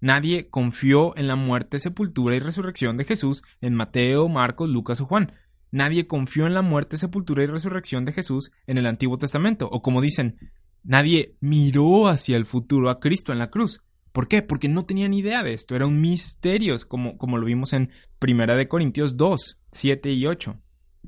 Nadie 0.00 0.50
confió 0.50 1.16
en 1.16 1.28
la 1.28 1.36
muerte, 1.36 1.78
sepultura 1.78 2.34
y 2.34 2.40
resurrección 2.40 2.96
de 2.96 3.04
Jesús 3.04 3.44
en 3.60 3.74
Mateo, 3.74 4.28
Marcos, 4.28 4.68
Lucas 4.68 5.00
o 5.00 5.06
Juan. 5.06 5.34
Nadie 5.70 6.08
confió 6.08 6.48
en 6.48 6.54
la 6.54 6.62
muerte, 6.62 6.96
sepultura 6.96 7.44
y 7.44 7.46
resurrección 7.46 8.04
de 8.04 8.10
Jesús 8.10 8.50
en 8.66 8.76
el 8.76 8.86
Antiguo 8.86 9.18
Testamento, 9.18 9.68
o 9.70 9.82
como 9.82 10.00
dicen, 10.00 10.36
Nadie 10.82 11.36
miró 11.38 12.08
hacia 12.08 12.36
el 12.36 12.44
futuro 12.44 12.90
a 12.90 12.98
Cristo 12.98 13.30
en 13.30 13.38
la 13.38 13.50
cruz. 13.50 13.84
¿Por 14.10 14.26
qué? 14.26 14.42
Porque 14.42 14.68
no 14.68 14.84
tenían 14.84 15.14
idea 15.14 15.44
de 15.44 15.54
esto. 15.54 15.76
Era 15.76 15.86
un 15.86 16.00
misterio, 16.00 16.74
como, 16.88 17.16
como 17.16 17.38
lo 17.38 17.46
vimos 17.46 17.72
en 17.72 17.90
Primera 18.18 18.56
de 18.56 18.66
Corintios 18.66 19.16
2, 19.16 19.58
7 19.70 20.12
y 20.12 20.26
8. 20.26 20.58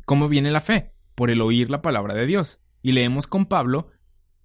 ¿Cómo 0.05 0.29
viene 0.29 0.53
la 0.53 0.61
fe? 0.61 0.94
Por 1.15 1.31
el 1.31 1.41
oír 1.41 1.71
la 1.71 1.83
palabra 1.83 2.15
de 2.15 2.27
Dios. 2.27 2.61
Y 2.83 2.93
leemos 2.93 3.27
con 3.27 3.47
Pablo 3.47 3.89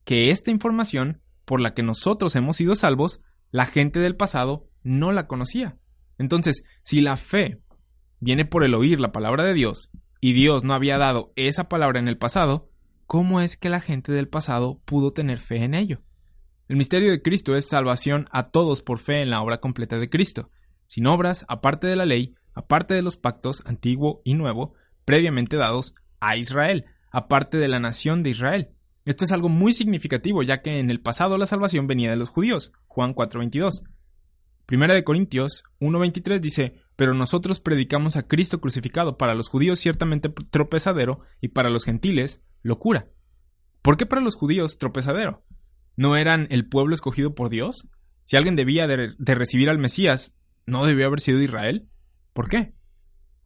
que 0.03 0.31
esta 0.31 0.51
información 0.51 1.21
por 1.45 1.61
la 1.61 1.73
que 1.73 1.83
nosotros 1.83 2.35
hemos 2.35 2.57
sido 2.57 2.75
salvos, 2.75 3.21
la 3.51 3.65
gente 3.65 3.99
del 3.99 4.15
pasado 4.15 4.69
no 4.83 5.11
la 5.11 5.27
conocía. 5.27 5.77
Entonces, 6.17 6.63
si 6.81 7.01
la 7.01 7.17
fe 7.17 7.61
viene 8.19 8.45
por 8.45 8.63
el 8.63 8.75
oír 8.75 8.99
la 8.99 9.11
palabra 9.11 9.43
de 9.43 9.53
Dios 9.53 9.89
y 10.21 10.33
Dios 10.33 10.63
no 10.63 10.73
había 10.73 10.97
dado 10.97 11.31
esa 11.35 11.69
palabra 11.69 11.99
en 11.99 12.07
el 12.07 12.17
pasado, 12.17 12.69
¿cómo 13.07 13.41
es 13.41 13.57
que 13.57 13.69
la 13.69 13.81
gente 13.81 14.11
del 14.11 14.27
pasado 14.27 14.81
pudo 14.85 15.11
tener 15.11 15.39
fe 15.39 15.63
en 15.63 15.73
ello? 15.73 16.01
El 16.67 16.75
misterio 16.75 17.09
de 17.11 17.21
Cristo 17.21 17.55
es 17.55 17.67
salvación 17.67 18.27
a 18.31 18.51
todos 18.51 18.83
por 18.83 18.99
fe 18.99 19.21
en 19.21 19.31
la 19.31 19.41
obra 19.41 19.59
completa 19.59 19.97
de 19.97 20.09
Cristo, 20.09 20.51
sin 20.85 21.07
obras, 21.07 21.45
aparte 21.47 21.87
de 21.87 21.95
la 21.95 22.05
ley, 22.05 22.35
aparte 22.53 22.93
de 22.93 23.01
los 23.01 23.17
pactos 23.17 23.63
antiguo 23.65 24.21
y 24.23 24.35
nuevo, 24.35 24.75
previamente 25.05 25.55
dados 25.55 25.95
a 26.19 26.37
Israel, 26.37 26.85
aparte 27.11 27.57
de 27.57 27.67
la 27.67 27.79
nación 27.79 28.23
de 28.23 28.31
Israel. 28.31 28.69
Esto 29.05 29.25
es 29.25 29.31
algo 29.31 29.49
muy 29.49 29.73
significativo, 29.73 30.43
ya 30.43 30.61
que 30.61 30.79
en 30.79 30.89
el 30.89 31.01
pasado 31.01 31.37
la 31.37 31.45
salvación 31.45 31.87
venía 31.87 32.09
de 32.09 32.17
los 32.17 32.29
judíos. 32.29 32.71
Juan 32.87 33.13
4:22. 33.13 33.83
Primera 34.65 34.93
de 34.93 35.03
Corintios 35.03 35.63
1:23 35.79 36.39
dice, 36.39 36.75
pero 36.95 37.13
nosotros 37.13 37.61
predicamos 37.61 38.17
a 38.17 38.27
Cristo 38.27 38.59
crucificado, 38.59 39.17
para 39.17 39.33
los 39.33 39.47
judíos 39.47 39.79
ciertamente 39.79 40.27
tropezadero 40.27 41.21
y 41.39 41.47
para 41.47 41.69
los 41.69 41.85
gentiles 41.85 42.43
locura. 42.61 43.07
¿Por 43.81 43.95
qué 43.95 44.05
para 44.05 44.21
los 44.21 44.35
judíos 44.35 44.77
tropezadero? 44.77 45.45
¿No 45.95 46.17
eran 46.17 46.47
el 46.51 46.67
pueblo 46.67 46.93
escogido 46.93 47.35
por 47.35 47.49
Dios? 47.49 47.87
Si 48.25 48.37
alguien 48.37 48.55
debía 48.55 48.85
de, 48.85 49.15
recibir 49.17 49.69
al 49.69 49.79
Mesías, 49.79 50.35
¿no 50.65 50.85
debió 50.85 51.07
haber 51.07 51.21
sido 51.21 51.41
Israel? 51.41 51.87
¿Por 52.33 52.49
qué? 52.49 52.73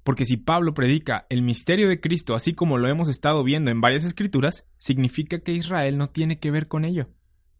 Porque 0.03 0.25
si 0.25 0.37
Pablo 0.37 0.73
predica 0.73 1.25
el 1.29 1.41
misterio 1.41 1.87
de 1.87 2.01
Cristo 2.01 2.35
así 2.35 2.53
como 2.53 2.77
lo 2.77 2.87
hemos 2.87 3.09
estado 3.09 3.43
viendo 3.43 3.71
en 3.71 3.81
varias 3.81 4.03
escrituras, 4.03 4.65
significa 4.77 5.39
que 5.39 5.53
Israel 5.53 5.97
no 5.97 6.09
tiene 6.09 6.39
que 6.39 6.51
ver 6.51 6.67
con 6.67 6.85
ello. 6.85 7.09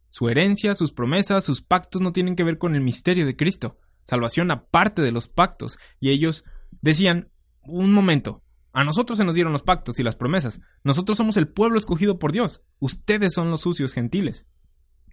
Su 0.10 0.30
herencia, 0.30 0.76
sus 0.76 0.91
promesas, 0.91 1.44
sus 1.44 1.62
pactos 1.62 2.02
no 2.02 2.12
tienen 2.12 2.36
que 2.36 2.44
ver 2.44 2.58
con 2.58 2.76
el 2.76 2.82
misterio 2.82 3.26
de 3.26 3.36
Cristo. 3.36 3.80
Salvación 4.04 4.52
aparte 4.52 5.02
de 5.02 5.12
los 5.12 5.28
pactos. 5.28 5.78
Y 6.00 6.10
ellos 6.10 6.44
decían, 6.82 7.32
un 7.64 7.94
momento, 7.94 8.44
a 8.74 8.84
nosotros 8.84 9.18
se 9.18 9.26
nos 9.26 9.36
dieron 9.36 9.54
los 9.54 9.64
pactos 9.64 10.00
y 10.00 10.04
las 10.04 10.16
promesas. 10.16 10.62
Nosotros 10.84 11.18
somos 11.18 11.38
el 11.38 11.48
pueblo 11.48 11.78
escogido 11.78 12.20
por 12.20 12.32
Dios. 12.32 12.62
Ustedes 12.80 13.34
son 13.34 13.50
los 13.50 13.62
sucios 13.62 13.94
gentiles. 13.94 14.48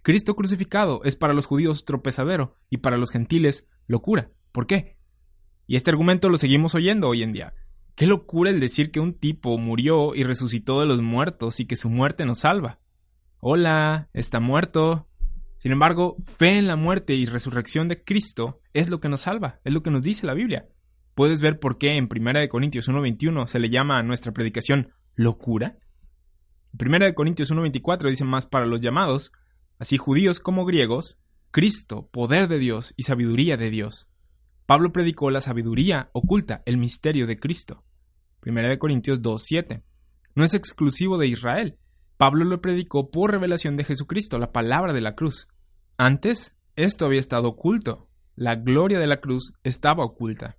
Cristo 0.03 0.35
crucificado 0.35 1.01
es 1.03 1.15
para 1.15 1.33
los 1.33 1.45
judíos 1.45 1.85
tropezadero 1.85 2.57
y 2.69 2.77
para 2.77 2.97
los 2.97 3.11
gentiles 3.11 3.69
locura. 3.87 4.31
¿Por 4.51 4.65
qué? 4.65 4.97
Y 5.71 5.77
este 5.77 5.89
argumento 5.89 6.27
lo 6.27 6.35
seguimos 6.35 6.75
oyendo 6.75 7.07
hoy 7.07 7.23
en 7.23 7.31
día. 7.31 7.53
Qué 7.95 8.05
locura 8.05 8.49
el 8.49 8.59
decir 8.59 8.91
que 8.91 8.99
un 8.99 9.13
tipo 9.13 9.57
murió 9.57 10.13
y 10.15 10.25
resucitó 10.25 10.81
de 10.81 10.85
los 10.85 11.01
muertos 11.01 11.61
y 11.61 11.65
que 11.65 11.77
su 11.77 11.89
muerte 11.89 12.25
nos 12.25 12.39
salva. 12.39 12.79
Hola, 13.39 14.09
está 14.11 14.41
muerto. 14.41 15.07
Sin 15.55 15.71
embargo, 15.71 16.17
fe 16.25 16.57
en 16.57 16.67
la 16.67 16.75
muerte 16.75 17.13
y 17.13 17.25
resurrección 17.25 17.87
de 17.87 18.03
Cristo 18.03 18.59
es 18.73 18.89
lo 18.89 18.99
que 18.99 19.07
nos 19.07 19.21
salva, 19.21 19.61
es 19.63 19.71
lo 19.73 19.81
que 19.81 19.91
nos 19.91 20.03
dice 20.03 20.27
la 20.27 20.33
Biblia 20.33 20.67
¿Puedes 21.15 21.39
ver 21.39 21.57
por 21.57 21.77
qué 21.77 21.95
en 21.95 22.09
1 22.13 22.49
Corintios 22.49 22.89
1.21 22.89 23.47
se 23.47 23.59
le 23.59 23.69
llama 23.69 23.97
a 23.97 24.03
nuestra 24.03 24.33
predicación 24.33 24.89
locura? 25.15 25.77
En 26.77 26.93
1 26.93 27.13
Corintios 27.13 27.49
1.24 27.49 28.09
dice 28.09 28.25
más 28.25 28.45
para 28.45 28.65
los 28.65 28.81
llamados, 28.81 29.31
así 29.79 29.95
judíos 29.95 30.41
como 30.41 30.65
griegos, 30.65 31.17
Cristo, 31.49 32.09
poder 32.11 32.49
de 32.49 32.59
Dios 32.59 32.93
y 32.97 33.03
sabiduría 33.03 33.55
de 33.55 33.69
Dios. 33.69 34.09
Pablo 34.71 34.93
predicó 34.93 35.31
la 35.31 35.41
sabiduría 35.41 36.09
oculta, 36.13 36.63
el 36.65 36.77
misterio 36.77 37.27
de 37.27 37.37
Cristo. 37.37 37.83
1 38.45 38.79
Corintios 38.79 39.21
2.7. 39.21 39.83
No 40.33 40.45
es 40.45 40.53
exclusivo 40.53 41.17
de 41.17 41.27
Israel. 41.27 41.77
Pablo 42.15 42.45
lo 42.45 42.61
predicó 42.61 43.11
por 43.11 43.31
revelación 43.31 43.75
de 43.75 43.83
Jesucristo, 43.83 44.39
la 44.39 44.53
palabra 44.53 44.93
de 44.93 45.01
la 45.01 45.13
cruz. 45.13 45.49
Antes, 45.97 46.55
esto 46.77 47.05
había 47.05 47.19
estado 47.19 47.49
oculto. 47.49 48.07
La 48.37 48.55
gloria 48.55 48.97
de 48.97 49.07
la 49.07 49.19
cruz 49.19 49.51
estaba 49.63 50.05
oculta. 50.05 50.57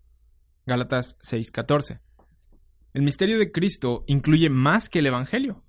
Gálatas 0.67 1.17
6:14. 1.23 2.03
El 2.93 3.05
misterio 3.05 3.39
de 3.39 3.51
Cristo 3.51 4.05
incluye 4.09 4.51
más 4.51 4.91
que 4.91 4.99
el 4.99 5.07
Evangelio, 5.07 5.65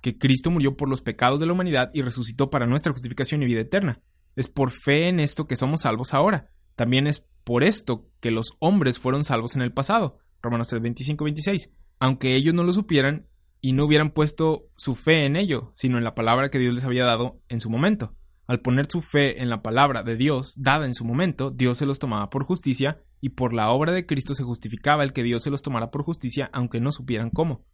que 0.00 0.16
Cristo 0.16 0.52
murió 0.52 0.76
por 0.76 0.88
los 0.88 1.02
pecados 1.02 1.40
de 1.40 1.46
la 1.46 1.54
humanidad 1.54 1.90
y 1.92 2.02
resucitó 2.02 2.50
para 2.50 2.68
nuestra 2.68 2.92
justificación 2.92 3.42
y 3.42 3.46
vida 3.46 3.62
eterna. 3.62 4.00
Es 4.36 4.48
por 4.48 4.70
fe 4.70 5.08
en 5.08 5.18
esto 5.18 5.48
que 5.48 5.56
somos 5.56 5.80
salvos 5.80 6.14
ahora. 6.14 6.52
También 6.80 7.06
es 7.06 7.26
por 7.44 7.62
esto 7.62 8.08
que 8.20 8.30
los 8.30 8.54
hombres 8.58 8.98
fueron 8.98 9.22
salvos 9.22 9.54
en 9.54 9.60
el 9.60 9.70
pasado. 9.70 10.16
Romanos 10.40 10.68
3, 10.68 10.80
26. 10.80 11.68
Aunque 11.98 12.34
ellos 12.36 12.54
no 12.54 12.64
lo 12.64 12.72
supieran 12.72 13.26
y 13.60 13.74
no 13.74 13.84
hubieran 13.84 14.12
puesto 14.12 14.70
su 14.76 14.94
fe 14.94 15.26
en 15.26 15.36
ello, 15.36 15.72
sino 15.74 15.98
en 15.98 16.04
la 16.04 16.14
palabra 16.14 16.48
que 16.48 16.58
Dios 16.58 16.74
les 16.74 16.84
había 16.84 17.04
dado 17.04 17.42
en 17.50 17.60
su 17.60 17.68
momento. 17.68 18.14
Al 18.46 18.60
poner 18.60 18.90
su 18.90 19.02
fe 19.02 19.42
en 19.42 19.50
la 19.50 19.60
palabra 19.60 20.02
de 20.02 20.16
Dios 20.16 20.54
dada 20.56 20.86
en 20.86 20.94
su 20.94 21.04
momento, 21.04 21.50
Dios 21.50 21.76
se 21.76 21.84
los 21.84 21.98
tomaba 21.98 22.30
por 22.30 22.44
justicia, 22.44 23.02
y 23.20 23.28
por 23.28 23.52
la 23.52 23.68
obra 23.68 23.92
de 23.92 24.06
Cristo 24.06 24.34
se 24.34 24.44
justificaba 24.44 25.04
el 25.04 25.12
que 25.12 25.22
Dios 25.22 25.42
se 25.42 25.50
los 25.50 25.60
tomara 25.60 25.90
por 25.90 26.02
justicia, 26.02 26.48
aunque 26.54 26.80
no 26.80 26.92
supieran 26.92 27.28
cómo. 27.28 27.66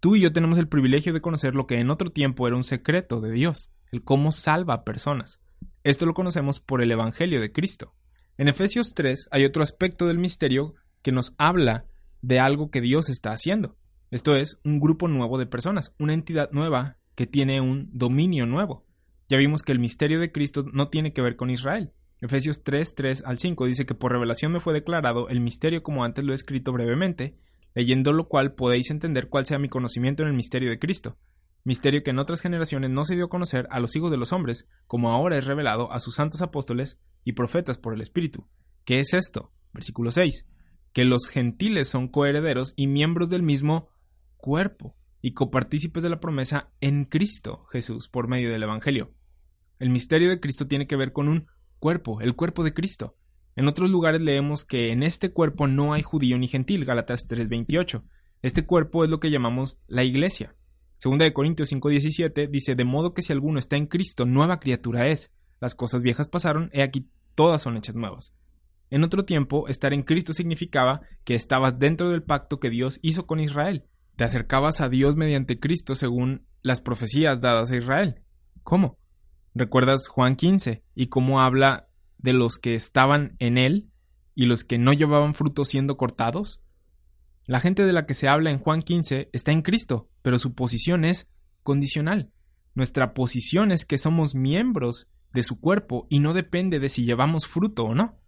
Tú 0.00 0.16
y 0.16 0.20
yo 0.20 0.32
tenemos 0.32 0.56
el 0.56 0.68
privilegio 0.68 1.12
de 1.12 1.20
conocer 1.20 1.54
lo 1.54 1.66
que 1.66 1.80
en 1.80 1.90
otro 1.90 2.12
tiempo 2.12 2.46
era 2.46 2.56
un 2.56 2.64
secreto 2.64 3.20
de 3.20 3.30
Dios, 3.30 3.70
el 3.92 4.04
cómo 4.04 4.32
salva 4.32 4.72
a 4.72 4.84
personas. 4.84 5.38
Esto 5.84 6.06
lo 6.06 6.14
conocemos 6.14 6.60
por 6.60 6.80
el 6.80 6.90
Evangelio 6.90 7.42
de 7.42 7.52
Cristo. 7.52 7.92
En 8.38 8.46
Efesios 8.46 8.94
3 8.94 9.30
hay 9.32 9.44
otro 9.44 9.64
aspecto 9.64 10.06
del 10.06 10.18
misterio 10.18 10.76
que 11.02 11.10
nos 11.10 11.34
habla 11.38 11.82
de 12.22 12.38
algo 12.38 12.70
que 12.70 12.80
Dios 12.80 13.08
está 13.08 13.32
haciendo. 13.32 13.76
Esto 14.12 14.36
es, 14.36 14.60
un 14.62 14.78
grupo 14.78 15.08
nuevo 15.08 15.38
de 15.38 15.46
personas, 15.46 15.92
una 15.98 16.14
entidad 16.14 16.48
nueva 16.52 16.98
que 17.16 17.26
tiene 17.26 17.60
un 17.60 17.90
dominio 17.92 18.46
nuevo. 18.46 18.86
Ya 19.28 19.38
vimos 19.38 19.62
que 19.62 19.72
el 19.72 19.80
misterio 19.80 20.20
de 20.20 20.30
Cristo 20.30 20.64
no 20.72 20.86
tiene 20.88 21.12
que 21.12 21.20
ver 21.20 21.34
con 21.34 21.50
Israel. 21.50 21.90
Efesios 22.20 22.62
3, 22.62 22.94
3 22.94 23.24
al 23.26 23.40
5 23.40 23.66
dice 23.66 23.86
que 23.86 23.96
por 23.96 24.12
revelación 24.12 24.52
me 24.52 24.60
fue 24.60 24.72
declarado 24.72 25.28
el 25.28 25.40
misterio 25.40 25.82
como 25.82 26.04
antes 26.04 26.24
lo 26.24 26.30
he 26.30 26.36
escrito 26.36 26.72
brevemente, 26.72 27.34
leyendo 27.74 28.12
lo 28.12 28.28
cual 28.28 28.54
podéis 28.54 28.92
entender 28.92 29.28
cuál 29.28 29.46
sea 29.46 29.58
mi 29.58 29.68
conocimiento 29.68 30.22
en 30.22 30.28
el 30.28 30.34
misterio 30.34 30.70
de 30.70 30.78
Cristo, 30.78 31.16
misterio 31.64 32.02
que 32.02 32.10
en 32.10 32.18
otras 32.18 32.40
generaciones 32.40 32.90
no 32.90 33.04
se 33.04 33.14
dio 33.14 33.26
a 33.26 33.30
conocer 33.30 33.66
a 33.70 33.80
los 33.80 33.94
hijos 33.96 34.10
de 34.10 34.16
los 34.16 34.32
hombres, 34.32 34.66
como 34.86 35.10
ahora 35.10 35.38
es 35.38 35.44
revelado 35.44 35.92
a 35.92 36.00
sus 36.00 36.14
santos 36.14 36.42
apóstoles 36.42 36.98
y 37.24 37.32
profetas 37.32 37.78
por 37.78 37.94
el 37.94 38.00
Espíritu. 38.00 38.48
¿Qué 38.84 39.00
es 39.00 39.12
esto? 39.12 39.52
Versículo 39.72 40.10
6. 40.10 40.46
Que 40.92 41.04
los 41.04 41.28
gentiles 41.28 41.88
son 41.88 42.08
coherederos 42.08 42.72
y 42.76 42.86
miembros 42.86 43.28
del 43.28 43.42
mismo 43.42 43.88
cuerpo 44.36 44.96
y 45.20 45.32
copartícipes 45.32 46.02
de 46.02 46.10
la 46.10 46.20
promesa 46.20 46.70
en 46.80 47.04
Cristo 47.04 47.66
Jesús 47.70 48.08
por 48.08 48.28
medio 48.28 48.50
del 48.50 48.62
Evangelio. 48.62 49.12
El 49.78 49.90
misterio 49.90 50.28
de 50.28 50.40
Cristo 50.40 50.66
tiene 50.66 50.86
que 50.86 50.96
ver 50.96 51.12
con 51.12 51.28
un 51.28 51.46
cuerpo, 51.78 52.20
el 52.20 52.34
cuerpo 52.34 52.64
de 52.64 52.74
Cristo. 52.74 53.16
En 53.56 53.68
otros 53.68 53.90
lugares 53.90 54.20
leemos 54.20 54.64
que 54.64 54.90
en 54.90 55.02
este 55.02 55.32
cuerpo 55.32 55.66
no 55.66 55.92
hay 55.92 56.02
judío 56.02 56.38
ni 56.38 56.48
gentil, 56.48 56.84
Gálatas 56.84 57.26
3:28. 57.26 58.04
Este 58.42 58.64
cuerpo 58.64 59.04
es 59.04 59.10
lo 59.10 59.20
que 59.20 59.30
llamamos 59.30 59.78
la 59.86 60.04
iglesia. 60.04 60.54
Segunda 60.98 61.24
de 61.24 61.32
Corintios 61.32 61.72
5:17 61.72 62.50
dice, 62.50 62.74
de 62.74 62.84
modo 62.84 63.14
que 63.14 63.22
si 63.22 63.32
alguno 63.32 63.60
está 63.60 63.76
en 63.76 63.86
Cristo, 63.86 64.26
nueva 64.26 64.58
criatura 64.58 65.06
es. 65.06 65.30
Las 65.60 65.74
cosas 65.74 66.02
viejas 66.02 66.28
pasaron, 66.28 66.70
he 66.72 66.82
aquí 66.82 67.08
todas 67.36 67.62
son 67.62 67.76
hechas 67.76 67.94
nuevas. 67.94 68.34
En 68.90 69.04
otro 69.04 69.24
tiempo, 69.24 69.68
estar 69.68 69.92
en 69.92 70.02
Cristo 70.02 70.32
significaba 70.32 71.02
que 71.24 71.36
estabas 71.36 71.78
dentro 71.78 72.10
del 72.10 72.24
pacto 72.24 72.58
que 72.58 72.68
Dios 72.68 72.98
hizo 73.02 73.26
con 73.26 73.38
Israel. 73.38 73.84
Te 74.16 74.24
acercabas 74.24 74.80
a 74.80 74.88
Dios 74.88 75.14
mediante 75.14 75.60
Cristo 75.60 75.94
según 75.94 76.46
las 76.62 76.80
profecías 76.80 77.40
dadas 77.40 77.70
a 77.70 77.76
Israel. 77.76 78.22
¿Cómo? 78.64 78.98
¿Recuerdas 79.54 80.08
Juan 80.08 80.34
15 80.34 80.82
y 80.96 81.06
cómo 81.06 81.40
habla 81.40 81.88
de 82.18 82.32
los 82.32 82.58
que 82.58 82.74
estaban 82.74 83.36
en 83.38 83.56
él 83.56 83.90
y 84.34 84.46
los 84.46 84.64
que 84.64 84.78
no 84.78 84.92
llevaban 84.92 85.34
fruto 85.34 85.64
siendo 85.64 85.96
cortados? 85.96 86.60
La 87.48 87.60
gente 87.60 87.86
de 87.86 87.94
la 87.94 88.04
que 88.04 88.12
se 88.12 88.28
habla 88.28 88.50
en 88.50 88.58
Juan 88.58 88.82
15 88.82 89.30
está 89.32 89.52
en 89.52 89.62
Cristo, 89.62 90.10
pero 90.20 90.38
su 90.38 90.54
posición 90.54 91.06
es 91.06 91.28
condicional. 91.62 92.30
Nuestra 92.74 93.14
posición 93.14 93.72
es 93.72 93.86
que 93.86 93.96
somos 93.96 94.34
miembros 94.34 95.08
de 95.32 95.42
su 95.42 95.58
cuerpo 95.58 96.06
y 96.10 96.18
no 96.18 96.34
depende 96.34 96.78
de 96.78 96.90
si 96.90 97.06
llevamos 97.06 97.46
fruto 97.46 97.84
o 97.84 97.94
no. 97.94 98.20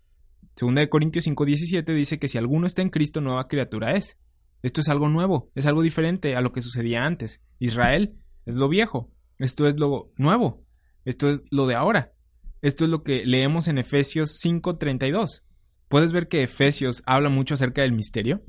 Segunda 0.57 0.81
de 0.81 0.89
Corintios 0.89 1.27
5:17 1.27 1.95
dice 1.95 2.19
que 2.19 2.29
si 2.29 2.39
alguno 2.39 2.67
está 2.67 2.81
en 2.81 2.89
Cristo 2.89 3.21
nueva 3.21 3.47
criatura 3.47 3.95
es. 3.95 4.19
Esto 4.63 4.81
es 4.81 4.89
algo 4.89 5.11
nuevo, 5.11 5.51
es 5.55 5.67
algo 5.67 5.83
diferente 5.83 6.35
a 6.35 6.41
lo 6.41 6.53
que 6.53 6.63
sucedía 6.63 7.05
antes. 7.05 7.43
Israel 7.59 8.17
es 8.47 8.57
lo 8.57 8.71
viejo, 8.71 9.13
esto 9.39 9.67
es 9.67 9.79
lo 9.79 10.15
nuevo. 10.17 10.65
Esto 11.05 11.29
es 11.29 11.43
lo 11.51 11.67
de 11.67 11.75
ahora. 11.75 12.15
Esto 12.63 12.87
es 12.87 12.91
lo 12.91 13.03
que 13.03 13.27
leemos 13.27 13.69
en 13.69 13.77
Efesios 13.77 14.41
5:32. 14.43 15.43
¿Puedes 15.89 16.15
ver 16.15 16.29
que 16.29 16.43
Efesios 16.43 17.03
habla 17.05 17.29
mucho 17.29 17.53
acerca 17.53 17.83
del 17.83 17.93
misterio? 17.93 18.43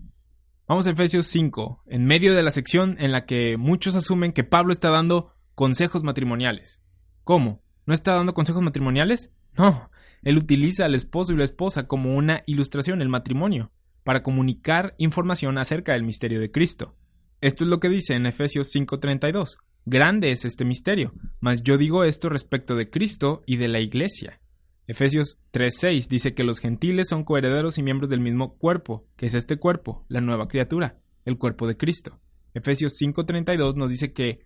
Vamos 0.72 0.88
a 0.88 0.91
Efesios 0.91 1.28
5, 1.28 1.84
en 1.88 2.05
medio 2.05 2.34
de 2.34 2.43
la 2.43 2.49
sección 2.49 2.95
en 2.97 3.11
la 3.11 3.26
que 3.26 3.57
muchos 3.57 3.93
asumen 3.97 4.32
que 4.32 4.45
Pablo 4.45 4.72
está 4.72 4.89
dando 4.89 5.36
consejos 5.53 6.01
matrimoniales. 6.01 6.82
¿Cómo? 7.26 7.61
¿No 7.86 7.93
está 7.93 8.15
dando 8.15 8.34
consejos 8.34 8.61
matrimoniales? 8.61 9.34
No, 9.57 9.91
él 10.22 10.38
utiliza 10.38 10.86
al 10.86 10.95
esposo 10.95 11.34
y 11.34 11.36
la 11.36 11.43
esposa 11.43 11.88
como 11.88 12.15
una 12.15 12.43
ilustración, 12.45 13.01
el 13.01 13.09
matrimonio, 13.09 13.74
para 14.05 14.24
comunicar 14.24 14.95
información 14.97 15.57
acerca 15.57 15.91
del 15.91 16.03
misterio 16.03 16.39
de 16.39 16.51
Cristo. 16.51 16.95
Esto 17.41 17.65
es 17.65 17.69
lo 17.69 17.82
que 17.82 17.89
dice 17.89 18.13
en 18.13 18.26
Efesios 18.26 18.74
5:32. 18.74 19.57
Grande 19.86 20.32
es 20.32 20.45
este 20.45 20.63
misterio, 20.63 21.11
mas 21.41 21.63
yo 21.63 21.78
digo 21.78 22.05
esto 22.05 22.30
respecto 22.30 22.78
de 22.78 22.89
Cristo 22.89 23.43
y 23.45 23.57
de 23.57 23.67
la 23.67 23.82
Iglesia. 23.82 24.39
Efesios 24.88 25.38
3:6 25.51 26.07
dice 26.07 26.34
que 26.34 26.43
los 26.43 26.59
gentiles 26.59 27.07
son 27.09 27.23
coherederos 27.23 27.77
y 27.77 27.84
miembros 27.84 28.09
del 28.09 28.19
mismo 28.19 28.57
cuerpo, 28.57 29.07
que 29.15 29.25
es 29.27 29.34
este 29.34 29.57
cuerpo, 29.57 30.05
la 30.09 30.21
nueva 30.21 30.47
criatura, 30.47 30.99
el 31.25 31.38
cuerpo 31.38 31.67
de 31.67 31.77
Cristo. 31.77 32.19
Efesios 32.53 32.93
5:32 32.99 33.75
nos 33.75 33.89
dice 33.89 34.13
que 34.13 34.45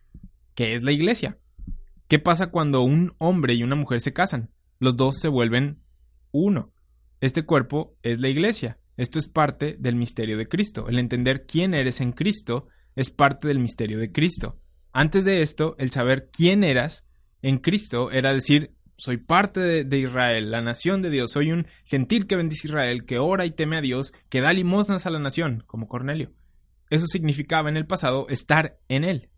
¿qué 0.53 0.75
es 0.75 0.83
la 0.83 0.91
Iglesia? 0.91 1.39
¿Qué 2.07 2.19
pasa 2.19 2.47
cuando 2.47 2.81
un 2.81 3.13
hombre 3.17 3.55
y 3.55 3.63
una 3.63 3.75
mujer 3.75 4.01
se 4.01 4.13
casan? 4.13 4.51
Los 4.79 4.97
dos 4.97 5.19
se 5.19 5.27
vuelven 5.27 5.81
uno. 6.31 6.71
Este 7.21 7.43
cuerpo 7.43 7.95
es 8.03 8.19
la 8.19 8.29
Iglesia. 8.29 8.79
Esto 8.97 9.19
es 9.19 9.27
parte 9.27 9.75
del 9.79 9.95
misterio 9.95 10.37
de 10.37 10.47
Cristo. 10.47 10.87
El 10.87 10.99
entender 10.99 11.45
quién 11.45 11.73
eres 11.73 12.01
en 12.01 12.11
Cristo 12.11 12.67
es 12.95 13.11
parte 13.11 13.47
del 13.47 13.59
misterio 13.59 13.97
de 13.99 14.11
Cristo. 14.11 14.59
Antes 14.91 15.25
de 15.25 15.41
esto, 15.41 15.75
el 15.79 15.91
saber 15.91 16.29
quién 16.31 16.63
eras 16.63 17.05
en 17.41 17.57
Cristo 17.57 18.11
era 18.11 18.33
decir, 18.33 18.75
soy 18.97 19.17
parte 19.17 19.83
de, 19.83 19.97
Israel, 19.97 20.51
la 20.51 20.61
nación 20.61 21.01
de 21.01 21.09
Dios, 21.09 21.31
soy 21.31 21.51
un 21.51 21.67
gentil 21.83 22.27
que 22.27 22.35
bendice 22.35 22.67
Israel, 22.67 23.05
que 23.05 23.19
ora 23.19 23.45
y 23.45 23.51
teme 23.51 23.77
a 23.77 23.81
Dios, 23.81 24.13
que 24.29 24.41
da 24.41 24.53
limosnas 24.53 25.05
a 25.05 25.09
la 25.09 25.19
nación, 25.19 25.63
como 25.67 25.87
Cornelio. 25.87 26.31
Eso 26.89 27.07
significaba 27.07 27.69
en 27.69 27.77
el 27.77 27.87
pasado 27.87 28.27
estar 28.29 28.77
en 28.87 29.03
él. 29.03 29.29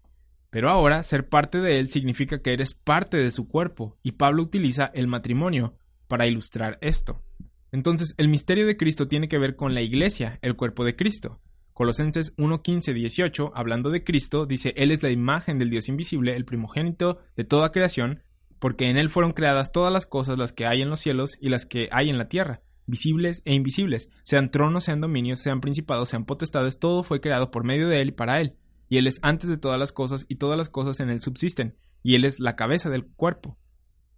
Pero 0.49 0.69
ahora 0.69 1.03
ser 1.03 1.27
parte 1.27 1.59
de 1.59 1.79
él 1.79 1.89
significa 1.89 2.41
que 2.41 2.53
eres 2.53 2.73
parte 2.73 3.17
de 3.17 3.31
su 3.31 3.47
cuerpo, 3.47 3.97
y 4.03 4.13
Pablo 4.13 4.43
utiliza 4.43 4.91
el 4.93 5.07
matrimonio 5.07 5.77
para 6.07 6.27
ilustrar 6.27 6.77
esto. 6.81 7.23
Entonces, 7.71 8.13
el 8.17 8.29
misterio 8.29 8.65
de 8.65 8.77
Cristo 8.77 9.07
tiene 9.07 9.27
que 9.27 9.37
ver 9.37 9.55
con 9.55 9.73
la 9.73 9.81
iglesia, 9.81 10.39
el 10.41 10.55
cuerpo 10.55 10.85
de 10.85 10.95
Cristo. 10.95 11.41
Colosenses 11.73 12.35
1.15, 12.37 12.93
18, 12.93 13.51
hablando 13.53 13.91
de 13.91 14.03
Cristo, 14.03 14.45
dice, 14.45 14.73
Él 14.77 14.89
es 14.89 15.03
la 15.03 15.11
imagen 15.11 15.59
del 15.59 15.69
Dios 15.69 15.89
invisible, 15.89 16.35
el 16.35 16.45
primogénito 16.45 17.19
de 17.35 17.43
toda 17.43 17.71
creación, 17.71 18.23
porque 18.59 18.89
en 18.89 18.97
Él 18.97 19.09
fueron 19.09 19.33
creadas 19.33 19.71
todas 19.71 19.91
las 19.91 20.05
cosas, 20.05 20.37
las 20.37 20.53
que 20.53 20.65
hay 20.65 20.81
en 20.81 20.89
los 20.89 20.99
cielos 20.99 21.37
y 21.39 21.49
las 21.49 21.65
que 21.65 21.89
hay 21.91 22.09
en 22.09 22.17
la 22.17 22.27
tierra, 22.27 22.61
visibles 22.85 23.41
e 23.45 23.53
invisibles, 23.53 24.09
sean 24.23 24.51
tronos, 24.51 24.85
sean 24.85 25.01
dominios, 25.01 25.39
sean 25.39 25.61
principados, 25.61 26.09
sean 26.09 26.25
potestades, 26.25 26.79
todo 26.79 27.03
fue 27.03 27.21
creado 27.21 27.51
por 27.51 27.63
medio 27.63 27.87
de 27.87 28.01
Él 28.01 28.09
y 28.09 28.13
para 28.13 28.41
Él. 28.41 28.55
Y 28.89 28.97
Él 28.97 29.07
es 29.07 29.19
antes 29.21 29.49
de 29.49 29.57
todas 29.57 29.77
las 29.77 29.91
cosas 29.91 30.25
y 30.29 30.35
todas 30.35 30.57
las 30.57 30.69
cosas 30.69 30.99
en 30.99 31.09
Él 31.09 31.21
subsisten, 31.21 31.75
y 32.03 32.15
Él 32.15 32.25
es 32.25 32.39
la 32.39 32.55
cabeza 32.55 32.89
del 32.89 33.05
cuerpo. 33.05 33.57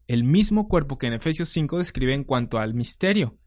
El 0.08 0.24
mismo 0.24 0.68
cuerpo 0.68 0.98
que 0.98 1.08
en 1.08 1.14
Efesios 1.14 1.50
5 1.50 1.78
describe 1.78 2.14
en 2.14 2.24
cuanto 2.24 2.58
al 2.58 2.74
misterio. 2.74 3.38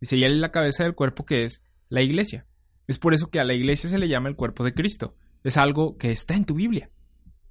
Dice, 0.00 0.16
y 0.16 0.24
Él 0.24 0.32
es 0.32 0.38
la 0.38 0.50
cabeza 0.50 0.84
del 0.84 0.94
cuerpo 0.94 1.24
que 1.24 1.44
es 1.44 1.62
la 1.88 2.02
iglesia. 2.02 2.46
Es 2.86 2.98
por 2.98 3.14
eso 3.14 3.30
que 3.30 3.40
a 3.40 3.44
la 3.44 3.54
iglesia 3.54 3.88
se 3.88 3.98
le 3.98 4.08
llama 4.08 4.28
el 4.28 4.36
cuerpo 4.36 4.64
de 4.64 4.74
Cristo. 4.74 5.16
Es 5.44 5.56
algo 5.56 5.96
que 5.96 6.10
está 6.10 6.34
en 6.34 6.44
tu 6.44 6.54
Biblia. 6.54 6.90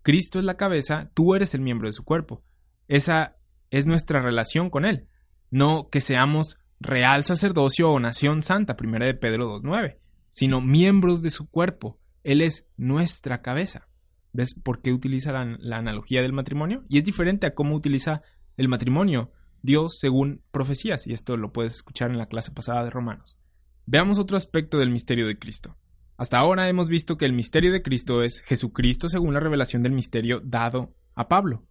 Cristo 0.04 0.39
es 0.39 0.45
la 0.45 0.58
cabeza, 0.58 1.12
tú 1.14 1.36
eres 1.36 1.54
el 1.54 1.62
miembro 1.62 1.88
de 1.88 1.93
su 1.93 2.04
cuerpo. 2.04 2.43
Esa 2.91 3.37
es 3.69 3.85
nuestra 3.85 4.21
relación 4.21 4.69
con 4.69 4.83
Él. 4.83 5.07
No 5.49 5.87
que 5.89 6.01
seamos 6.01 6.57
real 6.81 7.23
sacerdocio 7.23 7.89
o 7.89 8.01
nación 8.01 8.43
santa, 8.43 8.75
primera 8.75 9.05
de 9.05 9.13
Pedro 9.13 9.57
2.9, 9.57 9.95
sino 10.27 10.59
miembros 10.59 11.21
de 11.21 11.29
su 11.29 11.49
cuerpo. 11.49 12.01
Él 12.25 12.41
es 12.41 12.67
nuestra 12.75 13.41
cabeza. 13.41 13.87
¿Ves 14.33 14.55
por 14.55 14.81
qué 14.81 14.91
utiliza 14.91 15.31
la, 15.31 15.55
la, 15.57 15.77
analogía 15.77 16.21
del 16.21 16.33
matrimonio? 16.33 16.83
Y 16.89 16.97
es 16.97 17.05
diferente 17.05 17.47
a 17.47 17.55
cómo 17.55 17.75
utiliza 17.75 18.23
el 18.57 18.67
matrimonio 18.67 19.31
Dios 19.61 19.97
según 19.97 20.41
profecías, 20.51 21.07
y 21.07 21.13
esto 21.13 21.37
lo 21.37 21.53
puedes 21.53 21.75
escuchar 21.75 22.11
en 22.11 22.17
la 22.17 22.27
clase 22.27 22.51
pasada 22.51 22.83
de 22.83 22.89
Romanos. 22.89 23.39
Veamos 23.85 24.19
otro 24.19 24.35
aspecto 24.35 24.77
del 24.77 24.89
misterio 24.89 25.27
de 25.27 25.39
Cristo. 25.39 25.77
Hasta 26.17 26.39
ahora 26.39 26.67
hemos 26.67 26.89
visto 26.89 27.17
que 27.17 27.23
el 27.23 27.31
misterio 27.31 27.71
de 27.71 27.83
Cristo 27.83 28.21
es 28.21 28.41
Jesucristo 28.41 29.07
según 29.07 29.33
la 29.33 29.39
revelación 29.39 29.81
del 29.81 29.93
misterio 29.93 30.41
dado 30.43 30.93
a 31.15 31.29
Pablo, 31.29 31.65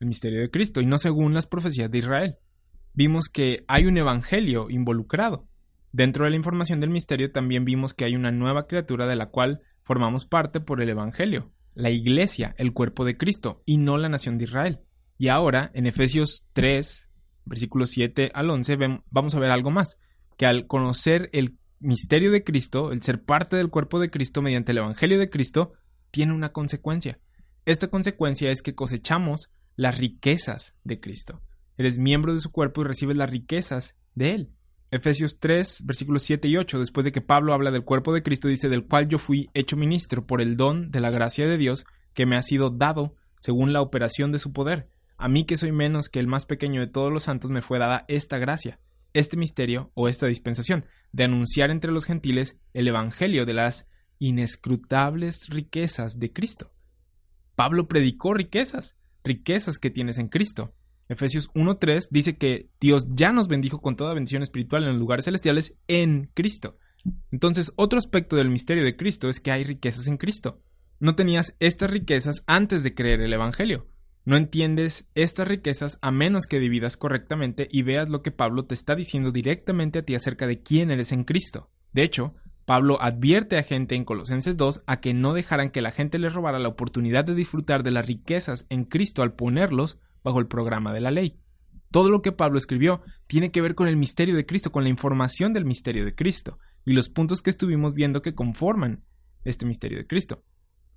el 0.00 0.08
misterio 0.08 0.40
de 0.40 0.50
Cristo, 0.50 0.80
y 0.80 0.86
no 0.86 0.98
según 0.98 1.34
las 1.34 1.46
profecías 1.46 1.90
de 1.90 1.98
Israel. 1.98 2.36
Vimos 2.92 3.28
que 3.28 3.64
hay 3.68 3.86
un 3.86 3.96
evangelio 3.96 4.70
involucrado. 4.70 5.48
Dentro 5.92 6.24
de 6.24 6.30
la 6.30 6.36
información 6.36 6.80
del 6.80 6.90
misterio 6.90 7.32
también 7.32 7.64
vimos 7.64 7.94
que 7.94 8.04
hay 8.04 8.16
una 8.16 8.30
nueva 8.30 8.66
criatura 8.66 9.06
de 9.06 9.16
la 9.16 9.30
cual 9.30 9.62
formamos 9.82 10.26
parte 10.26 10.60
por 10.60 10.82
el 10.82 10.88
evangelio, 10.88 11.52
la 11.74 11.90
iglesia, 11.90 12.54
el 12.58 12.72
cuerpo 12.72 13.04
de 13.04 13.16
Cristo, 13.16 13.62
y 13.64 13.78
no 13.78 13.96
la 13.96 14.08
nación 14.08 14.38
de 14.38 14.44
Israel. 14.44 14.80
Y 15.18 15.28
ahora, 15.28 15.70
en 15.74 15.86
Efesios 15.86 16.44
3, 16.52 17.10
versículos 17.44 17.90
7 17.90 18.30
al 18.34 18.50
11, 18.50 18.76
vamos 19.10 19.34
a 19.34 19.40
ver 19.40 19.50
algo 19.50 19.70
más, 19.70 19.96
que 20.36 20.46
al 20.46 20.66
conocer 20.66 21.30
el 21.32 21.58
misterio 21.78 22.30
de 22.30 22.44
Cristo, 22.44 22.92
el 22.92 23.02
ser 23.02 23.22
parte 23.22 23.56
del 23.56 23.70
cuerpo 23.70 23.98
de 23.98 24.10
Cristo 24.10 24.42
mediante 24.42 24.72
el 24.72 24.78
Evangelio 24.78 25.18
de 25.18 25.30
Cristo, 25.30 25.70
tiene 26.10 26.32
una 26.32 26.50
consecuencia. 26.50 27.18
Esta 27.64 27.88
consecuencia 27.88 28.50
es 28.50 28.62
que 28.62 28.74
cosechamos 28.74 29.50
las 29.76 29.98
riquezas 29.98 30.74
de 30.84 31.00
Cristo. 31.00 31.42
Eres 31.76 31.98
miembro 31.98 32.32
de 32.32 32.40
su 32.40 32.50
cuerpo 32.50 32.80
y 32.80 32.84
recibes 32.84 33.16
las 33.16 33.30
riquezas 33.30 33.94
de 34.14 34.34
Él. 34.34 34.50
Efesios 34.90 35.38
3, 35.38 35.82
versículos 35.84 36.22
7 36.22 36.48
y 36.48 36.56
8, 36.56 36.78
después 36.78 37.04
de 37.04 37.12
que 37.12 37.20
Pablo 37.20 37.52
habla 37.52 37.70
del 37.70 37.84
cuerpo 37.84 38.14
de 38.14 38.22
Cristo, 38.22 38.48
dice, 38.48 38.68
del 38.68 38.86
cual 38.86 39.08
yo 39.08 39.18
fui 39.18 39.50
hecho 39.52 39.76
ministro 39.76 40.26
por 40.26 40.40
el 40.40 40.56
don 40.56 40.90
de 40.90 41.00
la 41.00 41.10
gracia 41.10 41.46
de 41.46 41.58
Dios 41.58 41.84
que 42.14 42.24
me 42.24 42.36
ha 42.36 42.42
sido 42.42 42.70
dado 42.70 43.14
según 43.38 43.72
la 43.72 43.82
operación 43.82 44.32
de 44.32 44.38
su 44.38 44.52
poder. 44.52 44.88
A 45.18 45.28
mí 45.28 45.44
que 45.44 45.56
soy 45.56 45.72
menos 45.72 46.08
que 46.08 46.20
el 46.20 46.26
más 46.28 46.46
pequeño 46.46 46.80
de 46.80 46.86
todos 46.86 47.12
los 47.12 47.24
santos 47.24 47.50
me 47.50 47.62
fue 47.62 47.78
dada 47.78 48.04
esta 48.08 48.38
gracia, 48.38 48.80
este 49.12 49.36
misterio 49.36 49.90
o 49.94 50.08
esta 50.08 50.26
dispensación, 50.26 50.86
de 51.12 51.24
anunciar 51.24 51.70
entre 51.70 51.90
los 51.90 52.04
gentiles 52.04 52.56
el 52.72 52.88
Evangelio 52.88 53.44
de 53.44 53.54
las 53.54 53.86
inescrutables 54.18 55.48
riquezas 55.48 56.18
de 56.18 56.32
Cristo. 56.32 56.72
Pablo 57.54 57.88
predicó 57.88 58.34
riquezas, 58.34 58.96
riquezas 59.26 59.78
que 59.78 59.90
tienes 59.90 60.18
en 60.18 60.28
Cristo. 60.28 60.74
Efesios 61.08 61.50
1.3 61.52 62.08
dice 62.10 62.36
que 62.36 62.68
Dios 62.80 63.06
ya 63.10 63.32
nos 63.32 63.48
bendijo 63.48 63.80
con 63.80 63.96
toda 63.96 64.14
bendición 64.14 64.42
espiritual 64.42 64.82
en 64.82 64.90
los 64.90 64.98
lugares 64.98 65.26
celestiales 65.26 65.74
en 65.86 66.30
Cristo. 66.34 66.78
Entonces, 67.30 67.72
otro 67.76 67.98
aspecto 67.98 68.36
del 68.36 68.50
misterio 68.50 68.84
de 68.84 68.96
Cristo 68.96 69.28
es 69.28 69.38
que 69.40 69.52
hay 69.52 69.62
riquezas 69.62 70.08
en 70.08 70.16
Cristo. 70.16 70.60
No 70.98 71.14
tenías 71.14 71.54
estas 71.60 71.90
riquezas 71.90 72.42
antes 72.46 72.82
de 72.82 72.94
creer 72.94 73.20
el 73.20 73.32
Evangelio. 73.32 73.86
No 74.24 74.36
entiendes 74.36 75.06
estas 75.14 75.46
riquezas 75.46 75.98
a 76.02 76.10
menos 76.10 76.46
que 76.46 76.58
dividas 76.58 76.96
correctamente 76.96 77.68
y 77.70 77.82
veas 77.82 78.08
lo 78.08 78.22
que 78.22 78.32
Pablo 78.32 78.64
te 78.64 78.74
está 78.74 78.96
diciendo 78.96 79.30
directamente 79.30 80.00
a 80.00 80.02
ti 80.02 80.16
acerca 80.16 80.48
de 80.48 80.60
quién 80.60 80.90
eres 80.90 81.12
en 81.12 81.22
Cristo. 81.22 81.70
De 81.92 82.02
hecho, 82.02 82.34
Pablo 82.66 83.00
advierte 83.00 83.58
a 83.58 83.62
gente 83.62 83.94
en 83.94 84.04
Colosenses 84.04 84.56
2 84.56 84.82
a 84.86 85.00
que 85.00 85.14
no 85.14 85.32
dejaran 85.34 85.70
que 85.70 85.80
la 85.80 85.92
gente 85.92 86.18
les 86.18 86.34
robara 86.34 86.58
la 86.58 86.68
oportunidad 86.68 87.24
de 87.24 87.36
disfrutar 87.36 87.84
de 87.84 87.92
las 87.92 88.04
riquezas 88.04 88.66
en 88.70 88.84
Cristo 88.84 89.22
al 89.22 89.34
ponerlos 89.34 90.00
bajo 90.24 90.40
el 90.40 90.48
programa 90.48 90.92
de 90.92 91.00
la 91.00 91.12
ley. 91.12 91.38
Todo 91.92 92.10
lo 92.10 92.22
que 92.22 92.32
Pablo 92.32 92.58
escribió 92.58 93.02
tiene 93.28 93.52
que 93.52 93.60
ver 93.60 93.76
con 93.76 93.86
el 93.86 93.96
misterio 93.96 94.34
de 94.34 94.46
Cristo, 94.46 94.72
con 94.72 94.82
la 94.82 94.88
información 94.88 95.52
del 95.52 95.64
misterio 95.64 96.04
de 96.04 96.16
Cristo 96.16 96.58
y 96.84 96.92
los 96.92 97.08
puntos 97.08 97.40
que 97.40 97.50
estuvimos 97.50 97.94
viendo 97.94 98.20
que 98.20 98.34
conforman 98.34 99.04
este 99.44 99.64
misterio 99.64 99.98
de 99.98 100.06
Cristo. 100.08 100.42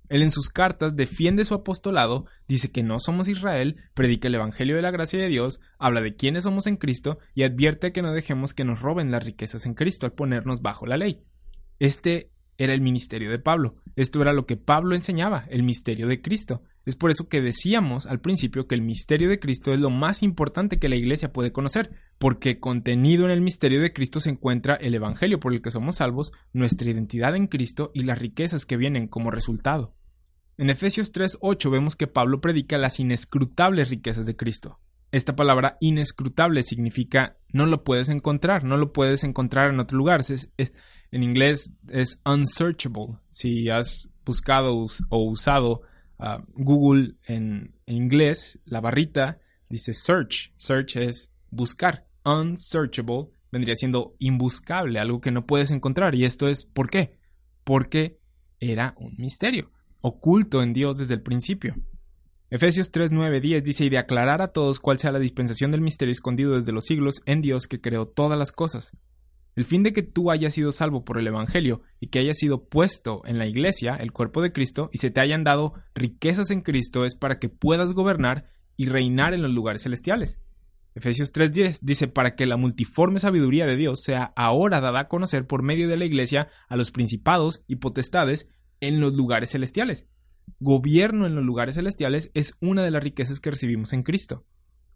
Él 0.08 0.22
en 0.22 0.32
sus 0.32 0.48
cartas 0.48 0.96
defiende 0.96 1.44
su 1.44 1.54
apostolado, 1.54 2.26
dice 2.48 2.72
que 2.72 2.82
no 2.82 2.98
somos 2.98 3.28
Israel, 3.28 3.76
predica 3.94 4.26
el 4.26 4.34
Evangelio 4.34 4.74
de 4.74 4.82
la 4.82 4.90
gracia 4.90 5.20
de 5.20 5.28
Dios, 5.28 5.60
habla 5.78 6.00
de 6.00 6.16
quiénes 6.16 6.42
somos 6.42 6.66
en 6.66 6.78
Cristo 6.78 7.20
y 7.32 7.44
advierte 7.44 7.92
que 7.92 8.02
no 8.02 8.12
dejemos 8.12 8.54
que 8.54 8.64
nos 8.64 8.82
roben 8.82 9.12
las 9.12 9.24
riquezas 9.24 9.66
en 9.66 9.74
Cristo 9.74 10.06
al 10.06 10.14
ponernos 10.14 10.62
bajo 10.62 10.84
la 10.84 10.96
ley. 10.96 11.22
Este 11.80 12.30
era 12.58 12.74
el 12.74 12.82
ministerio 12.82 13.30
de 13.30 13.38
Pablo. 13.38 13.76
Esto 13.96 14.20
era 14.20 14.34
lo 14.34 14.44
que 14.44 14.58
Pablo 14.58 14.94
enseñaba, 14.94 15.46
el 15.48 15.62
misterio 15.62 16.06
de 16.06 16.20
Cristo. 16.20 16.62
Es 16.84 16.94
por 16.94 17.10
eso 17.10 17.26
que 17.26 17.40
decíamos 17.40 18.06
al 18.06 18.20
principio 18.20 18.66
que 18.66 18.74
el 18.74 18.82
misterio 18.82 19.30
de 19.30 19.40
Cristo 19.40 19.72
es 19.72 19.80
lo 19.80 19.88
más 19.88 20.22
importante 20.22 20.78
que 20.78 20.90
la 20.90 20.96
Iglesia 20.96 21.32
puede 21.32 21.52
conocer, 21.52 21.90
porque 22.18 22.60
contenido 22.60 23.24
en 23.24 23.30
el 23.30 23.40
misterio 23.40 23.80
de 23.80 23.94
Cristo 23.94 24.20
se 24.20 24.28
encuentra 24.28 24.74
el 24.74 24.94
Evangelio 24.94 25.40
por 25.40 25.54
el 25.54 25.62
que 25.62 25.70
somos 25.70 25.96
salvos, 25.96 26.32
nuestra 26.52 26.90
identidad 26.90 27.34
en 27.34 27.46
Cristo 27.46 27.90
y 27.94 28.02
las 28.02 28.18
riquezas 28.18 28.66
que 28.66 28.76
vienen 28.76 29.08
como 29.08 29.30
resultado. 29.30 29.96
En 30.58 30.68
Efesios 30.68 31.14
3.8 31.14 31.70
vemos 31.70 31.96
que 31.96 32.08
Pablo 32.08 32.42
predica 32.42 32.76
las 32.76 33.00
inescrutables 33.00 33.88
riquezas 33.88 34.26
de 34.26 34.36
Cristo. 34.36 34.80
Esta 35.12 35.34
palabra 35.34 35.76
inescrutable 35.80 36.62
significa 36.62 37.38
no 37.52 37.66
lo 37.66 37.82
puedes 37.82 38.10
encontrar, 38.10 38.62
no 38.62 38.76
lo 38.76 38.92
puedes 38.92 39.24
encontrar 39.24 39.70
en 39.70 39.80
otro 39.80 39.98
lugar. 39.98 40.20
Es, 40.20 40.50
en 41.10 41.22
inglés 41.22 41.72
es 41.88 42.20
unsearchable. 42.24 43.18
Si 43.30 43.68
has 43.68 44.10
buscado 44.24 44.86
o 45.08 45.18
usado 45.24 45.82
uh, 46.18 46.42
Google 46.54 47.14
en, 47.26 47.74
en, 47.86 47.96
inglés, 47.96 48.58
la 48.64 48.80
barrita 48.80 49.38
dice 49.68 49.92
search. 49.92 50.52
Search 50.56 50.96
es 50.96 51.30
buscar. 51.50 52.06
Unsearchable 52.24 53.28
vendría 53.50 53.74
siendo 53.74 54.14
imbuscable, 54.18 55.00
algo 55.00 55.20
que 55.20 55.30
no 55.30 55.46
puedes 55.46 55.70
encontrar. 55.70 56.14
Y 56.14 56.24
esto 56.24 56.48
es 56.48 56.64
¿por 56.64 56.90
qué? 56.90 57.18
Porque 57.64 58.20
era 58.60 58.94
un 58.98 59.16
misterio, 59.16 59.72
oculto 60.00 60.62
en 60.62 60.72
Dios 60.72 60.98
desde 60.98 61.14
el 61.14 61.22
principio. 61.22 61.74
Efesios 62.50 62.90
3, 62.90 63.12
9, 63.12 63.40
10 63.40 63.64
dice, 63.64 63.84
y 63.84 63.90
de 63.90 63.98
aclarar 63.98 64.42
a 64.42 64.48
todos 64.48 64.80
cuál 64.80 64.98
sea 64.98 65.12
la 65.12 65.20
dispensación 65.20 65.70
del 65.70 65.80
misterio 65.80 66.10
escondido 66.10 66.54
desde 66.54 66.72
los 66.72 66.84
siglos 66.84 67.22
en 67.24 67.42
Dios 67.42 67.68
que 67.68 67.80
creó 67.80 68.08
todas 68.08 68.36
las 68.36 68.50
cosas, 68.50 68.92
el 69.56 69.64
fin 69.64 69.82
de 69.82 69.92
que 69.92 70.02
tú 70.02 70.30
hayas 70.30 70.54
sido 70.54 70.72
salvo 70.72 71.04
por 71.04 71.18
el 71.18 71.26
Evangelio 71.26 71.82
y 71.98 72.08
que 72.08 72.18
hayas 72.18 72.38
sido 72.38 72.68
puesto 72.68 73.22
en 73.24 73.38
la 73.38 73.46
Iglesia, 73.46 73.96
el 73.96 74.12
cuerpo 74.12 74.42
de 74.42 74.52
Cristo, 74.52 74.90
y 74.92 74.98
se 74.98 75.10
te 75.10 75.20
hayan 75.20 75.44
dado 75.44 75.74
riquezas 75.94 76.50
en 76.50 76.62
Cristo 76.62 77.04
es 77.04 77.14
para 77.14 77.38
que 77.38 77.48
puedas 77.48 77.92
gobernar 77.92 78.50
y 78.76 78.86
reinar 78.86 79.34
en 79.34 79.42
los 79.42 79.50
lugares 79.50 79.82
celestiales. 79.82 80.40
Efesios 80.94 81.32
3:10 81.32 81.80
dice, 81.82 82.08
para 82.08 82.34
que 82.34 82.46
la 82.46 82.56
multiforme 82.56 83.20
sabiduría 83.20 83.66
de 83.66 83.76
Dios 83.76 84.00
sea 84.02 84.32
ahora 84.36 84.80
dada 84.80 85.00
a 85.00 85.08
conocer 85.08 85.46
por 85.46 85.62
medio 85.62 85.88
de 85.88 85.96
la 85.96 86.04
Iglesia 86.04 86.48
a 86.68 86.76
los 86.76 86.90
principados 86.90 87.62
y 87.66 87.76
potestades 87.76 88.48
en 88.80 89.00
los 89.00 89.14
lugares 89.14 89.50
celestiales. 89.50 90.08
Gobierno 90.58 91.26
en 91.26 91.34
los 91.34 91.44
lugares 91.44 91.76
celestiales 91.76 92.30
es 92.34 92.54
una 92.60 92.82
de 92.82 92.90
las 92.90 93.04
riquezas 93.04 93.40
que 93.40 93.50
recibimos 93.50 93.92
en 93.92 94.02
Cristo. 94.02 94.44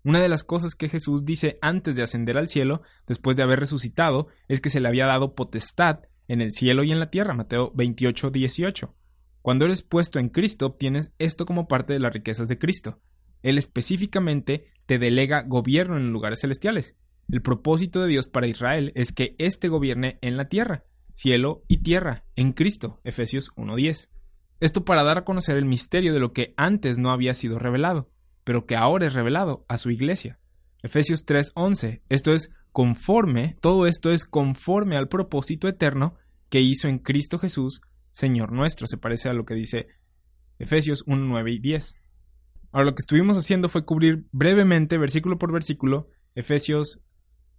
Una 0.05 0.21
de 0.21 0.29
las 0.29 0.45
cosas 0.45 0.75
que 0.75 0.91
Jesús 0.91 1.25
dice 1.25 1.59
antes 1.63 1.97
de 1.97 2.03
ascender 2.03 2.37
al 2.37 2.51
cielo, 2.51 2.83
después 3.07 3.39
de 3.39 3.43
haber 3.43 3.59
resucitado, 3.59 4.29
es 4.49 4.61
que 4.61 4.69
se 4.69 4.81
le 4.81 4.89
había 4.89 5.07
dado 5.07 5.35
potestad 5.35 6.01
en 6.29 6.43
el 6.43 6.53
cielo 6.53 6.85
y 6.85 6.93
en 6.93 7.01
la 7.01 7.11
tierra, 7.11 7.33
Mateo 7.33 7.73
28, 7.75 8.31
18. 8.31 8.95
Cuando 9.41 9.65
eres 9.65 9.83
puesto 9.83 10.19
en 10.19 10.29
Cristo, 10.29 10.67
obtienes 10.67 11.11
esto 11.19 11.47
como 11.47 11.69
parte 11.69 11.95
de 11.95 12.01
las 12.01 12.13
riquezas 12.13 12.49
de 12.49 12.59
Cristo. 12.59 13.01
Él 13.43 13.57
específicamente 13.57 14.67
te 14.85 14.99
delega 14.99 15.43
gobierno 15.43 15.97
en 15.97 16.13
lugares 16.13 16.41
celestiales. 16.41 16.97
El 17.31 17.41
propósito 17.41 18.03
de 18.03 18.09
Dios 18.09 18.29
para 18.29 18.47
Israel 18.47 18.93
es 18.95 19.11
que 19.11 19.35
éste 19.39 19.69
gobierne 19.69 20.19
en 20.21 20.37
la 20.37 20.51
tierra, 20.51 20.85
cielo 21.15 21.63
y 21.67 21.79
tierra, 21.79 22.27
en 22.37 22.53
Cristo, 22.53 23.01
Efesios 23.05 23.53
1.10. 23.57 24.11
Esto 24.61 24.85
para 24.85 25.03
dar 25.03 25.17
a 25.17 25.25
conocer 25.25 25.57
el 25.57 25.65
misterio 25.65 26.13
de 26.13 26.21
lo 26.21 26.35
que 26.35 26.53
antes 26.59 26.99
no 26.99 27.11
había 27.11 27.33
sido 27.33 27.59
revelado 27.59 28.11
pero 28.45 28.67
que 28.67 28.77
ahora 28.77 29.07
es 29.07 29.15
revelado 29.15 29.65
a 29.69 29.79
su 29.79 29.91
iglesia. 29.91 30.39
Efesios 30.83 31.25
3:11. 31.25 32.03
Esto 32.09 32.33
es 32.33 32.51
conforme, 32.73 33.57
todo 33.61 33.87
esto 33.87 34.11
es 34.13 34.25
conforme 34.25 34.97
al 34.97 35.09
propósito 35.09 35.67
eterno 35.67 36.15
que 36.51 36.61
hizo 36.61 36.89
en 36.89 36.99
Cristo 36.99 37.39
Jesús, 37.39 37.81
Señor 38.13 38.53
nuestro. 38.53 38.87
Se 38.87 38.99
parece 38.99 39.29
a 39.29 39.33
lo 39.33 39.45
que 39.45 39.55
dice 39.55 39.89
Efesios 40.59 41.03
1, 41.07 41.25
9 41.25 41.53
y 41.53 41.59
10. 41.59 41.97
Ahora 42.71 42.87
lo 42.87 42.95
que 42.95 43.01
estuvimos 43.01 43.37
haciendo 43.37 43.69
fue 43.69 43.85
cubrir 43.85 44.27
brevemente, 44.33 44.99
versículo 44.99 45.39
por 45.39 45.53
versículo, 45.53 46.07
Efesios 46.35 47.01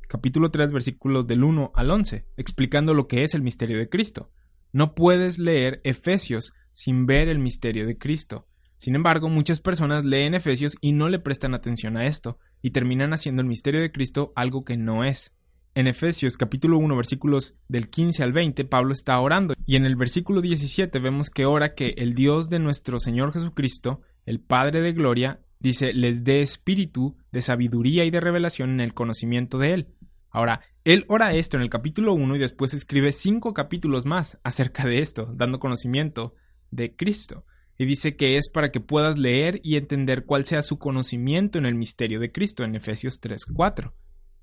capítulo 0.07 0.51
3, 0.51 0.71
versículos 0.71 1.25
del 1.25 1.43
1 1.43 1.71
al 1.73 1.89
11, 1.89 2.25
explicando 2.38 2.93
lo 2.93 3.07
que 3.07 3.23
es 3.23 3.33
el 3.33 3.41
misterio 3.41 3.77
de 3.77 3.89
Cristo. 3.89 4.29
No 4.71 4.93
puedes 4.93 5.39
leer 5.39 5.81
Efesios 5.83 6.53
sin 6.71 7.05
ver 7.05 7.29
el 7.29 7.39
misterio 7.39 7.88
de 7.88 7.97
Cristo. 7.97 8.47
Sin 8.78 8.95
embargo, 8.95 9.30
muchas 9.30 9.59
personas 9.61 10.03
leen 10.03 10.36
Efesios 10.36 10.76
y 10.82 10.91
no 10.91 11.09
le 11.09 11.19
prestan 11.19 11.53
atención 11.53 11.95
a 11.97 12.05
esto, 12.05 12.39
y 12.61 12.71
terminan 12.71 13.13
haciendo 13.13 13.41
el 13.41 13.47
misterio 13.47 13.82
de 13.82 13.91
Cristo 13.91 14.34
algo 14.36 14.65
que 14.65 14.76
no 14.76 15.03
es. 15.03 15.34
En 15.76 15.88
Efesios 15.88 16.38
capítulo 16.38 16.78
1 16.78 16.95
versículos 16.95 17.53
del 17.67 17.89
15 17.89 18.23
al 18.23 18.32
20 18.32 18.63
Pablo 18.63 18.93
está 18.93 19.19
orando 19.19 19.55
y 19.65 19.76
en 19.76 19.86
el 19.86 19.97
versículo 19.97 20.39
17 20.39 20.99
vemos 20.99 21.30
que 21.30 21.45
ora 21.45 21.76
que 21.76 21.95
el 21.97 22.13
Dios 22.13 22.49
de 22.49 22.59
nuestro 22.59 22.97
Señor 22.97 23.34
Jesucristo, 23.34 23.99
el 24.26 24.39
Padre 24.39 24.80
de 24.80 24.93
Gloria, 24.93 25.41
dice 25.59 25.91
les 25.93 26.23
dé 26.23 26.41
espíritu 26.41 27.17
de 27.34 27.41
sabiduría 27.41 28.05
y 28.05 28.09
de 28.09 28.21
revelación 28.21 28.69
en 28.69 28.80
el 28.80 28.93
conocimiento 28.93 29.57
de 29.57 29.73
Él. 29.73 29.88
Ahora, 30.30 30.61
Él 30.86 31.03
ora 31.09 31.34
esto 31.34 31.57
en 31.57 31.63
el 31.63 31.69
capítulo 31.69 32.13
1 32.13 32.38
y 32.38 32.39
después 32.39 32.73
escribe 32.73 33.11
cinco 33.11 33.53
capítulos 33.53 34.05
más 34.05 34.38
acerca 34.43 34.86
de 34.86 34.99
esto, 34.99 35.30
dando 35.36 35.59
conocimiento 35.59 36.36
de 36.71 36.95
Cristo. 36.95 37.45
Y 37.78 37.86
dice 37.86 38.15
que 38.15 38.38
es 38.38 38.49
para 38.49 38.71
que 38.71 38.80
puedas 38.80 39.17
leer 39.17 39.59
y 39.63 39.76
entender 39.76 40.26
cuál 40.26 40.45
sea 40.45 40.61
su 40.61 40.78
conocimiento 40.80 41.57
en 41.57 41.65
el 41.65 41.76
misterio 41.76 42.19
de 42.19 42.32
Cristo 42.32 42.63
en 42.63 42.76
Efesios 42.76 43.21
3.4. 43.21 43.91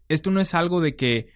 Esto 0.08 0.30
no 0.30 0.40
es 0.40 0.54
algo 0.54 0.80
de 0.80 0.96
que, 0.96 1.28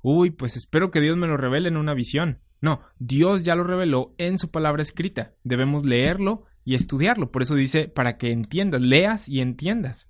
uy, 0.00 0.30
pues 0.30 0.56
espero 0.56 0.90
que 0.90 1.00
Dios 1.00 1.16
me 1.16 1.26
lo 1.26 1.36
revele 1.36 1.68
en 1.68 1.76
una 1.76 1.92
visión. 1.94 2.40
No, 2.60 2.80
Dios 2.98 3.42
ya 3.42 3.56
lo 3.56 3.64
reveló 3.64 4.14
en 4.16 4.38
su 4.38 4.50
palabra 4.50 4.82
escrita. 4.82 5.34
Debemos 5.44 5.84
leerlo 5.84 6.44
y 6.64 6.74
estudiarlo. 6.74 7.30
Por 7.30 7.42
eso 7.42 7.54
dice, 7.54 7.88
para 7.88 8.16
que 8.16 8.30
entiendas, 8.30 8.80
leas 8.80 9.28
y 9.28 9.40
entiendas. 9.40 10.08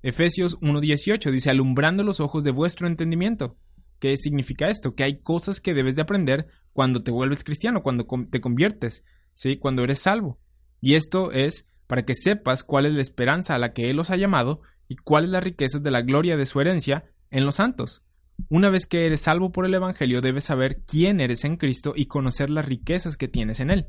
Efesios 0.00 0.58
1.18 0.60 1.30
dice, 1.30 1.50
alumbrando 1.50 2.02
los 2.02 2.20
ojos 2.20 2.44
de 2.44 2.50
vuestro 2.50 2.86
entendimiento. 2.86 3.58
¿Qué 3.98 4.16
significa 4.16 4.70
esto? 4.70 4.94
Que 4.94 5.04
hay 5.04 5.20
cosas 5.20 5.60
que 5.60 5.74
debes 5.74 5.94
de 5.96 6.02
aprender 6.02 6.46
cuando 6.72 7.02
te 7.02 7.10
vuelves 7.10 7.44
cristiano, 7.44 7.82
cuando 7.82 8.06
te 8.30 8.40
conviertes, 8.40 9.04
¿sí? 9.34 9.58
cuando 9.58 9.84
eres 9.84 9.98
salvo. 9.98 10.40
Y 10.82 10.96
esto 10.96 11.32
es 11.32 11.64
para 11.86 12.04
que 12.04 12.14
sepas 12.14 12.64
cuál 12.64 12.84
es 12.84 12.92
la 12.92 13.00
esperanza 13.00 13.54
a 13.54 13.58
la 13.58 13.72
que 13.72 13.88
Él 13.88 13.98
os 13.98 14.10
ha 14.10 14.16
llamado 14.16 14.60
y 14.88 14.96
cuál 14.96 15.24
es 15.24 15.30
la 15.30 15.40
riqueza 15.40 15.78
de 15.78 15.90
la 15.90 16.02
gloria 16.02 16.36
de 16.36 16.44
su 16.44 16.60
herencia 16.60 17.04
en 17.30 17.46
los 17.46 17.54
santos. 17.54 18.02
Una 18.48 18.68
vez 18.68 18.86
que 18.86 19.06
eres 19.06 19.22
salvo 19.22 19.52
por 19.52 19.64
el 19.64 19.74
Evangelio, 19.74 20.20
debes 20.20 20.44
saber 20.44 20.82
quién 20.84 21.20
eres 21.20 21.44
en 21.44 21.56
Cristo 21.56 21.94
y 21.96 22.06
conocer 22.06 22.50
las 22.50 22.66
riquezas 22.66 23.16
que 23.16 23.28
tienes 23.28 23.60
en 23.60 23.70
Él, 23.70 23.86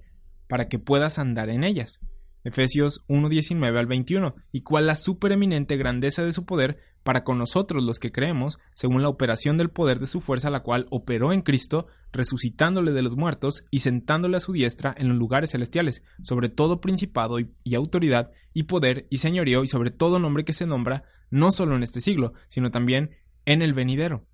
para 0.47 0.69
que 0.69 0.79
puedas 0.79 1.17
andar 1.17 1.49
en 1.49 1.63
ellas. 1.63 1.99
Efesios 2.43 3.03
1.19 3.07 3.77
al 3.77 3.87
21, 3.87 4.35
y 4.51 4.61
cuál 4.61 4.85
la 4.85 4.95
supereminente 4.95 5.77
grandeza 5.77 6.23
de 6.23 6.33
su 6.33 6.45
poder 6.45 6.77
para 7.03 7.23
con 7.23 7.37
nosotros 7.37 7.83
los 7.83 7.99
que 7.99 8.11
creemos, 8.11 8.59
según 8.73 9.01
la 9.01 9.09
operación 9.09 9.57
del 9.57 9.69
poder 9.69 9.99
de 9.99 10.05
su 10.05 10.21
fuerza, 10.21 10.49
la 10.49 10.61
cual 10.63 10.85
operó 10.89 11.33
en 11.33 11.41
Cristo, 11.41 11.87
resucitándole 12.11 12.91
de 12.93 13.01
los 13.01 13.15
muertos 13.15 13.65
y 13.69 13.79
sentándole 13.79 14.37
a 14.37 14.39
su 14.39 14.53
diestra 14.53 14.95
en 14.97 15.09
los 15.09 15.17
lugares 15.17 15.51
celestiales, 15.51 16.03
sobre 16.21 16.49
todo 16.49 16.81
principado 16.81 17.39
y, 17.39 17.51
y 17.63 17.75
autoridad, 17.75 18.31
y 18.53 18.63
poder 18.63 19.07
y 19.09 19.17
señorío, 19.17 19.63
y 19.63 19.67
sobre 19.67 19.91
todo 19.91 20.19
nombre 20.19 20.45
que 20.45 20.53
se 20.53 20.65
nombra, 20.65 21.03
no 21.29 21.51
solo 21.51 21.75
en 21.75 21.83
este 21.83 22.01
siglo, 22.01 22.33
sino 22.47 22.71
también 22.71 23.11
en 23.45 23.61
el 23.61 23.73
venidero. 23.73 24.25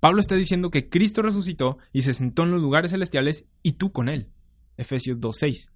Pablo 0.00 0.20
está 0.20 0.34
diciendo 0.34 0.70
que 0.70 0.88
Cristo 0.88 1.22
resucitó 1.22 1.78
y 1.92 2.02
se 2.02 2.12
sentó 2.12 2.42
en 2.42 2.50
los 2.50 2.60
lugares 2.60 2.90
celestiales 2.90 3.46
y 3.62 3.72
tú 3.72 3.92
con 3.92 4.08
él. 4.08 4.28
Efesios 4.76 5.20
2.6. 5.20 5.71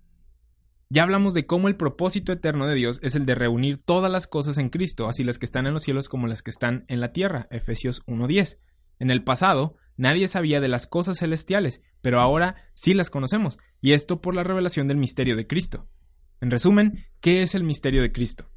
Ya 0.89 1.03
hablamos 1.03 1.35
de 1.35 1.47
cómo 1.47 1.67
el 1.67 1.75
propósito 1.75 2.33
eterno 2.33 2.69
de 2.69 2.77
Dios 2.77 3.01
es 3.03 3.17
el 3.17 3.27
de 3.27 3.35
reunir 3.35 3.77
todas 3.77 4.11
las 4.11 4.29
cosas 4.29 4.57
en 4.59 4.69
Cristo, 4.69 5.09
así 5.09 5.25
las 5.25 5.41
que 5.41 5.47
están 5.47 5.67
en 5.67 5.73
los 5.73 5.83
cielos 5.83 6.09
como 6.09 6.29
las 6.29 6.45
que 6.45 6.51
están 6.53 6.85
en 6.87 7.01
la 7.01 7.13
tierra. 7.13 7.49
Efesios 7.51 8.07
1.10. 8.07 8.59
En 9.01 9.11
el 9.11 9.25
pasado, 9.25 9.75
nadie 9.97 10.29
sabía 10.29 10.61
de 10.61 10.69
las 10.69 10.87
cosas 10.87 11.19
celestiales, 11.19 11.83
pero 12.03 12.21
ahora 12.21 12.55
sí 12.73 12.95
las 12.95 13.11
conocemos, 13.11 13.59
y 13.81 13.93
esto 13.93 14.21
por 14.21 14.37
la 14.37 14.45
revelación 14.45 14.87
del 14.87 14.97
misterio 14.97 15.35
de 15.35 15.49
Cristo. 15.49 15.89
En 16.41 16.53
resumen, 16.53 17.05
¿qué 17.21 17.43
es 17.43 17.57
el 17.57 17.65
misterio 17.65 18.01
de 18.01 18.13
Cristo? 18.13 18.49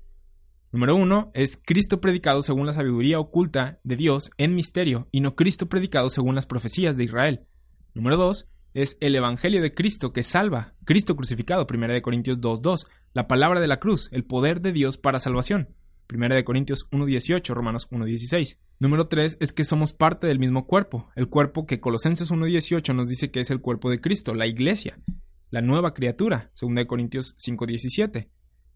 Número 0.71 0.95
uno 0.95 1.32
es 1.34 1.59
Cristo 1.65 1.99
predicado 1.99 2.43
según 2.43 2.67
la 2.67 2.73
sabiduría 2.73 3.19
oculta 3.19 3.80
de 3.84 3.95
Dios 3.95 4.30
en 4.38 4.53
misterio, 4.53 5.07
y 5.11 5.21
no 5.21 5.36
Cristo 5.36 5.67
predicado 5.67 6.11
según 6.11 6.36
las 6.36 6.45
profecías 6.45 6.95
de 6.95 7.05
Israel. 7.05 7.47
Número 7.95 8.17
dos 8.17 8.47
es 8.74 8.97
el 8.99 9.15
Evangelio 9.15 9.61
de 9.61 9.74
Cristo 9.74 10.13
que 10.13 10.24
salva, 10.24 10.74
Cristo 10.86 11.15
crucificado, 11.15 11.67
1 11.70 12.01
Corintios 12.01 12.39
2.2, 12.39 12.88
la 13.13 13.28
palabra 13.28 13.59
de 13.59 13.67
la 13.67 13.80
cruz, 13.80 14.09
el 14.11 14.24
poder 14.24 14.61
de 14.61 14.72
Dios 14.72 14.97
para 14.97 15.20
salvación, 15.20 15.76
1 16.13 16.43
Corintios 16.43 16.89
1.18, 16.91 17.53
Romanos 17.53 17.89
1.16. 17.89 18.57
Número 18.80 19.07
3 19.07 19.38
es 19.39 19.53
que 19.53 19.63
somos 19.63 19.93
parte 19.93 20.28
del 20.28 20.39
mismo 20.39 20.65
cuerpo, 20.65 21.09
el 21.15 21.28
cuerpo 21.28 21.65
que 21.65 21.80
Colosenses 21.80 22.32
1.18 22.32 22.95
nos 22.95 23.09
dice 23.09 23.32
que 23.32 23.41
es 23.41 23.51
el 23.51 23.61
cuerpo 23.61 23.89
de 23.89 24.01
Cristo, 24.01 24.34
la 24.34 24.47
iglesia, 24.47 24.99
la 25.49 25.61
nueva 25.61 25.93
criatura, 25.93 26.51
2 26.59 26.86
Corintios 26.86 27.36
5.17. 27.38 28.30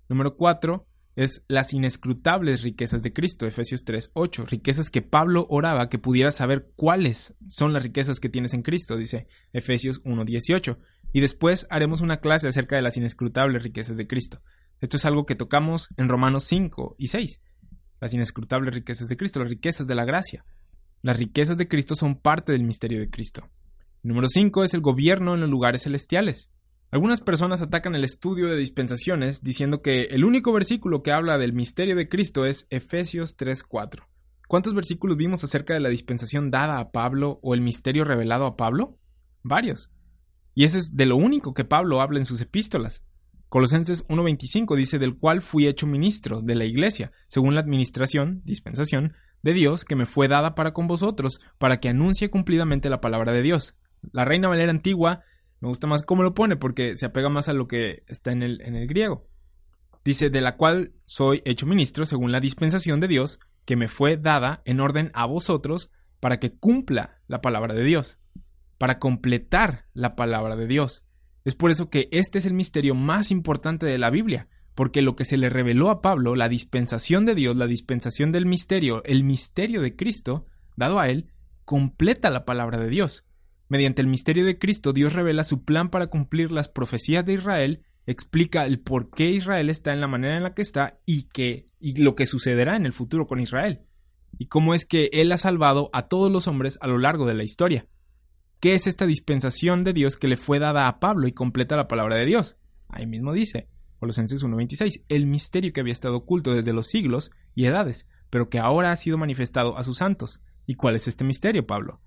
Número 0.09 0.35
4 0.35 0.85
es 1.15 1.43
las 1.47 1.73
inescrutables 1.73 2.63
riquezas 2.63 3.03
de 3.03 3.13
Cristo, 3.13 3.45
Efesios 3.45 3.83
3:8, 3.85 4.45
riquezas 4.45 4.89
que 4.89 5.01
Pablo 5.01 5.45
oraba 5.49 5.89
que 5.89 5.99
pudiera 5.99 6.31
saber 6.31 6.71
cuáles 6.75 7.35
son 7.49 7.73
las 7.73 7.83
riquezas 7.83 8.19
que 8.19 8.29
tienes 8.29 8.53
en 8.53 8.63
Cristo, 8.63 8.97
dice 8.97 9.27
Efesios 9.51 10.01
1:18. 10.03 10.79
Y 11.11 11.21
después 11.21 11.67
haremos 11.69 12.01
una 12.01 12.17
clase 12.17 12.47
acerca 12.47 12.75
de 12.75 12.81
las 12.81 12.97
inescrutables 12.97 13.63
riquezas 13.63 13.97
de 13.97 14.07
Cristo. 14.07 14.41
Esto 14.81 14.97
es 14.97 15.05
algo 15.05 15.25
que 15.25 15.35
tocamos 15.35 15.87
en 15.97 16.09
Romanos 16.09 16.45
5 16.45 16.95
y 16.97 17.07
6. 17.07 17.41
Las 18.01 18.13
inescrutables 18.13 18.73
riquezas 18.73 19.07
de 19.07 19.15
Cristo, 19.15 19.39
las 19.39 19.49
riquezas 19.49 19.85
de 19.85 19.95
la 19.95 20.05
gracia. 20.05 20.43
Las 21.03 21.17
riquezas 21.17 21.57
de 21.57 21.67
Cristo 21.67 21.95
son 21.95 22.15
parte 22.15 22.51
del 22.51 22.63
misterio 22.63 22.99
de 22.99 23.09
Cristo. 23.09 23.49
número 24.01 24.27
5 24.27 24.63
es 24.63 24.73
el 24.73 24.81
gobierno 24.81 25.35
en 25.35 25.41
los 25.41 25.49
lugares 25.49 25.83
celestiales. 25.83 26.51
Algunas 26.93 27.21
personas 27.21 27.63
atacan 27.63 27.95
el 27.95 28.03
estudio 28.03 28.47
de 28.47 28.55
dispensaciones 28.55 29.41
diciendo 29.41 29.81
que 29.81 30.03
el 30.11 30.23
único 30.23 30.53
versículo 30.53 31.01
que 31.01 31.11
habla 31.11 31.39
del 31.39 31.51
misterio 31.51 31.95
de 31.95 32.07
Cristo 32.07 32.45
es 32.45 32.67
Efesios 32.69 33.35
3:4. 33.35 34.03
¿Cuántos 34.47 34.75
versículos 34.75 35.17
vimos 35.17 35.43
acerca 35.43 35.73
de 35.73 35.79
la 35.79 35.89
dispensación 35.89 36.51
dada 36.51 36.77
a 36.77 36.91
Pablo 36.91 37.39
o 37.41 37.55
el 37.55 37.61
misterio 37.61 38.03
revelado 38.03 38.45
a 38.45 38.55
Pablo? 38.55 38.99
Varios. 39.41 39.89
Y 40.53 40.65
eso 40.65 40.77
es 40.77 40.95
de 40.95 41.07
lo 41.07 41.15
único 41.15 41.55
que 41.55 41.65
Pablo 41.65 41.99
habla 41.99 42.19
en 42.19 42.25
sus 42.25 42.41
epístolas. 42.41 43.03
Colosenses 43.49 44.05
1:25 44.07 44.75
dice 44.75 44.99
del 44.99 45.17
cual 45.17 45.41
fui 45.41 45.65
hecho 45.65 45.87
ministro 45.87 46.41
de 46.41 46.53
la 46.53 46.65
iglesia, 46.65 47.11
según 47.27 47.55
la 47.55 47.61
administración, 47.61 48.43
dispensación, 48.45 49.13
de 49.41 49.53
Dios 49.53 49.83
que 49.83 49.95
me 49.95 50.05
fue 50.05 50.27
dada 50.27 50.53
para 50.53 50.73
con 50.73 50.85
vosotros, 50.85 51.39
para 51.57 51.79
que 51.79 51.89
anuncie 51.89 52.29
cumplidamente 52.29 52.91
la 52.91 53.01
palabra 53.01 53.31
de 53.31 53.41
Dios. 53.41 53.73
La 54.11 54.25
Reina 54.25 54.47
Valera 54.47 54.69
antigua 54.69 55.23
me 55.63 55.69
gusta 55.69 55.87
más 55.87 56.03
cómo 56.03 56.23
lo 56.23 56.33
pone 56.33 56.57
porque 56.57 56.97
se 56.97 57.05
apega 57.05 57.29
más 57.29 57.47
a 57.47 57.53
lo 57.53 57.69
que 57.69 58.03
está 58.07 58.33
en 58.33 58.43
el, 58.43 58.59
en 58.63 58.75
el 58.75 58.85
griego. 58.85 59.29
Dice, 60.03 60.29
de 60.29 60.41
la 60.41 60.57
cual 60.57 60.91
soy 61.05 61.41
hecho 61.45 61.65
ministro 61.65 62.05
según 62.05 62.33
la 62.33 62.41
dispensación 62.41 62.99
de 62.99 63.07
Dios 63.07 63.39
que 63.63 63.77
me 63.77 63.87
fue 63.87 64.17
dada 64.17 64.61
en 64.65 64.81
orden 64.81 65.09
a 65.13 65.25
vosotros 65.25 65.89
para 66.19 66.41
que 66.41 66.51
cumpla 66.51 67.21
la 67.27 67.39
palabra 67.39 67.73
de 67.73 67.85
Dios, 67.85 68.19
para 68.77 68.99
completar 68.99 69.85
la 69.93 70.17
palabra 70.17 70.57
de 70.57 70.67
Dios. 70.67 71.05
Es 71.45 71.55
por 71.55 71.71
eso 71.71 71.89
que 71.89 72.09
este 72.11 72.39
es 72.39 72.45
el 72.45 72.53
misterio 72.53 72.93
más 72.93 73.31
importante 73.31 73.85
de 73.85 73.97
la 73.97 74.09
Biblia, 74.09 74.49
porque 74.75 75.01
lo 75.01 75.15
que 75.15 75.23
se 75.23 75.37
le 75.37 75.49
reveló 75.49 75.89
a 75.89 76.01
Pablo, 76.01 76.35
la 76.35 76.49
dispensación 76.49 77.25
de 77.25 77.35
Dios, 77.35 77.55
la 77.55 77.67
dispensación 77.67 78.33
del 78.33 78.45
misterio, 78.45 79.01
el 79.05 79.23
misterio 79.23 79.81
de 79.81 79.95
Cristo, 79.95 80.45
dado 80.75 80.99
a 80.99 81.07
él, 81.07 81.31
completa 81.63 82.29
la 82.29 82.43
palabra 82.43 82.79
de 82.79 82.89
Dios. 82.89 83.23
Mediante 83.73 84.03
el 84.03 84.07
misterio 84.07 84.45
de 84.45 84.59
Cristo, 84.59 84.93
Dios 84.93 85.13
revela 85.13 85.43
su 85.43 85.63
plan 85.63 85.89
para 85.89 86.05
cumplir 86.05 86.51
las 86.51 86.69
profecías 86.69 87.25
de 87.25 87.33
Israel, 87.33 87.81
explica 88.05 88.67
el 88.67 88.79
por 88.79 89.09
qué 89.09 89.31
Israel 89.31 89.67
está 89.71 89.93
en 89.93 89.99
la 89.99 90.07
manera 90.07 90.37
en 90.37 90.43
la 90.43 90.53
que 90.53 90.61
está 90.61 90.99
y, 91.07 91.23
que, 91.23 91.65
y 91.79 91.95
lo 91.95 92.13
que 92.13 92.27
sucederá 92.27 92.75
en 92.75 92.85
el 92.85 92.93
futuro 92.93 93.25
con 93.25 93.39
Israel, 93.39 93.81
y 94.37 94.45
cómo 94.45 94.75
es 94.75 94.85
que 94.85 95.09
Él 95.11 95.31
ha 95.31 95.37
salvado 95.37 95.89
a 95.91 96.07
todos 96.07 96.31
los 96.31 96.47
hombres 96.47 96.77
a 96.81 96.87
lo 96.87 96.99
largo 96.99 97.25
de 97.25 97.33
la 97.33 97.43
historia. 97.43 97.87
¿Qué 98.59 98.75
es 98.75 98.85
esta 98.85 99.07
dispensación 99.07 99.83
de 99.83 99.93
Dios 99.93 100.17
que 100.17 100.27
le 100.27 100.37
fue 100.37 100.59
dada 100.59 100.87
a 100.87 100.99
Pablo 100.99 101.27
y 101.27 101.31
completa 101.31 101.75
la 101.75 101.87
palabra 101.87 102.15
de 102.15 102.27
Dios? 102.27 102.57
Ahí 102.89 103.07
mismo 103.07 103.33
dice, 103.33 103.69
Colosenses 103.97 104.43
1.26, 104.43 105.05
el 105.09 105.25
misterio 105.25 105.73
que 105.73 105.81
había 105.81 105.93
estado 105.93 106.17
oculto 106.17 106.53
desde 106.53 106.73
los 106.73 106.89
siglos 106.89 107.31
y 107.55 107.65
edades, 107.65 108.07
pero 108.29 108.51
que 108.51 108.59
ahora 108.59 108.91
ha 108.91 108.95
sido 108.97 109.17
manifestado 109.17 109.79
a 109.79 109.83
sus 109.83 109.97
santos. 109.97 110.41
¿Y 110.67 110.75
cuál 110.75 110.93
es 110.93 111.07
este 111.07 111.23
misterio, 111.23 111.65
Pablo? 111.65 112.01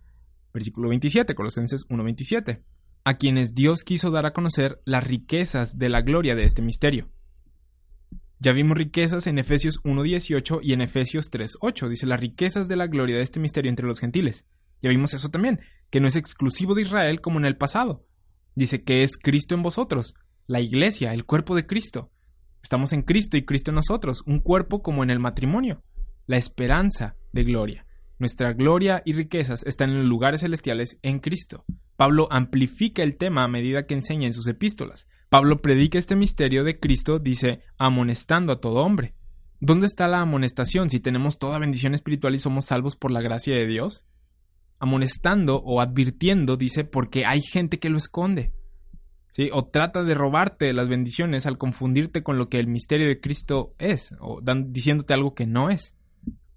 Versículo 0.57 0.89
27, 0.89 1.35
Colosenses 1.35 1.87
1.27. 1.91 2.63
A 3.05 3.19
quienes 3.19 3.55
Dios 3.55 3.85
quiso 3.85 4.11
dar 4.11 4.25
a 4.25 4.33
conocer 4.33 4.81
las 4.87 5.05
riquezas 5.05 5.77
de 5.77 5.91
la 5.91 6.01
gloria 6.01 6.35
de 6.35 6.45
este 6.45 6.63
misterio. 6.63 7.11
Ya 8.39 8.55
vimos 8.55 8.79
riquezas 8.79 9.27
en 9.27 9.39
Efesios 9.39 9.83
1.18 9.83 10.61
y 10.63 10.73
en 10.73 10.81
Efesios 10.81 11.31
3.8. 11.31 11.89
Dice 11.91 12.07
las 12.07 12.21
riquezas 12.21 12.69
de 12.69 12.77
la 12.77 12.87
gloria 12.87 13.17
de 13.17 13.23
este 13.23 13.39
misterio 13.39 13.69
entre 13.69 13.87
los 13.87 14.01
gentiles. 14.01 14.47
Ya 14.81 14.89
vimos 14.89 15.13
eso 15.13 15.29
también, 15.29 15.61
que 15.91 16.01
no 16.01 16.09
es 16.09 16.17
exclusivo 16.17 16.75
de 16.75 16.81
Israel 16.81 17.21
como 17.21 17.39
en 17.39 17.45
el 17.45 17.59
pasado. 17.59 18.07
Dice 18.55 18.83
que 18.83 19.03
es 19.03 19.19
Cristo 19.19 19.55
en 19.55 19.63
vosotros, 19.63 20.15
la 20.47 20.63
iglesia, 20.63 21.13
el 21.13 21.27
cuerpo 21.27 21.55
de 21.55 21.67
Cristo. 21.67 22.09
Estamos 22.63 22.95
en 22.95 23.03
Cristo 23.03 23.37
y 23.37 23.45
Cristo 23.45 23.73
en 23.73 23.75
nosotros, 23.75 24.23
un 24.25 24.41
cuerpo 24.41 24.83
como 24.83 25.03
en 25.03 25.11
el 25.11 25.19
matrimonio, 25.19 25.83
la 26.27 26.39
esperanza 26.39 27.15
de 27.33 27.45
gloria. 27.45 27.86
Nuestra 28.19 28.55
gloria 28.55 29.03
y 29.05 29.13
riquezas 29.13 29.63
están 29.65 29.91
en 29.91 29.99
los 29.99 30.07
lugares 30.07 30.41
celestiales 30.41 30.99
en 31.03 31.19
Cristo. 31.19 31.65
Pablo 31.97 32.29
amplifica 32.31 33.03
el 33.03 33.17
tema 33.17 33.45
a 33.45 33.49
medida 33.49 33.87
que 33.87 33.95
enseña 33.95 34.27
en 34.27 34.33
sus 34.33 34.49
epístolas. 34.49 35.07
Pablo 35.29 35.61
predica 35.61 35.99
este 35.99 36.17
misterio 36.17 36.65
de 36.65 36.79
Cristo, 36.79 37.19
dice, 37.19 37.61
amonestando 37.77 38.53
a 38.53 38.61
todo 38.61 38.81
hombre. 38.81 39.15
¿Dónde 39.61 39.87
está 39.87 40.09
la 40.09 40.21
amonestación 40.21 40.89
si 40.89 41.01
tenemos 41.01 41.39
toda 41.39 41.59
bendición 41.59 41.95
espiritual 41.95 42.35
y 42.35 42.39
somos 42.39 42.67
salvos 42.67 42.97
por 42.97 43.11
la 43.11 43.21
gracia 43.21 43.55
de 43.55 43.67
Dios? 43.67 44.07
Amonestando 44.79 45.57
o 45.57 45.81
advirtiendo, 45.81 46.57
dice, 46.57 46.85
porque 46.85 47.27
hay 47.27 47.41
gente 47.43 47.79
que 47.79 47.89
lo 47.91 47.99
esconde. 47.99 48.53
¿Sí? 49.29 49.51
O 49.53 49.67
trata 49.67 50.05
de 50.05 50.15
robarte 50.15 50.73
las 50.73 50.89
bendiciones 50.89 51.45
al 51.45 51.59
confundirte 51.59 52.23
con 52.23 52.39
lo 52.39 52.49
que 52.49 52.59
el 52.59 52.67
misterio 52.67 53.07
de 53.07 53.21
Cristo 53.21 53.75
es, 53.79 54.15
o 54.21 54.41
diciéndote 54.43 55.13
algo 55.13 55.35
que 55.35 55.47
no 55.47 55.69
es. 55.69 55.96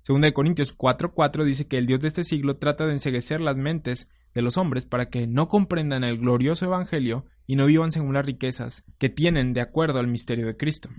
Segunda 0.02 0.28
de 0.28 0.34
Corintios 0.34 0.76
4:4 0.78 1.44
dice 1.44 1.68
que 1.68 1.78
el 1.78 1.86
Dios 1.86 2.00
de 2.02 2.08
este 2.08 2.24
siglo 2.24 2.58
trata 2.58 2.86
de 2.86 2.94
enseguecer 2.94 3.42
las 3.42 3.58
mentes 3.58 4.08
de 4.34 4.42
los 4.42 4.58
hombres 4.58 4.86
para 4.86 5.10
que 5.10 5.28
no 5.28 5.50
comprendan 5.50 6.04
el 6.04 6.18
glorioso 6.18 6.66
Evangelio 6.66 7.26
y 7.48 7.56
no 7.56 7.66
vivan 7.66 7.92
según 7.92 8.14
las 8.14 8.26
riquezas 8.26 8.84
que 8.98 9.10
tienen 9.10 9.54
de 9.54 9.62
acuerdo 9.62 10.00
al 10.00 10.08
misterio 10.08 10.46
de 10.46 10.58
Cristo. 10.58 10.90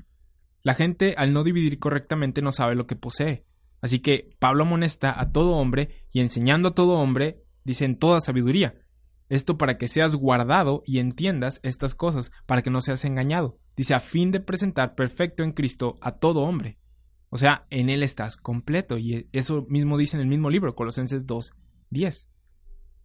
La 0.62 0.74
gente, 0.74 1.14
al 1.16 1.32
no 1.32 1.44
dividir 1.44 1.78
correctamente, 1.78 2.42
no 2.42 2.52
sabe 2.52 2.74
lo 2.74 2.86
que 2.86 2.96
posee. 2.96 3.44
Así 3.80 4.00
que 4.00 4.36
Pablo 4.38 4.64
amonesta 4.64 5.18
a 5.18 5.32
todo 5.32 5.52
hombre 5.52 6.04
y 6.12 6.20
enseñando 6.20 6.68
a 6.68 6.74
todo 6.74 6.94
hombre, 6.94 7.44
dice 7.64 7.84
en 7.86 7.96
toda 7.96 8.20
sabiduría. 8.20 8.74
Esto 9.30 9.56
para 9.56 9.78
que 9.78 9.88
seas 9.88 10.16
guardado 10.16 10.82
y 10.84 10.98
entiendas 10.98 11.60
estas 11.62 11.94
cosas, 11.94 12.32
para 12.46 12.62
que 12.62 12.70
no 12.70 12.80
seas 12.80 13.04
engañado. 13.04 13.58
Dice 13.76 13.94
a 13.94 14.00
fin 14.00 14.32
de 14.32 14.40
presentar 14.40 14.96
perfecto 14.96 15.44
en 15.44 15.52
Cristo 15.52 15.96
a 16.00 16.16
todo 16.16 16.42
hombre. 16.42 16.78
O 17.30 17.38
sea, 17.38 17.66
en 17.70 17.88
Él 17.88 18.02
estás 18.02 18.36
completo. 18.36 18.98
Y 18.98 19.28
eso 19.32 19.64
mismo 19.68 19.96
dice 19.96 20.16
en 20.16 20.22
el 20.22 20.28
mismo 20.28 20.50
libro, 20.50 20.74
Colosenses 20.74 21.26
2, 21.26 21.52
10. 21.90 22.28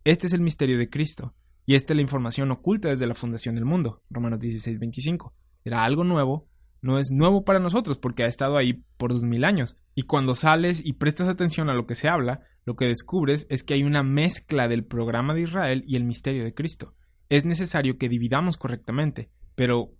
Este 0.03 0.27
es 0.27 0.33
el 0.33 0.41
misterio 0.41 0.77
de 0.77 0.89
Cristo. 0.89 1.33
Y 1.65 1.75
esta 1.75 1.93
es 1.93 1.95
la 1.95 2.01
información 2.01 2.51
oculta 2.51 2.89
desde 2.89 3.07
la 3.07 3.15
fundación 3.15 3.55
del 3.55 3.65
mundo. 3.65 4.03
Romanos 4.09 4.39
16, 4.39 4.79
25. 4.79 5.33
Era 5.63 5.83
algo 5.83 6.03
nuevo, 6.03 6.47
no 6.81 6.99
es 6.99 7.09
nuevo 7.11 7.43
para 7.43 7.59
nosotros 7.59 7.97
porque 7.97 8.23
ha 8.23 8.27
estado 8.27 8.57
ahí 8.57 8.83
por 8.97 9.11
dos 9.11 9.23
mil 9.23 9.43
años. 9.43 9.75
Y 9.95 10.03
cuando 10.03 10.35
sales 10.35 10.85
y 10.85 10.93
prestas 10.93 11.27
atención 11.27 11.69
a 11.69 11.73
lo 11.73 11.87
que 11.87 11.95
se 11.95 12.07
habla, 12.07 12.41
lo 12.65 12.75
que 12.75 12.87
descubres 12.87 13.47
es 13.49 13.63
que 13.63 13.73
hay 13.75 13.83
una 13.83 14.03
mezcla 14.03 14.67
del 14.67 14.85
programa 14.85 15.33
de 15.33 15.41
Israel 15.41 15.83
y 15.87 15.95
el 15.95 16.03
misterio 16.03 16.43
de 16.43 16.53
Cristo. 16.53 16.93
Es 17.29 17.45
necesario 17.45 17.97
que 17.97 18.09
dividamos 18.09 18.57
correctamente, 18.57 19.31
pero 19.55 19.93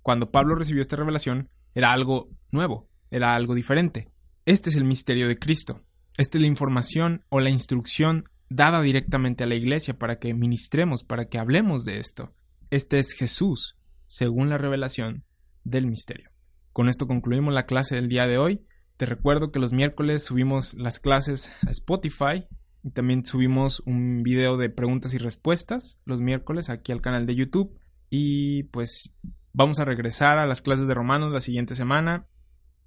cuando 0.00 0.30
Pablo 0.30 0.54
recibió 0.54 0.80
esta 0.80 0.96
revelación 0.96 1.50
era 1.74 1.92
algo 1.92 2.30
nuevo, 2.50 2.88
era 3.10 3.34
algo 3.34 3.54
diferente. 3.54 4.08
Este 4.46 4.70
es 4.70 4.76
el 4.76 4.84
misterio 4.84 5.28
de 5.28 5.38
Cristo. 5.38 5.82
Esta 6.16 6.38
es 6.38 6.42
la 6.42 6.48
información 6.48 7.24
o 7.28 7.40
la 7.40 7.50
instrucción 7.50 8.24
dada 8.48 8.82
directamente 8.82 9.44
a 9.44 9.46
la 9.46 9.54
iglesia 9.54 9.98
para 9.98 10.18
que 10.18 10.34
ministremos, 10.34 11.04
para 11.04 11.26
que 11.26 11.38
hablemos 11.38 11.84
de 11.84 11.98
esto. 11.98 12.34
Este 12.70 12.98
es 12.98 13.12
Jesús, 13.12 13.76
según 14.06 14.48
la 14.48 14.58
revelación 14.58 15.24
del 15.64 15.86
misterio. 15.86 16.30
Con 16.72 16.88
esto 16.88 17.06
concluimos 17.06 17.54
la 17.54 17.66
clase 17.66 17.94
del 17.94 18.08
día 18.08 18.26
de 18.26 18.38
hoy. 18.38 18.64
Te 18.96 19.06
recuerdo 19.06 19.50
que 19.50 19.60
los 19.60 19.72
miércoles 19.72 20.24
subimos 20.24 20.74
las 20.74 21.00
clases 21.00 21.50
a 21.66 21.70
Spotify 21.70 22.46
y 22.82 22.90
también 22.90 23.24
subimos 23.24 23.82
un 23.86 24.22
video 24.22 24.56
de 24.56 24.70
preguntas 24.70 25.14
y 25.14 25.18
respuestas 25.18 25.98
los 26.04 26.20
miércoles 26.20 26.70
aquí 26.70 26.92
al 26.92 27.00
canal 27.00 27.26
de 27.26 27.34
YouTube. 27.34 27.78
Y 28.08 28.64
pues 28.64 29.14
vamos 29.52 29.80
a 29.80 29.84
regresar 29.84 30.38
a 30.38 30.46
las 30.46 30.62
clases 30.62 30.86
de 30.86 30.94
Romanos 30.94 31.32
la 31.32 31.40
siguiente 31.40 31.74
semana 31.74 32.26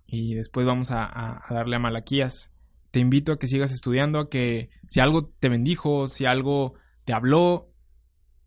y 0.06 0.36
después 0.36 0.66
vamos 0.66 0.91
a, 0.91 1.43
darle 1.49 1.76
a 1.76 1.80
Malaquías. 1.80 2.51
Te 2.91 2.99
invito 2.99 3.34
a 3.34 3.39
que 3.39 3.47
sigas 3.47 3.72
estudiando, 3.72 4.20
a 4.20 4.30
que 4.30 4.70
si 4.88 4.99
algo 4.99 5.30
te 5.39 5.49
bendijo, 5.49 6.08
si 6.08 6.26
algo 6.26 6.76
te 7.06 7.14
habló, 7.14 7.72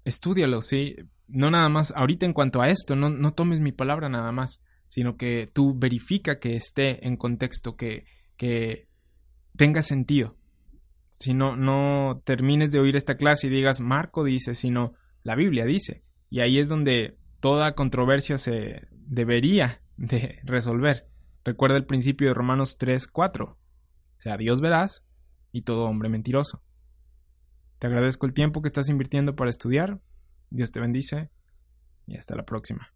estúdialo, 0.05 0.63
¿sí? 0.63 0.97
no 1.29 1.51
nada 1.51 1.69
más, 1.69 1.93
ahorita 1.97 2.27
en 2.27 2.33
cuanto 2.33 2.63
a 2.63 2.69
esto, 2.69 2.97
no, 2.97 3.11
no 3.11 3.33
tomes 3.33 3.61
mi 3.61 3.73
palabra 3.73 4.09
nada 4.09 4.33
más, 4.33 4.61
sino 4.89 5.17
que 5.17 5.51
tú 5.53 5.75
verifica 5.77 6.39
que 6.39 6.57
esté 6.57 7.07
en 7.07 7.17
contexto, 7.17 7.77
que, 7.77 8.05
que 8.37 8.89
tenga 9.57 9.83
sentido. 9.83 10.37
Si 11.11 11.35
no, 11.35 11.57
no 11.57 12.23
termines 12.25 12.71
de 12.71 12.79
oír 12.79 12.97
esta 12.97 13.17
clase 13.17 13.47
y 13.47 13.51
digas, 13.51 13.81
Marco 13.81 14.23
dice, 14.23 14.55
sino 14.55 14.95
la 15.23 15.35
Biblia 15.35 15.65
dice. 15.65 16.03
Y 16.31 16.41
ahí 16.41 16.59
es 16.59 16.69
donde 16.69 17.17
toda 17.41 17.75
controversia 17.75 18.39
se 18.39 18.83
debería 18.93 19.81
de 19.97 20.41
resolver. 20.45 21.09
Recuerda 21.47 21.77
el 21.77 21.87
principio 21.87 22.27
de 22.27 22.35
Romanos 22.35 22.77
3, 22.77 23.07
4. 23.07 23.45
O 23.47 23.57
sea, 24.21 24.37
Dios 24.37 24.61
verás 24.61 25.05
y 25.53 25.63
todo 25.63 25.85
hombre 25.85 26.09
mentiroso. 26.09 26.61
Te 27.79 27.87
agradezco 27.87 28.27
el 28.27 28.35
tiempo 28.35 28.63
que 28.63 28.67
estás 28.67 28.89
invirtiendo 28.89 29.37
para 29.37 29.49
estudiar. 29.49 30.01
Dios 30.51 30.73
te 30.73 30.81
bendice 30.81 31.31
y 32.09 32.17
hasta 32.17 32.35
la 32.35 32.45
próxima. 32.45 32.96